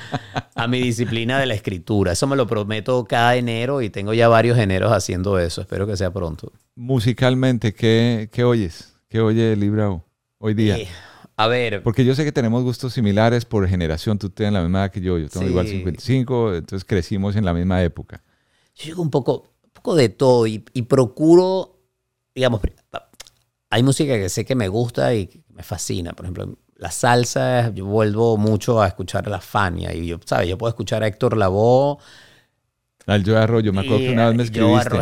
a, 0.55 0.66
mi 0.66 0.80
disciplina 0.80 1.38
de 1.38 1.46
la 1.46 1.55
escritura. 1.55 2.12
Eso 2.12 2.26
me 2.26 2.36
lo 2.36 2.46
prometo 2.46 3.05
cada 3.05 3.36
enero 3.36 3.82
y 3.82 3.90
tengo 3.90 4.14
ya 4.14 4.28
varios 4.28 4.59
eneros 4.59 4.92
haciendo 4.92 5.38
eso. 5.38 5.61
Espero 5.61 5.86
que 5.86 5.96
sea 5.96 6.11
pronto. 6.11 6.53
Musicalmente, 6.74 7.74
¿qué, 7.74 8.30
qué 8.32 8.44
oyes? 8.44 8.94
¿Qué 9.09 9.20
oye 9.20 9.55
Librao 9.57 10.07
hoy 10.38 10.55
día? 10.55 10.78
Eh, 10.78 10.88
a 11.36 11.46
ver. 11.48 11.82
Porque 11.82 12.05
yo 12.05 12.14
sé 12.14 12.24
que 12.24 12.32
tenemos 12.32 12.62
gustos 12.62 12.94
similares 12.94 13.44
por 13.44 13.68
generación. 13.68 14.18
Tú 14.18 14.30
tienes 14.30 14.55
la 14.55 14.62
misma 14.62 14.80
edad 14.80 14.90
que 14.90 15.00
yo. 15.00 15.18
Yo 15.18 15.28
tengo 15.28 15.48
igual 15.48 15.66
55. 15.66 16.55
Entonces 16.55 16.84
crecimos 16.86 17.36
en 17.36 17.44
la 17.44 17.53
misma 17.53 17.82
época. 17.82 18.22
Yo 18.74 18.86
llego 18.86 19.03
un 19.03 19.11
poco, 19.11 19.51
poco 19.82 19.96
de 19.96 20.08
todo 20.08 20.46
y, 20.46 20.64
y 20.72 20.82
procuro, 20.82 21.76
digamos, 22.34 22.60
hay 23.70 23.82
música 23.82 24.14
que 24.14 24.28
sé 24.28 24.44
que 24.44 24.54
me 24.54 24.68
gusta 24.68 25.14
y 25.14 25.28
me 25.48 25.62
fascina. 25.62 26.12
Por 26.12 26.26
ejemplo, 26.26 26.58
la 26.76 26.90
salsa, 26.90 27.72
yo 27.72 27.86
vuelvo 27.86 28.36
mucho 28.36 28.82
a 28.82 28.88
escuchar 28.88 29.26
a 29.26 29.30
la 29.30 29.40
Fania. 29.40 29.94
Y 29.94 30.06
yo, 30.06 30.18
¿sabes? 30.24 30.48
Yo 30.48 30.58
puedo 30.58 30.68
escuchar 30.68 31.02
a 31.02 31.06
Héctor 31.06 31.36
Lavoe. 31.36 31.98
Al 33.06 33.24
Joe 33.24 33.36
Arroyo, 33.36 33.72
me 33.72 33.80
acuerdo 33.80 33.98
que 33.98 34.12
una 34.12 34.28
vez 34.28 34.36
me 34.36 34.42
escribiste. 34.44 35.00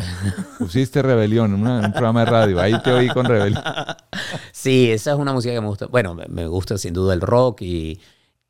Pusiste 0.58 1.02
Rebelión, 1.02 1.54
en 1.54 1.66
un 1.66 1.92
programa 1.92 2.24
de 2.24 2.30
radio. 2.30 2.60
Ahí 2.60 2.80
te 2.82 2.92
oí 2.92 3.08
con 3.08 3.26
Rebelión. 3.26 3.62
Sí, 4.52 4.90
esa 4.90 5.12
es 5.12 5.18
una 5.18 5.32
música 5.32 5.54
que 5.54 5.60
me 5.60 5.68
gusta. 5.68 5.86
Bueno, 5.86 6.14
me 6.28 6.46
gusta 6.46 6.76
sin 6.76 6.92
duda 6.92 7.14
el 7.14 7.22
rock 7.22 7.62
y, 7.62 7.98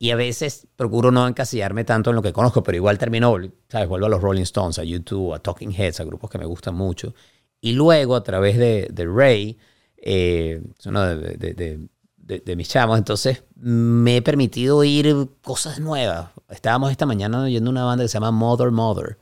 y 0.03 0.13
a 0.13 0.17
veces 0.17 0.67
procuro 0.77 1.11
no 1.11 1.29
encasillarme 1.29 1.85
tanto 1.85 2.09
en 2.09 2.17
lo 2.17 2.23
que 2.23 2.33
conozco, 2.33 2.63
pero 2.63 2.75
igual 2.75 2.97
termino, 2.97 3.37
¿sabes? 3.69 3.87
Vuelvo 3.87 4.07
a 4.07 4.09
los 4.09 4.23
Rolling 4.23 4.45
Stones, 4.45 4.79
a 4.79 4.83
YouTube, 4.83 5.35
a 5.35 5.41
Talking 5.41 5.73
Heads, 5.73 6.01
a 6.01 6.05
grupos 6.05 6.31
que 6.31 6.39
me 6.39 6.47
gustan 6.47 6.75
mucho. 6.75 7.15
Y 7.61 7.73
luego, 7.73 8.17
a 8.17 8.23
través 8.23 8.57
de, 8.57 8.89
de 8.91 9.05
Ray, 9.07 9.59
eh, 9.99 10.63
uno 10.87 11.05
de, 11.05 11.89
de, 12.17 12.57
mis 12.57 12.71
chamos, 12.71 12.97
entonces 12.97 13.45
me 13.57 14.17
he 14.17 14.23
permitido 14.23 14.79
oír 14.79 15.15
cosas 15.43 15.81
nuevas. 15.81 16.31
Estábamos 16.49 16.91
esta 16.91 17.05
mañana 17.05 17.43
oyendo 17.43 17.69
una 17.69 17.85
banda 17.85 18.03
que 18.05 18.09
se 18.09 18.15
llama 18.15 18.31
Mother 18.31 18.71
Mother. 18.71 19.19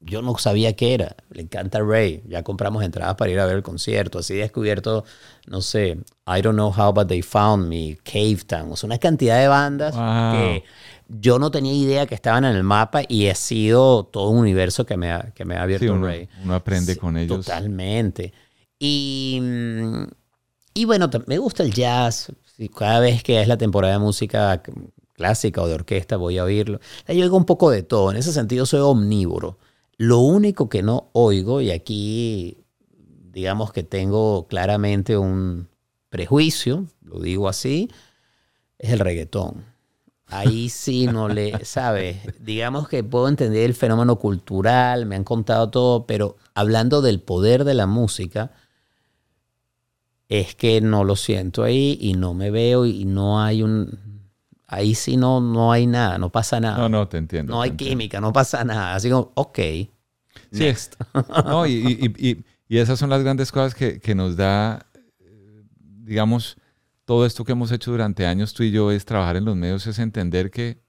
Yo 0.00 0.22
no 0.22 0.36
sabía 0.38 0.74
qué 0.74 0.94
era. 0.94 1.16
Le 1.30 1.42
encanta 1.42 1.80
Ray. 1.80 2.22
Ya 2.28 2.42
compramos 2.42 2.84
entradas 2.84 3.16
para 3.16 3.30
ir 3.30 3.40
a 3.40 3.46
ver 3.46 3.56
el 3.56 3.62
concierto. 3.62 4.18
Así 4.18 4.34
he 4.34 4.36
descubierto, 4.38 5.04
no 5.46 5.62
sé, 5.62 5.98
I 6.26 6.42
Don't 6.42 6.54
Know 6.54 6.72
How 6.76 6.92
But 6.92 7.08
They 7.08 7.22
Found 7.22 7.68
Me, 7.68 7.98
Cave 8.04 8.38
Town. 8.46 8.72
O 8.72 8.76
sea, 8.76 8.88
una 8.88 8.98
cantidad 8.98 9.40
de 9.40 9.48
bandas 9.48 9.94
que 9.94 10.64
yo 11.08 11.38
no 11.38 11.50
tenía 11.50 11.72
idea 11.72 12.06
que 12.06 12.14
estaban 12.14 12.44
en 12.44 12.54
el 12.54 12.62
mapa 12.62 13.02
y 13.08 13.28
ha 13.28 13.34
sido 13.34 14.04
todo 14.04 14.28
un 14.28 14.38
universo 14.38 14.84
que 14.84 14.96
me 14.96 15.10
ha, 15.12 15.32
que 15.34 15.44
me 15.44 15.56
ha 15.56 15.62
abierto 15.62 15.96
Ray. 15.98 16.28
Uno 16.44 16.54
aprende 16.54 16.96
con 16.96 17.16
ellos. 17.16 17.44
Totalmente. 17.44 18.32
Y, 18.78 19.40
y 20.74 20.84
bueno, 20.84 21.08
me 21.26 21.38
gusta 21.38 21.62
el 21.62 21.72
jazz. 21.72 22.32
Cada 22.76 23.00
vez 23.00 23.22
que 23.22 23.40
es 23.40 23.48
la 23.48 23.56
temporada 23.56 23.94
de 23.94 24.00
música 24.00 24.62
clásica 25.14 25.62
o 25.62 25.68
de 25.68 25.74
orquesta 25.74 26.16
voy 26.16 26.38
a 26.38 26.44
oírlo. 26.44 26.80
Yo 27.08 27.22
oigo 27.22 27.36
un 27.36 27.46
poco 27.46 27.70
de 27.70 27.82
todo. 27.82 28.10
En 28.10 28.18
ese 28.18 28.32
sentido 28.32 28.66
soy 28.66 28.80
omnívoro. 28.80 29.58
Lo 29.98 30.18
único 30.20 30.68
que 30.68 30.82
no 30.82 31.10
oigo, 31.12 31.60
y 31.60 31.70
aquí 31.70 32.58
digamos 33.36 33.72
que 33.72 33.82
tengo 33.82 34.46
claramente 34.46 35.18
un 35.18 35.68
prejuicio, 36.08 36.86
lo 37.02 37.20
digo 37.20 37.48
así, 37.48 37.90
es 38.78 38.92
el 38.92 38.98
reggaetón. 38.98 39.64
Ahí 40.28 40.70
sí 40.70 41.06
no 41.06 41.28
le, 41.28 41.52
¿sabes? 41.64 42.16
Digamos 42.42 42.88
que 42.88 43.04
puedo 43.04 43.28
entender 43.28 43.64
el 43.64 43.74
fenómeno 43.74 44.16
cultural, 44.16 45.06
me 45.06 45.16
han 45.16 45.24
contado 45.24 45.70
todo, 45.70 46.06
pero 46.06 46.36
hablando 46.54 47.02
del 47.02 47.20
poder 47.20 47.64
de 47.64 47.74
la 47.74 47.86
música, 47.86 48.52
es 50.28 50.54
que 50.54 50.80
no 50.80 51.04
lo 51.04 51.14
siento 51.14 51.62
ahí 51.62 51.98
y 52.00 52.14
no 52.14 52.34
me 52.34 52.50
veo 52.50 52.86
y 52.86 53.04
no 53.04 53.42
hay 53.42 53.62
un... 53.62 54.15
Ahí 54.68 54.94
sí 54.94 55.16
no, 55.16 55.40
no 55.40 55.70
hay 55.70 55.86
nada, 55.86 56.18
no 56.18 56.30
pasa 56.30 56.58
nada. 56.58 56.78
No, 56.78 56.88
no, 56.88 57.08
te 57.08 57.18
entiendo. 57.18 57.52
No 57.52 57.62
hay 57.62 57.72
química, 57.72 58.20
no 58.20 58.32
pasa 58.32 58.64
nada. 58.64 58.94
Así 58.94 59.08
como, 59.08 59.32
ok, 59.34 59.58
next. 60.50 60.96
no, 61.44 61.66
y, 61.66 62.44
esas 62.68 62.98
son 62.98 63.10
las 63.10 63.22
grandes 63.22 63.52
cosas 63.52 63.74
que, 63.74 64.00
que 64.00 64.14
nos 64.14 64.36
da, 64.36 64.86
digamos, 65.78 66.56
todo 67.04 67.24
esto 67.24 67.44
que 67.44 67.52
hemos 67.52 67.70
hecho 67.70 67.92
durante 67.92 68.26
años 68.26 68.52
tú 68.52 68.64
y 68.64 68.72
yo 68.72 68.90
es 68.90 69.04
trabajar 69.04 69.36
en 69.36 69.44
los 69.44 69.54
medios, 69.54 69.86
es 69.86 70.00
entender 70.00 70.50
que 70.50 70.82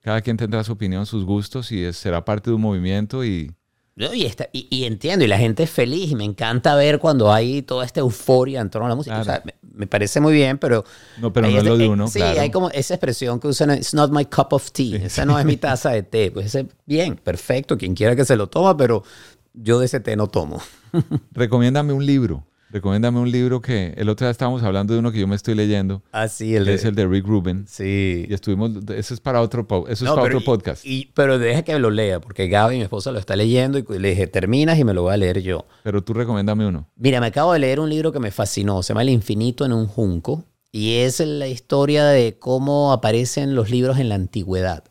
cada 0.00 0.20
quien 0.20 0.36
tendrá 0.36 0.64
su 0.64 0.72
opinión, 0.72 1.06
sus 1.06 1.24
gustos 1.24 1.70
y 1.70 1.90
será 1.92 2.24
parte 2.24 2.50
de 2.50 2.56
un 2.56 2.62
movimiento 2.62 3.24
y... 3.24 3.54
y, 3.96 4.24
está, 4.24 4.48
y, 4.52 4.84
entiendo, 4.84 5.24
y 5.24 5.28
la 5.28 5.38
gente 5.38 5.62
es 5.62 5.70
feliz 5.70 6.10
y 6.10 6.16
me 6.16 6.24
encanta 6.24 6.74
ver 6.74 6.98
cuando 6.98 7.32
hay 7.32 7.62
toda 7.62 7.84
esta 7.84 8.00
euforia 8.00 8.60
en 8.60 8.68
torno 8.68 8.86
a 8.86 8.88
la 8.88 8.96
música. 8.96 9.20
O 9.20 9.24
sea, 9.24 9.42
me, 9.72 9.86
parece 9.86 10.20
muy 10.20 10.32
bien, 10.32 10.58
pero... 10.58 10.84
No, 11.18 11.32
pero 11.32 11.48
no 11.48 11.58
es 11.58 11.64
lo 11.64 11.76
de 11.76 11.88
uno, 11.88 12.08
Sí, 12.08 12.20
hay 12.20 12.50
como 12.50 12.70
esa 12.70 12.94
expresión 12.94 13.38
que 13.38 13.48
usan, 13.48 13.70
it's 13.70 13.94
not 13.94 14.10
my 14.10 14.24
cup 14.24 14.48
of 14.52 14.72
tea, 14.72 14.96
esa 15.04 15.24
no 15.24 15.38
es 15.38 15.44
mi 15.44 15.56
taza 15.56 15.90
de 15.90 16.02
té. 16.02 16.30
Pues 16.32 16.46
ese, 16.46 16.66
bien, 16.86 17.16
perfecto, 17.16 17.78
quien 17.78 17.94
quiera 17.94 18.16
que 18.16 18.24
se 18.24 18.36
lo 18.36 18.48
toma, 18.48 18.76
pero 18.76 19.04
yo 19.52 19.78
de 19.78 19.86
ese 19.86 20.00
té 20.00 20.16
no 20.16 20.26
tomo. 20.26 20.60
Recomiéndame 21.32 21.92
un 21.92 22.04
libro. 22.04 22.44
Recomiéndame 22.74 23.20
un 23.20 23.30
libro 23.30 23.60
que 23.60 23.94
el 23.96 24.08
otro 24.08 24.26
día 24.26 24.32
estábamos 24.32 24.64
hablando 24.64 24.94
de 24.94 24.98
uno 24.98 25.12
que 25.12 25.20
yo 25.20 25.28
me 25.28 25.36
estoy 25.36 25.54
leyendo. 25.54 26.02
Ah, 26.10 26.26
sí, 26.26 26.56
el 26.56 26.64
de, 26.64 26.74
es 26.74 26.84
el 26.84 26.96
de 26.96 27.06
Rick 27.06 27.24
Rubin. 27.24 27.66
Sí. 27.68 28.26
Y 28.28 28.34
estuvimos, 28.34 28.72
eso 28.96 29.14
es 29.14 29.20
para 29.20 29.40
otro, 29.42 29.64
eso 29.88 30.04
es 30.04 30.10
para 30.10 30.22
otro 30.22 30.40
podcast. 30.40 30.84
Y, 30.84 31.12
pero 31.14 31.38
deja 31.38 31.62
que 31.62 31.78
lo 31.78 31.90
lea, 31.90 32.20
porque 32.20 32.48
Gaby, 32.48 32.78
mi 32.78 32.82
esposa, 32.82 33.12
lo 33.12 33.20
está 33.20 33.36
leyendo 33.36 33.78
y 33.78 33.84
le 34.00 34.08
dije, 34.08 34.26
terminas 34.26 34.76
y 34.76 34.82
me 34.82 34.92
lo 34.92 35.02
voy 35.02 35.14
a 35.14 35.16
leer 35.16 35.40
yo. 35.40 35.66
Pero 35.84 36.02
tú 36.02 36.14
recomiéndame 36.14 36.66
uno. 36.66 36.88
Mira, 36.96 37.20
me 37.20 37.28
acabo 37.28 37.52
de 37.52 37.60
leer 37.60 37.78
un 37.78 37.88
libro 37.88 38.10
que 38.10 38.18
me 38.18 38.32
fascinó, 38.32 38.82
se 38.82 38.88
llama 38.88 39.02
El 39.02 39.10
infinito 39.10 39.64
en 39.64 39.72
un 39.72 39.86
junco, 39.86 40.42
y 40.72 40.94
es 40.94 41.20
la 41.20 41.46
historia 41.46 42.06
de 42.06 42.40
cómo 42.40 42.92
aparecen 42.92 43.54
los 43.54 43.70
libros 43.70 44.00
en 44.00 44.08
la 44.08 44.16
antigüedad 44.16 44.82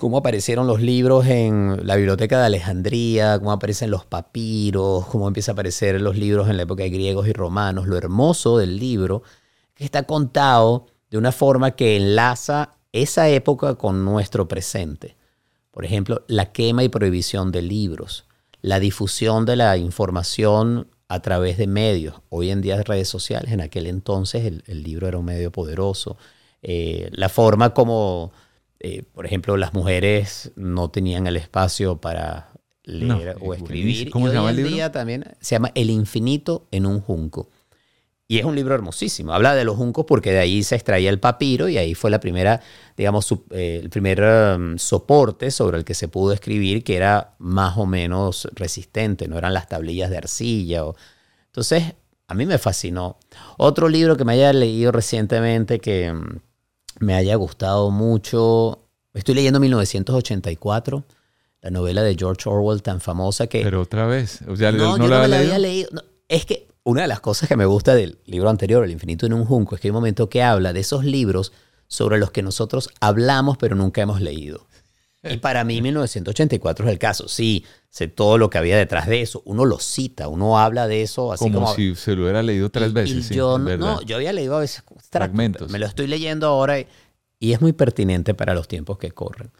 cómo 0.00 0.16
aparecieron 0.16 0.66
los 0.66 0.80
libros 0.80 1.26
en 1.26 1.86
la 1.86 1.94
biblioteca 1.94 2.40
de 2.40 2.46
Alejandría, 2.46 3.38
cómo 3.38 3.52
aparecen 3.52 3.90
los 3.90 4.06
papiros, 4.06 5.04
cómo 5.06 5.28
empiezan 5.28 5.52
a 5.52 5.54
aparecer 5.54 6.00
los 6.00 6.16
libros 6.16 6.48
en 6.48 6.56
la 6.56 6.62
época 6.62 6.84
de 6.84 6.90
griegos 6.90 7.28
y 7.28 7.34
romanos. 7.34 7.86
Lo 7.86 7.98
hermoso 7.98 8.56
del 8.56 8.78
libro 8.78 9.22
que 9.74 9.84
está 9.84 10.04
contado 10.04 10.86
de 11.10 11.18
una 11.18 11.32
forma 11.32 11.72
que 11.72 11.98
enlaza 11.98 12.78
esa 12.92 13.28
época 13.28 13.74
con 13.74 14.06
nuestro 14.06 14.48
presente. 14.48 15.18
Por 15.70 15.84
ejemplo, 15.84 16.24
la 16.28 16.50
quema 16.50 16.82
y 16.82 16.88
prohibición 16.88 17.52
de 17.52 17.60
libros, 17.60 18.24
la 18.62 18.80
difusión 18.80 19.44
de 19.44 19.56
la 19.56 19.76
información 19.76 20.88
a 21.08 21.20
través 21.20 21.58
de 21.58 21.66
medios. 21.66 22.22
Hoy 22.30 22.50
en 22.50 22.62
día 22.62 22.82
redes 22.82 23.08
sociales, 23.08 23.52
en 23.52 23.60
aquel 23.60 23.86
entonces 23.86 24.50
el, 24.66 24.82
libro 24.82 25.08
era 25.08 25.18
un 25.18 25.26
medio 25.26 25.52
poderoso. 25.52 26.16
Eh, 26.62 27.10
la 27.12 27.28
forma 27.28 27.74
como 27.74 28.32
eh, 28.80 29.02
por 29.02 29.26
ejemplo, 29.26 29.56
las 29.58 29.74
mujeres 29.74 30.52
no 30.56 30.90
tenían 30.90 31.26
el 31.26 31.36
espacio 31.36 32.00
para 32.00 32.50
leer 32.84 33.36
o 33.40 33.52
escribir. 33.52 34.10
¿Cómo 34.10 34.28
se 34.28 34.34
llama 34.34 34.50
el 34.50 34.56
libro? 34.56 34.72
Día 34.72 34.90
también 34.90 35.24
se 35.40 35.54
llama 35.54 35.70
El 35.74 35.90
infinito 35.90 36.66
en 36.70 36.86
un 36.86 37.00
junco. 37.00 37.50
Y 38.26 38.38
es 38.38 38.44
un 38.44 38.54
libro 38.54 38.74
hermosísimo. 38.74 39.34
Habla 39.34 39.54
de 39.54 39.64
los 39.64 39.76
juncos 39.76 40.06
porque 40.06 40.30
de 40.30 40.38
ahí 40.38 40.62
se 40.62 40.76
extraía 40.76 41.10
el 41.10 41.18
papiro 41.18 41.68
y 41.68 41.76
ahí 41.76 41.94
fue 41.94 42.10
la 42.10 42.20
primera, 42.20 42.62
digamos, 42.96 43.30
eh, 43.50 43.80
el 43.82 43.90
primer 43.90 44.22
um, 44.22 44.78
soporte 44.78 45.50
sobre 45.50 45.78
el 45.78 45.84
que 45.84 45.94
se 45.94 46.08
pudo 46.08 46.32
escribir 46.32 46.84
que 46.84 46.96
era 46.96 47.34
más 47.38 47.76
o 47.76 47.86
menos 47.86 48.48
resistente, 48.54 49.26
no 49.26 49.36
eran 49.36 49.52
las 49.52 49.68
tablillas 49.68 50.10
de 50.10 50.18
arcilla. 50.18 50.84
Entonces, 51.46 51.94
a 52.28 52.34
mí 52.34 52.46
me 52.46 52.58
fascinó. 52.58 53.18
Otro 53.58 53.88
libro 53.88 54.16
que 54.16 54.24
me 54.24 54.34
haya 54.34 54.52
leído 54.52 54.92
recientemente 54.92 55.80
que 55.80 56.12
um, 56.12 56.38
me 56.98 57.14
haya 57.14 57.36
gustado 57.36 57.90
mucho. 57.90 58.86
Estoy 59.14 59.34
leyendo 59.34 59.60
1984, 59.60 61.04
la 61.62 61.70
novela 61.70 62.02
de 62.02 62.14
George 62.16 62.48
Orwell 62.48 62.82
tan 62.82 63.00
famosa 63.00 63.46
que... 63.46 63.62
Pero 63.62 63.82
otra 63.82 64.06
vez, 64.06 64.40
o 64.48 64.56
sea, 64.56 64.72
no, 64.72 64.96
yo 64.96 64.98
no 64.98 65.20
me 65.20 65.28
la 65.28 65.38
había 65.38 65.58
leído. 65.58 65.90
es 66.28 66.46
que 66.46 66.68
una 66.84 67.02
de 67.02 67.08
las 67.08 67.20
cosas 67.20 67.48
que 67.48 67.56
me 67.56 67.66
gusta 67.66 67.94
del 67.94 68.18
libro 68.26 68.48
anterior, 68.48 68.84
El 68.84 68.90
infinito 68.90 69.26
en 69.26 69.34
un 69.34 69.44
junco, 69.44 69.74
es 69.74 69.80
que 69.80 69.88
hay 69.88 69.90
un 69.90 69.96
momento 69.96 70.28
que 70.28 70.42
habla 70.42 70.72
de 70.72 70.80
esos 70.80 71.04
libros 71.04 71.52
sobre 71.86 72.18
los 72.18 72.30
que 72.30 72.42
nosotros 72.42 72.88
hablamos 73.00 73.58
pero 73.58 73.76
nunca 73.76 74.00
hemos 74.00 74.20
leído. 74.20 74.66
Y 75.22 75.36
para 75.36 75.64
mí 75.64 75.82
1984 75.82 76.86
es 76.86 76.92
el 76.92 76.98
caso. 76.98 77.28
Sí, 77.28 77.64
sé 77.90 78.08
todo 78.08 78.38
lo 78.38 78.48
que 78.48 78.58
había 78.58 78.76
detrás 78.76 79.06
de 79.06 79.20
eso. 79.20 79.42
Uno 79.44 79.64
lo 79.64 79.78
cita, 79.78 80.28
uno 80.28 80.58
habla 80.58 80.86
de 80.86 81.02
eso 81.02 81.32
así 81.32 81.44
como... 81.44 81.60
como 81.60 81.74
si 81.74 81.94
se 81.94 82.16
lo 82.16 82.22
hubiera 82.22 82.42
leído 82.42 82.70
tres 82.70 82.92
veces. 82.92 83.28
yo, 83.28 83.58
no, 83.58 84.00
yo 84.02 84.16
había 84.16 84.32
leído 84.32 84.56
a 84.56 84.60
veces 84.60 84.82
fragmentos. 85.10 85.70
Me 85.70 85.78
lo 85.78 85.86
estoy 85.86 86.06
leyendo 86.06 86.46
ahora 86.46 86.80
y, 86.80 87.52
es 87.52 87.60
muy 87.60 87.72
pertinente 87.72 88.34
para 88.34 88.54
los 88.54 88.66
tiempos 88.66 88.98
que 88.98 89.10
corren. 89.10 89.50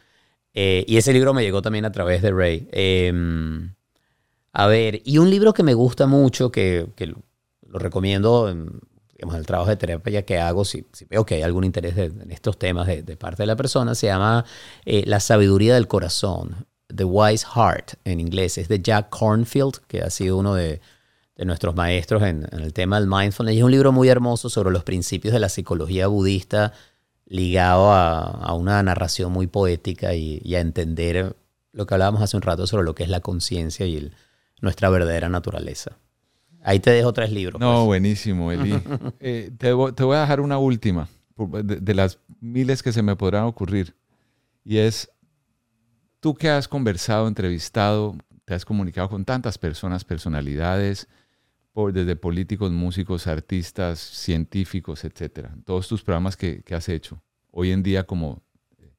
Eh, 0.54 0.84
y 0.88 0.96
ese 0.96 1.12
libro 1.12 1.34
me 1.34 1.42
llegó 1.42 1.62
también 1.62 1.84
a 1.84 1.92
través 1.92 2.22
de 2.22 2.32
Ray. 2.32 2.68
Em, 2.72 3.74
a 4.52 4.66
ver, 4.66 5.02
y 5.04 5.18
un 5.18 5.30
libro 5.30 5.52
que 5.52 5.62
me 5.62 5.74
gusta 5.74 6.06
mucho, 6.06 6.50
que, 6.50 6.86
que 6.96 7.06
lo 7.06 7.78
recomiendo 7.78 8.48
el 9.20 9.46
trabajo 9.46 9.70
de 9.70 9.76
terapia 9.76 10.24
que 10.24 10.38
hago, 10.38 10.64
si, 10.64 10.86
veo 11.08 11.24
que 11.24 11.36
hay 11.36 11.42
algún 11.42 11.64
interés 11.64 11.96
en 11.96 12.30
estos 12.30 12.58
temas 12.58 12.86
de, 12.86 13.02
parte 13.16 13.42
de 13.42 13.46
la 13.46 13.56
persona, 13.56 13.94
se 13.94 14.06
llama 14.06 14.44
eh, 14.84 15.04
La 15.06 15.20
sabiduría 15.20 15.74
del 15.74 15.88
corazón, 15.88 16.66
The 16.94 17.04
Wise 17.04 17.46
Heart 17.54 17.94
en 18.04 18.20
inglés. 18.20 18.58
Es 18.58 18.68
de 18.68 18.80
Jack 18.80 19.10
Cornfield, 19.10 19.78
que 19.86 20.02
ha 20.02 20.10
sido 20.10 20.36
uno 20.38 20.54
de, 20.54 20.80
nuestros 21.36 21.74
maestros 21.74 22.22
en, 22.22 22.46
el 22.52 22.72
tema 22.72 23.00
del 23.00 23.08
mindfulness. 23.08 23.54
Y 23.54 23.58
es 23.58 23.64
un 23.64 23.70
libro 23.70 23.92
muy 23.92 24.08
hermoso 24.08 24.50
sobre 24.50 24.70
los 24.70 24.84
principios 24.84 25.32
de 25.32 25.40
la 25.40 25.48
psicología 25.48 26.06
budista 26.06 26.72
ligado 27.26 27.92
a, 27.92 28.52
una 28.54 28.82
narración 28.82 29.32
muy 29.32 29.46
poética 29.46 30.14
y, 30.14 30.54
a 30.54 30.60
entender 30.60 31.36
lo 31.72 31.86
que 31.86 31.94
hablábamos 31.94 32.22
hace 32.22 32.36
un 32.36 32.42
rato 32.42 32.66
sobre 32.66 32.84
lo 32.84 32.94
que 32.94 33.04
es 33.04 33.08
la 33.08 33.20
conciencia 33.20 33.86
y 33.86 34.10
nuestra 34.60 34.90
verdadera 34.90 35.28
naturaleza. 35.28 35.96
Ahí 36.62 36.80
te 36.80 36.90
dejo 36.90 37.12
tres 37.12 37.32
libros. 37.32 37.60
No, 37.60 37.74
pues. 37.74 37.86
buenísimo, 37.86 38.52
Eli. 38.52 38.72
Eh, 39.20 39.50
te, 39.56 39.72
voy 39.72 40.16
a 40.16 40.20
dejar 40.20 40.40
una 40.40 40.58
última 40.58 41.08
de, 41.36 41.94
las 41.94 42.18
miles 42.40 42.82
que 42.82 42.92
se 42.92 43.02
me 43.02 43.16
podrán 43.16 43.44
ocurrir. 43.44 43.94
Y 44.64 44.78
es, 44.78 45.10
tú 46.20 46.34
que 46.34 46.48
has 46.48 46.68
conversado, 46.68 47.28
entrevistado, 47.28 48.16
te 48.44 48.54
has 48.54 48.64
comunicado 48.64 49.08
con 49.08 49.24
tantas 49.24 49.58
personas, 49.58 50.04
personalidades, 50.04 51.08
desde 51.92 52.14
políticos, 52.16 52.70
músicos, 52.70 53.26
artistas, 53.26 53.98
científicos, 53.98 55.04
etcétera. 55.04 55.54
Todos 55.64 55.88
tus 55.88 56.02
programas 56.02 56.36
que, 56.36 56.62
que 56.62 56.74
has 56.74 56.88
hecho 56.90 57.22
hoy 57.50 57.70
en 57.70 57.82
día 57.82 58.04
como 58.04 58.42
eh, 58.78 58.92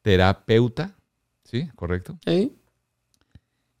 terapeuta, 0.00 0.96
¿sí? 1.44 1.68
¿Correcto? 1.74 2.18
Sí. 2.24 2.56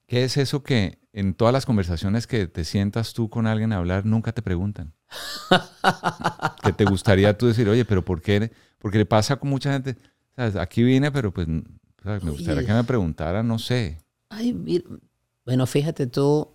¿Qué 0.06 0.24
es 0.24 0.36
eso 0.36 0.62
que 0.62 0.98
en 1.12 1.34
todas 1.34 1.52
las 1.52 1.66
conversaciones 1.66 2.26
que 2.26 2.46
te 2.46 2.64
sientas 2.64 3.12
tú 3.12 3.28
con 3.28 3.46
alguien 3.46 3.72
a 3.72 3.76
hablar, 3.76 4.06
nunca 4.06 4.32
te 4.32 4.42
preguntan? 4.42 4.94
que 6.62 6.72
te 6.72 6.84
gustaría 6.84 7.36
tú 7.36 7.46
decir, 7.46 7.68
oye, 7.68 7.84
pero 7.84 8.04
¿por 8.04 8.22
qué? 8.22 8.50
Porque 8.78 8.98
le 8.98 9.06
pasa 9.06 9.36
con 9.36 9.50
mucha 9.50 9.72
gente, 9.72 9.96
aquí 10.36 10.82
vine, 10.82 11.12
pero 11.12 11.32
pues 11.32 11.46
me 11.46 12.30
gustaría 12.30 12.64
que 12.64 12.72
me 12.72 12.84
preguntara, 12.84 13.42
no 13.42 13.58
sé. 13.58 13.98
Ay, 14.30 14.82
bueno, 15.44 15.66
fíjate 15.66 16.06
tú, 16.06 16.48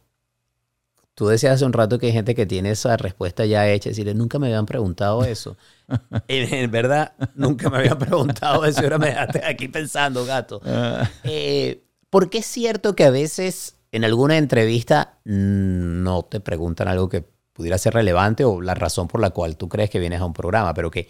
tú 1.14 1.28
decías 1.28 1.56
hace 1.56 1.66
un 1.66 1.74
rato 1.74 2.00
que 2.00 2.08
hay 2.08 2.14
gente 2.14 2.34
que 2.34 2.48
tiene 2.48 2.72
esa 2.72 2.98
respuesta 2.98 3.46
ya 3.46 3.70
hecha, 3.70 3.92
es 3.92 3.98
decir, 3.98 4.16
nunca 4.16 4.40
me 4.40 4.48
habían 4.48 4.66
preguntado 4.66 5.24
eso. 5.24 5.56
en, 6.28 6.72
verdad, 6.72 7.14
nunca 7.36 7.70
me 7.70 7.78
habían 7.78 8.00
preguntado 8.00 8.66
eso, 8.66 8.82
ahora 8.82 8.98
me 8.98 9.08
dejaste 9.08 9.46
aquí 9.46 9.68
pensando, 9.68 10.26
gato. 10.26 10.62
Ah. 10.66 11.08
Eh, 11.24 11.84
porque 12.10 12.40
es 12.40 12.46
cierto 12.48 12.96
que 12.96 13.04
a 13.04 13.12
veces 13.12 13.77
en 13.92 14.04
alguna 14.04 14.38
entrevista 14.38 15.20
no 15.24 16.24
te 16.24 16.40
preguntan 16.40 16.88
algo 16.88 17.10
que 17.10 17.26
pudiera 17.54 17.78
ser 17.78 17.94
relevante 17.94 18.44
o 18.44 18.62
la 18.62 18.76
razón 18.76 19.08
por 19.08 19.22
la 19.22 19.32
cual 19.32 19.58
tú 19.58 19.70
crees 19.70 19.90
que 19.90 20.00
vienes 20.00 20.22
a 20.22 20.26
un 20.26 20.34
programa, 20.34 20.74
pero 20.74 20.92
que 20.92 21.10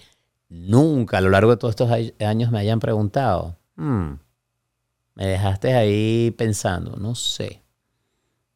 nunca 0.50 1.18
a 1.18 1.22
lo 1.22 1.30
largo 1.30 1.52
de 1.52 1.58
todos 1.58 1.74
estos 1.74 1.92
años 1.92 2.52
me 2.52 2.60
hayan 2.60 2.80
preguntado. 2.80 3.58
Hmm, 3.76 4.14
me 5.16 5.28
dejaste 5.28 5.74
ahí 5.74 6.32
pensando, 6.38 6.96
no 6.98 7.16
sé. 7.16 7.64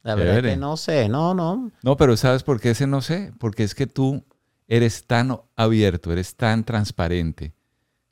La 0.04 0.16
verdad 0.16 0.38
es 0.38 0.54
que 0.54 0.58
no 0.58 0.78
sé, 0.78 1.10
no, 1.10 1.34
no. 1.34 1.72
No, 1.84 1.98
pero 1.98 2.18
¿sabes 2.18 2.44
por 2.44 2.60
qué 2.60 2.72
ese 2.72 2.88
no 2.88 3.02
sé? 3.02 3.34
Porque 3.40 3.64
es 3.64 3.76
que 3.76 3.88
tú 3.88 4.24
eres 4.68 5.06
tan 5.06 5.38
abierto, 5.56 6.12
eres 6.12 6.36
tan 6.36 6.64
transparente, 6.64 7.54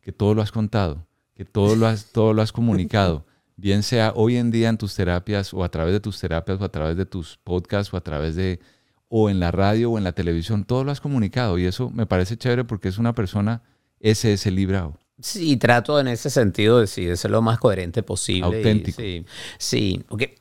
que 0.01 0.11
todo 0.11 0.33
lo 0.33 0.41
has 0.41 0.51
contado, 0.51 1.07
que 1.35 1.45
todo 1.45 1.75
lo 1.75 1.87
has, 1.87 2.11
todo 2.11 2.33
lo 2.33 2.41
has 2.41 2.51
comunicado 2.51 3.25
bien 3.59 3.83
sea 3.83 4.13
hoy 4.15 4.37
en 4.37 4.51
día 4.51 4.69
en 4.69 4.77
tus 4.77 4.95
terapias 4.95 5.53
o 5.53 5.63
a 5.63 5.69
través 5.69 5.93
de 5.93 5.99
tus 5.99 6.19
terapias 6.19 6.59
o 6.61 6.63
a 6.63 6.69
través 6.69 6.97
de 6.97 7.05
tus 7.05 7.37
podcasts 7.43 7.93
o 7.93 7.97
a 7.97 8.01
través 8.01 8.35
de 8.35 8.59
o 9.07 9.29
en 9.29 9.39
la 9.39 9.51
radio 9.51 9.91
o 9.91 9.97
en 9.97 10.03
la 10.03 10.11
televisión, 10.11 10.63
todo 10.63 10.83
lo 10.83 10.91
has 10.91 11.01
comunicado 11.01 11.57
y 11.57 11.65
eso 11.65 11.89
me 11.89 12.05
parece 12.05 12.37
chévere 12.37 12.63
porque 12.63 12.87
es 12.87 12.97
una 12.97 13.13
persona 13.13 13.63
ese 13.99 14.33
es 14.33 14.45
el 14.45 14.55
librado. 14.55 14.97
Sí, 15.19 15.57
trato 15.57 15.99
en 15.99 16.07
ese 16.07 16.29
sentido 16.29 16.79
de, 16.79 16.87
ser 16.87 17.31
lo 17.31 17.41
más 17.41 17.59
coherente 17.59 18.03
posible. 18.03 18.57
Auténtico. 18.57 19.01
sí, 19.01 19.25
sí, 19.57 20.03
porque 20.07 20.39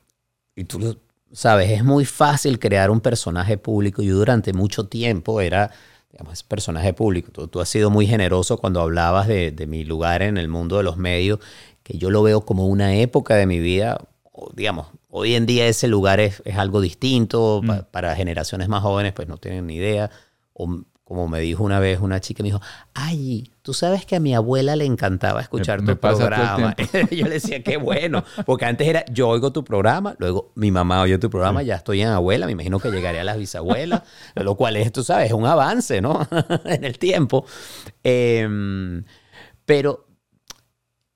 y 0.55 0.63
tú 0.63 0.97
sabes, 1.31 1.69
es 1.71 1.83
muy 1.83 2.05
fácil 2.05 2.59
crear 2.59 2.89
un 2.89 3.01
personaje 3.01 3.57
público. 3.57 4.01
Yo 4.01 4.15
durante 4.15 4.53
mucho 4.53 4.87
tiempo 4.87 5.41
era, 5.41 5.71
digamos, 6.11 6.43
personaje 6.43 6.93
público. 6.93 7.31
Tú, 7.31 7.47
tú 7.47 7.61
has 7.61 7.69
sido 7.69 7.89
muy 7.89 8.07
generoso 8.07 8.57
cuando 8.57 8.81
hablabas 8.81 9.27
de, 9.27 9.51
de, 9.51 9.67
mi 9.67 9.83
lugar 9.83 10.21
en 10.21 10.37
el 10.37 10.47
mundo 10.47 10.77
de 10.77 10.83
los 10.83 10.97
medios, 10.97 11.39
que 11.83 11.97
yo 11.97 12.09
lo 12.09 12.23
veo 12.23 12.41
como 12.41 12.67
una 12.67 12.95
época 12.95 13.35
de 13.35 13.45
mi 13.45 13.59
vida, 13.59 14.07
digamos, 14.53 14.87
hoy 15.09 15.35
en 15.35 15.45
día 15.45 15.67
ese 15.67 15.87
lugar 15.87 16.19
es, 16.19 16.41
es 16.45 16.57
algo 16.57 16.81
distinto, 16.81 17.61
mm. 17.63 17.91
para 17.91 18.15
generaciones 18.15 18.67
más 18.67 18.81
jóvenes 18.81 19.13
pues 19.13 19.27
no 19.27 19.37
tienen 19.37 19.67
ni 19.67 19.75
idea, 19.75 20.09
o 20.53 20.83
como 21.09 21.27
me 21.27 21.39
dijo 21.39 21.63
una 21.63 21.79
vez 21.79 21.99
una 21.99 22.21
chica, 22.21 22.43
me 22.43 22.49
dijo, 22.49 22.61
ay, 22.93 23.49
tú 23.63 23.73
sabes 23.73 24.05
que 24.05 24.15
a 24.15 24.19
mi 24.19 24.35
abuela 24.35 24.75
le 24.75 24.85
encantaba 24.85 25.41
escuchar 25.41 25.83
tu 25.83 25.97
programa. 25.97 26.75
yo 27.11 27.25
le 27.25 27.31
decía, 27.31 27.63
qué 27.63 27.77
bueno, 27.77 28.23
porque 28.45 28.65
antes 28.65 28.87
era, 28.87 29.03
yo 29.11 29.27
oigo 29.27 29.51
tu 29.51 29.63
programa, 29.63 30.15
luego 30.19 30.51
mi 30.53 30.69
mamá 30.69 31.01
oye 31.01 31.17
tu 31.17 31.31
programa, 31.31 31.63
ya 31.63 31.77
estoy 31.77 32.03
en 32.03 32.09
abuela, 32.09 32.45
me 32.45 32.51
imagino 32.51 32.79
que 32.79 32.91
llegaré 32.91 33.19
a 33.19 33.23
las 33.23 33.39
bisabuelas, 33.39 34.03
lo 34.35 34.53
cual 34.53 34.75
es, 34.75 34.91
tú 34.91 35.03
sabes, 35.03 35.25
es 35.25 35.33
un 35.33 35.47
avance, 35.47 35.99
¿no? 35.99 36.27
en 36.65 36.83
el 36.83 36.99
tiempo. 36.99 37.43
Em, 38.03 39.03
pero, 39.65 40.05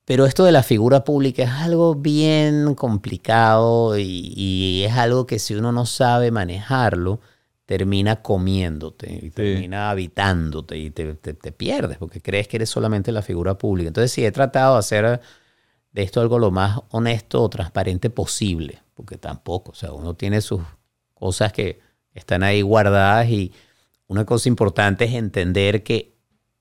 pero 0.05 0.25
esto 0.25 0.43
de 0.43 0.53
la 0.53 0.63
figura 0.63 1.03
pública 1.03 1.43
es 1.43 1.51
algo 1.51 1.93
bien 1.93 2.73
complicado 2.73 3.95
y, 3.99 4.33
y 4.35 4.85
es 4.85 4.93
algo 4.93 5.27
que 5.27 5.37
si 5.37 5.53
uno 5.53 5.71
no 5.71 5.85
sabe 5.85 6.31
manejarlo, 6.31 7.19
termina 7.65 8.21
comiéndote 8.21 9.19
y 9.21 9.29
termina 9.29 9.89
habitándote 9.89 10.77
y 10.77 10.91
te, 10.91 11.15
pierdes 11.51 11.97
porque 11.97 12.21
crees 12.21 12.47
que 12.47 12.57
eres 12.57 12.69
solamente 12.69 13.11
la 13.11 13.21
figura 13.21 13.57
pública. 13.57 13.87
Entonces 13.87 14.11
sí, 14.11 14.25
he 14.25 14.31
tratado 14.31 14.73
de 14.73 14.79
hacer 14.79 15.21
de 15.91 16.01
esto 16.03 16.19
algo 16.19 16.39
lo 16.39 16.51
más 16.51 16.81
honesto 16.89 17.41
o 17.41 17.49
transparente 17.49 18.09
posible, 18.09 18.81
porque 18.95 19.17
tampoco, 19.17 19.71
o 19.71 19.75
sea, 19.75 19.93
uno 19.93 20.15
tiene 20.15 20.41
sus 20.41 20.61
cosas 21.13 21.53
que 21.53 21.79
están 22.13 22.43
ahí 22.43 22.61
guardadas 22.61 23.29
y 23.29 23.53
una 24.07 24.25
cosa 24.25 24.49
importante 24.49 25.05
es 25.05 25.13
entender 25.13 25.83
que 25.83 26.13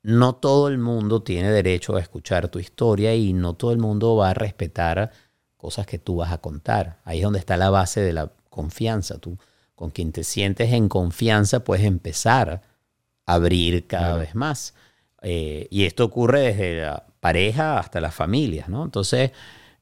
no 0.02 0.34
todo 0.34 0.68
el 0.68 0.78
mundo 0.78 1.22
tiene 1.22 1.50
derecho 1.50 1.96
a 1.96 2.00
escuchar 2.00 2.48
tu 2.48 2.58
historia 2.58 3.14
y 3.14 3.32
no 3.32 3.54
todo 3.54 3.72
el 3.72 3.78
mundo 3.78 4.16
va 4.16 4.30
a 4.30 4.34
respetar 4.34 5.10
cosas 5.56 5.86
que 5.86 5.98
tú 5.98 6.16
vas 6.16 6.32
a 6.32 6.38
contar. 6.38 7.00
Ahí 7.04 7.18
es 7.18 7.24
donde 7.24 7.38
está 7.38 7.56
la 7.56 7.70
base 7.70 8.00
de 8.00 8.12
la 8.12 8.32
confianza. 8.50 9.18
Tú, 9.18 9.38
con 9.74 9.90
quien 9.90 10.12
te 10.12 10.24
sientes 10.24 10.72
en 10.72 10.88
confianza, 10.88 11.64
puedes 11.64 11.84
empezar 11.84 12.62
a 13.26 13.34
abrir 13.34 13.86
cada 13.86 14.16
vez 14.16 14.34
más. 14.34 14.74
Eh, 15.22 15.68
y 15.70 15.84
esto 15.84 16.04
ocurre 16.04 16.40
desde 16.40 16.82
la 16.82 17.06
pareja 17.20 17.78
hasta 17.78 18.00
las 18.00 18.14
familias, 18.14 18.68
¿no? 18.68 18.84
Entonces, 18.84 19.30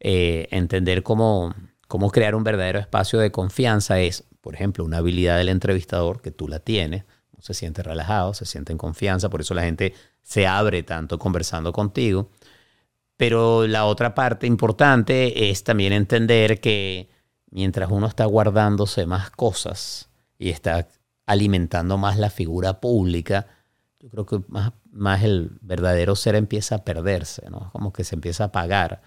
eh, 0.01 0.49
entender 0.51 1.03
cómo, 1.03 1.55
cómo 1.89 2.11
crear 2.11 2.35
un 2.35 2.45
verdadero 2.45 2.79
espacio 2.79 3.19
de 3.19 3.33
confianza 3.33 4.01
es, 4.01 4.25
por 4.41 4.55
ejemplo, 4.55 4.85
una 4.85 4.99
habilidad 4.99 5.39
del 5.39 5.49
entrevistador 5.49 6.21
que 6.23 6.31
tú 6.31 6.49
la 6.49 6.61
tienes, 6.61 7.05
se 7.41 7.55
siente 7.55 7.83
relajado, 7.83 8.35
se 8.35 8.45
siente 8.45 8.73
en 8.73 8.79
confianza, 8.79 9.31
por 9.31 9.41
eso 9.41 9.55
la 9.55 9.63
gente 9.63 9.95
se 10.23 10.47
abre 10.47 10.83
tanto 10.83 11.19
conversando 11.19 11.73
contigo. 11.73 12.31
Pero 13.17 13.67
la 13.67 13.85
otra 13.85 14.15
parte 14.15 14.47
importante 14.47 15.51
es 15.51 15.65
también 15.65 15.93
entender 15.93 16.61
que 16.61 17.11
mientras 17.51 17.91
uno 17.91 18.07
está 18.07 18.25
guardándose 18.25 19.07
más 19.07 19.31
cosas 19.31 20.09
y 20.39 20.51
está 20.51 20.89
alimentando 21.27 21.99
más 21.99 22.19
la 22.19 22.31
figura 22.31 22.81
pública, 22.81 23.47
yo 24.01 24.09
creo 24.09 24.27
que 24.27 24.41
más, 24.49 24.73
más 24.91 25.23
el 25.23 25.59
verdadero 25.61 26.17
ser 26.17 26.35
empieza 26.35 26.77
a 26.77 26.85
perderse, 26.85 27.49
¿no? 27.51 27.71
Como 27.73 27.93
que 27.93 28.05
se 28.05 28.15
empieza 28.15 28.45
a 28.45 28.47
apagar. 28.49 29.03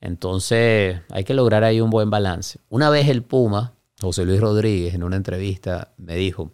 Entonces 0.00 1.00
hay 1.10 1.24
que 1.24 1.34
lograr 1.34 1.64
ahí 1.64 1.80
un 1.80 1.90
buen 1.90 2.10
balance. 2.10 2.58
Una 2.68 2.90
vez 2.90 3.08
el 3.08 3.22
Puma, 3.22 3.74
José 4.00 4.24
Luis 4.24 4.40
Rodríguez, 4.40 4.94
en 4.94 5.02
una 5.02 5.16
entrevista 5.16 5.92
me 5.98 6.16
dijo, 6.16 6.52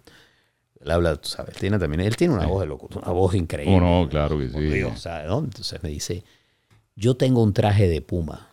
él 0.81 0.91
habla, 0.91 1.17
tú 1.17 1.29
sabes, 1.29 1.57
tiene 1.57 1.79
también, 1.79 2.01
él 2.01 2.17
tiene 2.17 2.35
una 2.35 2.47
voz 2.47 2.61
de 2.61 2.67
locutor, 2.67 3.03
una 3.03 3.13
voz 3.13 3.35
increíble. 3.35 3.77
Oh, 3.77 3.81
no, 3.81 4.09
claro 4.09 4.39
que 4.39 4.49
sí. 4.49 4.57
Entonces 4.57 5.83
me 5.83 5.91
dice, 5.91 6.25
yo 6.97 7.17
tengo 7.17 7.43
un 7.43 7.53
traje 7.53 7.89
de 7.89 8.01
Puma. 8.03 8.49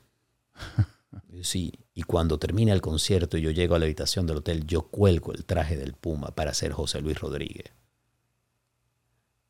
sí, 1.42 1.72
y 1.98 2.04
cuando 2.04 2.38
termina 2.38 2.74
el 2.74 2.82
concierto 2.82 3.40
y 3.40 3.42
yo 3.42 3.50
llego 3.50 3.74
a 3.74 3.80
la 3.80 3.86
habitación 3.86 4.28
del 4.28 4.38
hotel, 4.38 4.68
yo 4.68 4.84
cuelgo 4.84 5.34
el 5.34 5.46
traje 5.46 5.76
del 5.78 5.94
Puma 5.94 6.28
para 6.28 6.54
ser 6.54 6.72
José 6.72 7.02
Luis 7.02 7.20
Rodríguez. 7.20 7.74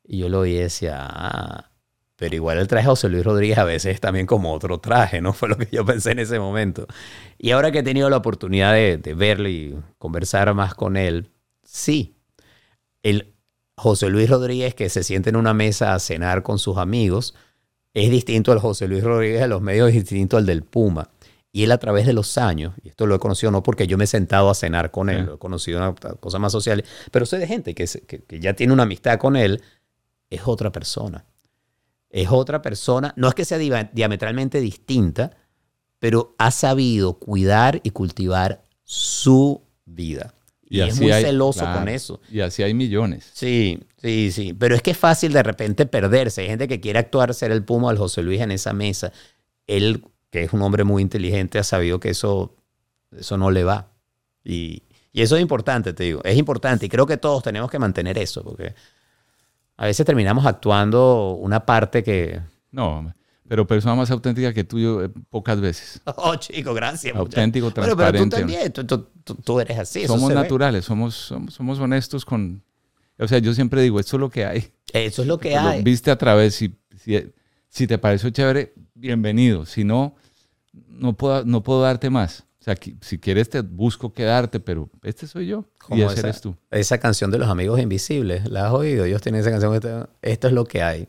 Y 0.02 0.16
yo 0.16 0.30
lo 0.30 0.40
oí 0.40 0.52
y 0.52 0.60
decía, 0.60 0.96
ah, 0.98 1.70
pero 2.16 2.34
igual 2.34 2.56
el 2.56 2.66
traje 2.66 2.84
de 2.84 2.88
José 2.88 3.10
Luis 3.10 3.22
Rodríguez 3.22 3.58
a 3.58 3.64
veces 3.64 3.96
es 3.96 4.00
también 4.00 4.24
como 4.24 4.50
otro 4.54 4.80
traje, 4.80 5.20
¿no? 5.20 5.32
Fue 5.34 5.50
lo 5.50 5.58
que 5.58 5.68
yo 5.70 5.84
pensé 5.84 6.12
en 6.12 6.20
ese 6.20 6.38
momento. 6.38 6.86
Y 7.36 7.50
ahora 7.50 7.70
que 7.70 7.80
he 7.80 7.82
tenido 7.82 8.08
la 8.08 8.16
oportunidad 8.16 8.72
de, 8.72 8.96
de 8.96 9.12
verlo 9.12 9.50
y 9.50 9.78
conversar 9.98 10.54
más 10.54 10.72
con 10.72 10.96
él, 10.96 11.28
sí, 11.64 12.16
el 13.02 13.34
José 13.76 14.08
Luis 14.08 14.30
Rodríguez 14.30 14.74
que 14.74 14.88
se 14.88 15.02
siente 15.02 15.28
en 15.28 15.36
una 15.36 15.52
mesa 15.52 15.92
a 15.92 15.98
cenar 15.98 16.42
con 16.42 16.58
sus 16.58 16.78
amigos 16.78 17.34
es 17.92 18.10
distinto 18.10 18.52
al 18.52 18.58
José 18.58 18.88
Luis 18.88 19.04
Rodríguez 19.04 19.40
de 19.40 19.48
los 19.48 19.60
medios, 19.60 19.88
es 19.88 19.94
distinto 19.96 20.38
al 20.38 20.46
del 20.46 20.62
Puma. 20.62 21.10
Y 21.50 21.64
él 21.64 21.72
a 21.72 21.78
través 21.78 22.06
de 22.06 22.12
los 22.12 22.36
años, 22.36 22.74
y 22.82 22.88
esto 22.88 23.06
lo 23.06 23.14
he 23.14 23.18
conocido 23.18 23.50
no 23.50 23.62
porque 23.62 23.86
yo 23.86 23.96
me 23.96 24.04
he 24.04 24.06
sentado 24.06 24.50
a 24.50 24.54
cenar 24.54 24.90
con 24.90 25.08
él, 25.08 25.24
lo 25.24 25.34
he 25.34 25.38
conocido 25.38 25.78
una 25.78 25.94
cosa 25.94 26.38
más 26.38 26.52
social, 26.52 26.84
pero 27.10 27.24
sé 27.24 27.38
de 27.38 27.46
gente 27.46 27.74
que, 27.74 27.86
que, 27.86 28.40
ya 28.40 28.54
tiene 28.54 28.72
una 28.72 28.82
amistad 28.82 29.18
con 29.18 29.34
él, 29.34 29.62
es 30.28 30.42
otra 30.44 30.70
persona. 30.70 31.24
Es 32.10 32.28
otra 32.30 32.62
persona, 32.62 33.12
no 33.16 33.28
es 33.28 33.34
que 33.34 33.44
sea 33.44 33.58
diametralmente 33.58 34.60
distinta, 34.60 35.36
pero 35.98 36.34
ha 36.38 36.50
sabido 36.50 37.14
cuidar 37.14 37.80
y 37.82 37.90
cultivar 37.90 38.62
su 38.84 39.62
vida. 39.84 40.34
Y, 40.70 40.80
es 40.80 41.00
muy 41.00 41.12
celoso 41.12 41.64
con 41.72 41.88
eso. 41.88 42.20
Y 42.30 42.40
así 42.40 42.62
hay 42.62 42.74
millones. 42.74 43.30
Sí, 43.32 43.80
sí, 43.96 44.30
sí. 44.32 44.52
Pero 44.52 44.74
es 44.74 44.82
que 44.82 44.90
es 44.90 44.98
fácil 44.98 45.32
de 45.32 45.42
repente 45.42 45.86
perderse. 45.86 46.42
Hay 46.42 46.48
gente 46.48 46.68
que 46.68 46.80
quiere 46.80 46.98
actuar, 46.98 47.32
ser 47.32 47.52
el 47.52 47.64
Puma 47.64 47.90
al 47.90 47.96
José 47.96 48.22
Luis 48.22 48.40
en 48.40 48.50
esa 48.50 48.74
mesa. 48.74 49.12
Él 49.66 50.04
que 50.30 50.44
es 50.44 50.52
un 50.52 50.62
hombre 50.62 50.84
muy 50.84 51.02
inteligente, 51.02 51.58
ha 51.58 51.64
sabido 51.64 52.00
que 52.00 52.10
eso, 52.10 52.54
eso 53.16 53.36
no 53.36 53.50
le 53.50 53.64
va. 53.64 53.92
Y, 54.44 54.82
y 55.12 55.22
eso 55.22 55.36
es 55.36 55.42
importante, 55.42 55.92
te 55.92 56.04
digo, 56.04 56.20
es 56.24 56.36
importante 56.36 56.86
y 56.86 56.88
creo 56.88 57.06
que 57.06 57.16
todos 57.16 57.42
tenemos 57.42 57.70
que 57.70 57.78
mantener 57.78 58.18
eso, 58.18 58.42
porque 58.44 58.74
a 59.76 59.86
veces 59.86 60.04
terminamos 60.04 60.46
actuando 60.46 61.32
una 61.40 61.64
parte 61.64 62.02
que... 62.02 62.40
No, 62.70 63.12
pero 63.48 63.66
persona 63.66 63.94
más 63.94 64.10
auténtica 64.10 64.52
que 64.52 64.62
tú 64.62 64.78
yo 64.78 65.02
eh, 65.02 65.10
pocas 65.30 65.60
veces. 65.60 66.00
Oh, 66.16 66.36
chico, 66.36 66.74
gracias. 66.74 67.16
Auténtico, 67.16 67.70
transparente. 67.70 68.12
pero 68.12 68.24
tú 68.24 68.28
también, 68.28 68.72
tú, 68.72 69.34
tú, 69.42 69.60
eres 69.60 69.78
así. 69.78 70.06
Somos 70.06 70.32
naturales, 70.32 70.84
somos, 70.84 71.32
somos, 71.48 71.78
honestos 71.78 72.24
con... 72.24 72.62
O 73.18 73.26
sea, 73.26 73.38
yo 73.38 73.54
siempre 73.54 73.82
digo, 73.82 73.98
esto 73.98 74.16
es 74.16 74.20
lo 74.20 74.30
que 74.30 74.44
hay. 74.44 74.70
Eso 74.92 75.22
es 75.22 75.28
lo 75.28 75.38
que 75.38 75.56
hay. 75.56 75.82
viste 75.82 76.10
a 76.10 76.16
través, 76.16 76.60
y 76.62 76.76
si, 76.96 77.32
si 77.68 77.86
te 77.86 77.98
pareció 77.98 78.30
chévere, 78.30 78.74
bienvenido. 78.94 79.66
Si 79.66 79.84
no, 79.84 80.16
no 80.72 81.14
puedo, 81.14 81.44
no 81.44 81.62
puedo 81.62 81.82
darte 81.82 82.10
más. 82.10 82.44
O 82.60 82.64
sea, 82.64 82.74
si 83.00 83.18
quieres 83.18 83.48
te 83.48 83.60
busco 83.60 84.12
quedarte, 84.12 84.60
pero 84.60 84.90
este 85.02 85.26
soy 85.26 85.46
yo 85.46 85.64
y 85.90 86.02
ese 86.02 86.20
eres 86.20 86.40
tú. 86.40 86.56
Esa 86.70 86.98
canción 86.98 87.30
de 87.30 87.38
los 87.38 87.48
amigos 87.48 87.80
invisibles, 87.80 88.50
¿la 88.50 88.66
has 88.66 88.72
oído? 88.72 89.04
Ellos 89.04 89.22
tienen 89.22 89.40
esa 89.40 89.50
canción, 89.50 89.74
esto 90.22 90.46
es 90.48 90.52
lo 90.52 90.64
que 90.64 90.82
hay. 90.82 91.08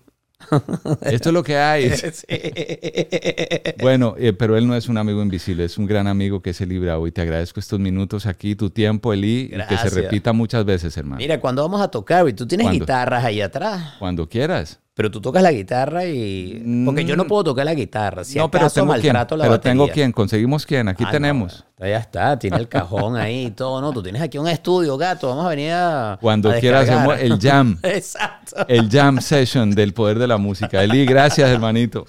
Esto 1.01 1.29
es 1.29 1.33
lo 1.33 1.43
que 1.43 1.57
hay. 1.57 1.91
Bueno, 3.81 4.15
eh, 4.17 4.33
pero 4.33 4.57
él 4.57 4.67
no 4.67 4.75
es 4.75 4.89
un 4.89 4.97
amigo 4.97 5.21
invisible, 5.21 5.63
es 5.63 5.77
un 5.77 5.85
gran 5.85 6.07
amigo 6.07 6.41
que 6.41 6.53
se 6.53 6.65
libra 6.65 6.97
hoy. 6.97 7.11
Te 7.11 7.21
agradezco 7.21 7.59
estos 7.59 7.79
minutos 7.79 8.25
aquí, 8.25 8.55
tu 8.55 8.69
tiempo, 8.69 9.13
Eli, 9.13 9.51
y 9.53 9.67
que 9.67 9.77
se 9.77 9.89
repita 9.89 10.33
muchas 10.33 10.65
veces, 10.65 10.95
hermano. 10.97 11.17
Mira, 11.17 11.39
cuando 11.39 11.61
vamos 11.61 11.81
a 11.81 11.87
tocar, 11.87 12.27
y 12.27 12.33
tú 12.33 12.45
tienes 12.45 12.69
guitarras 12.71 13.23
ahí 13.23 13.41
atrás. 13.41 13.95
Cuando 13.99 14.27
quieras. 14.27 14.79
Pero 14.99 15.09
tú 15.11 15.21
tocas 15.21 15.41
la 15.41 15.53
guitarra 15.53 16.03
y... 16.03 16.61
Porque 16.83 17.05
yo 17.05 17.15
no 17.15 17.23
mm. 17.23 17.27
puedo 17.27 17.45
tocar 17.45 17.63
la 17.63 17.73
guitarra. 17.73 18.25
Si 18.25 18.37
no, 18.37 18.51
pero 18.51 18.69
tengo 18.69 18.93
quien. 18.95 19.15
Pero 19.29 19.61
tengo 19.61 19.87
quien. 19.87 20.11
Conseguimos 20.11 20.65
quién. 20.65 20.89
Aquí 20.89 21.05
ah, 21.07 21.09
tenemos. 21.09 21.63
ya 21.77 21.99
está. 21.99 22.37
Tiene 22.37 22.57
el 22.57 22.67
cajón 22.67 23.15
ahí 23.15 23.45
y 23.45 23.51
todo. 23.51 23.79
No, 23.79 23.93
tú 23.93 24.03
tienes 24.03 24.21
aquí 24.21 24.37
un 24.37 24.49
estudio, 24.49 24.97
gato. 24.97 25.29
Vamos 25.29 25.45
a 25.45 25.49
venir 25.51 25.71
a 25.71 26.17
Cuando 26.19 26.51
quieras 26.59 26.89
hacemos 26.89 27.17
el 27.17 27.39
jam. 27.39 27.79
Exacto. 27.83 28.67
El 28.67 28.89
jam 28.89 29.21
session 29.21 29.71
del 29.71 29.93
poder 29.93 30.19
de 30.19 30.27
la 30.27 30.37
música. 30.37 30.83
Eli, 30.83 31.05
gracias, 31.05 31.49
hermanito. 31.49 32.05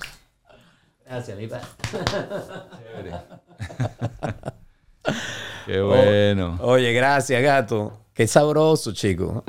Gracias, 1.06 1.38
Lipa. 1.38 1.60
Qué 5.64 5.80
bueno. 5.80 6.58
oye, 6.60 6.92
gracias, 6.92 7.40
gato. 7.40 8.00
Qué 8.12 8.26
sabroso, 8.26 8.90
chico. 8.90 9.44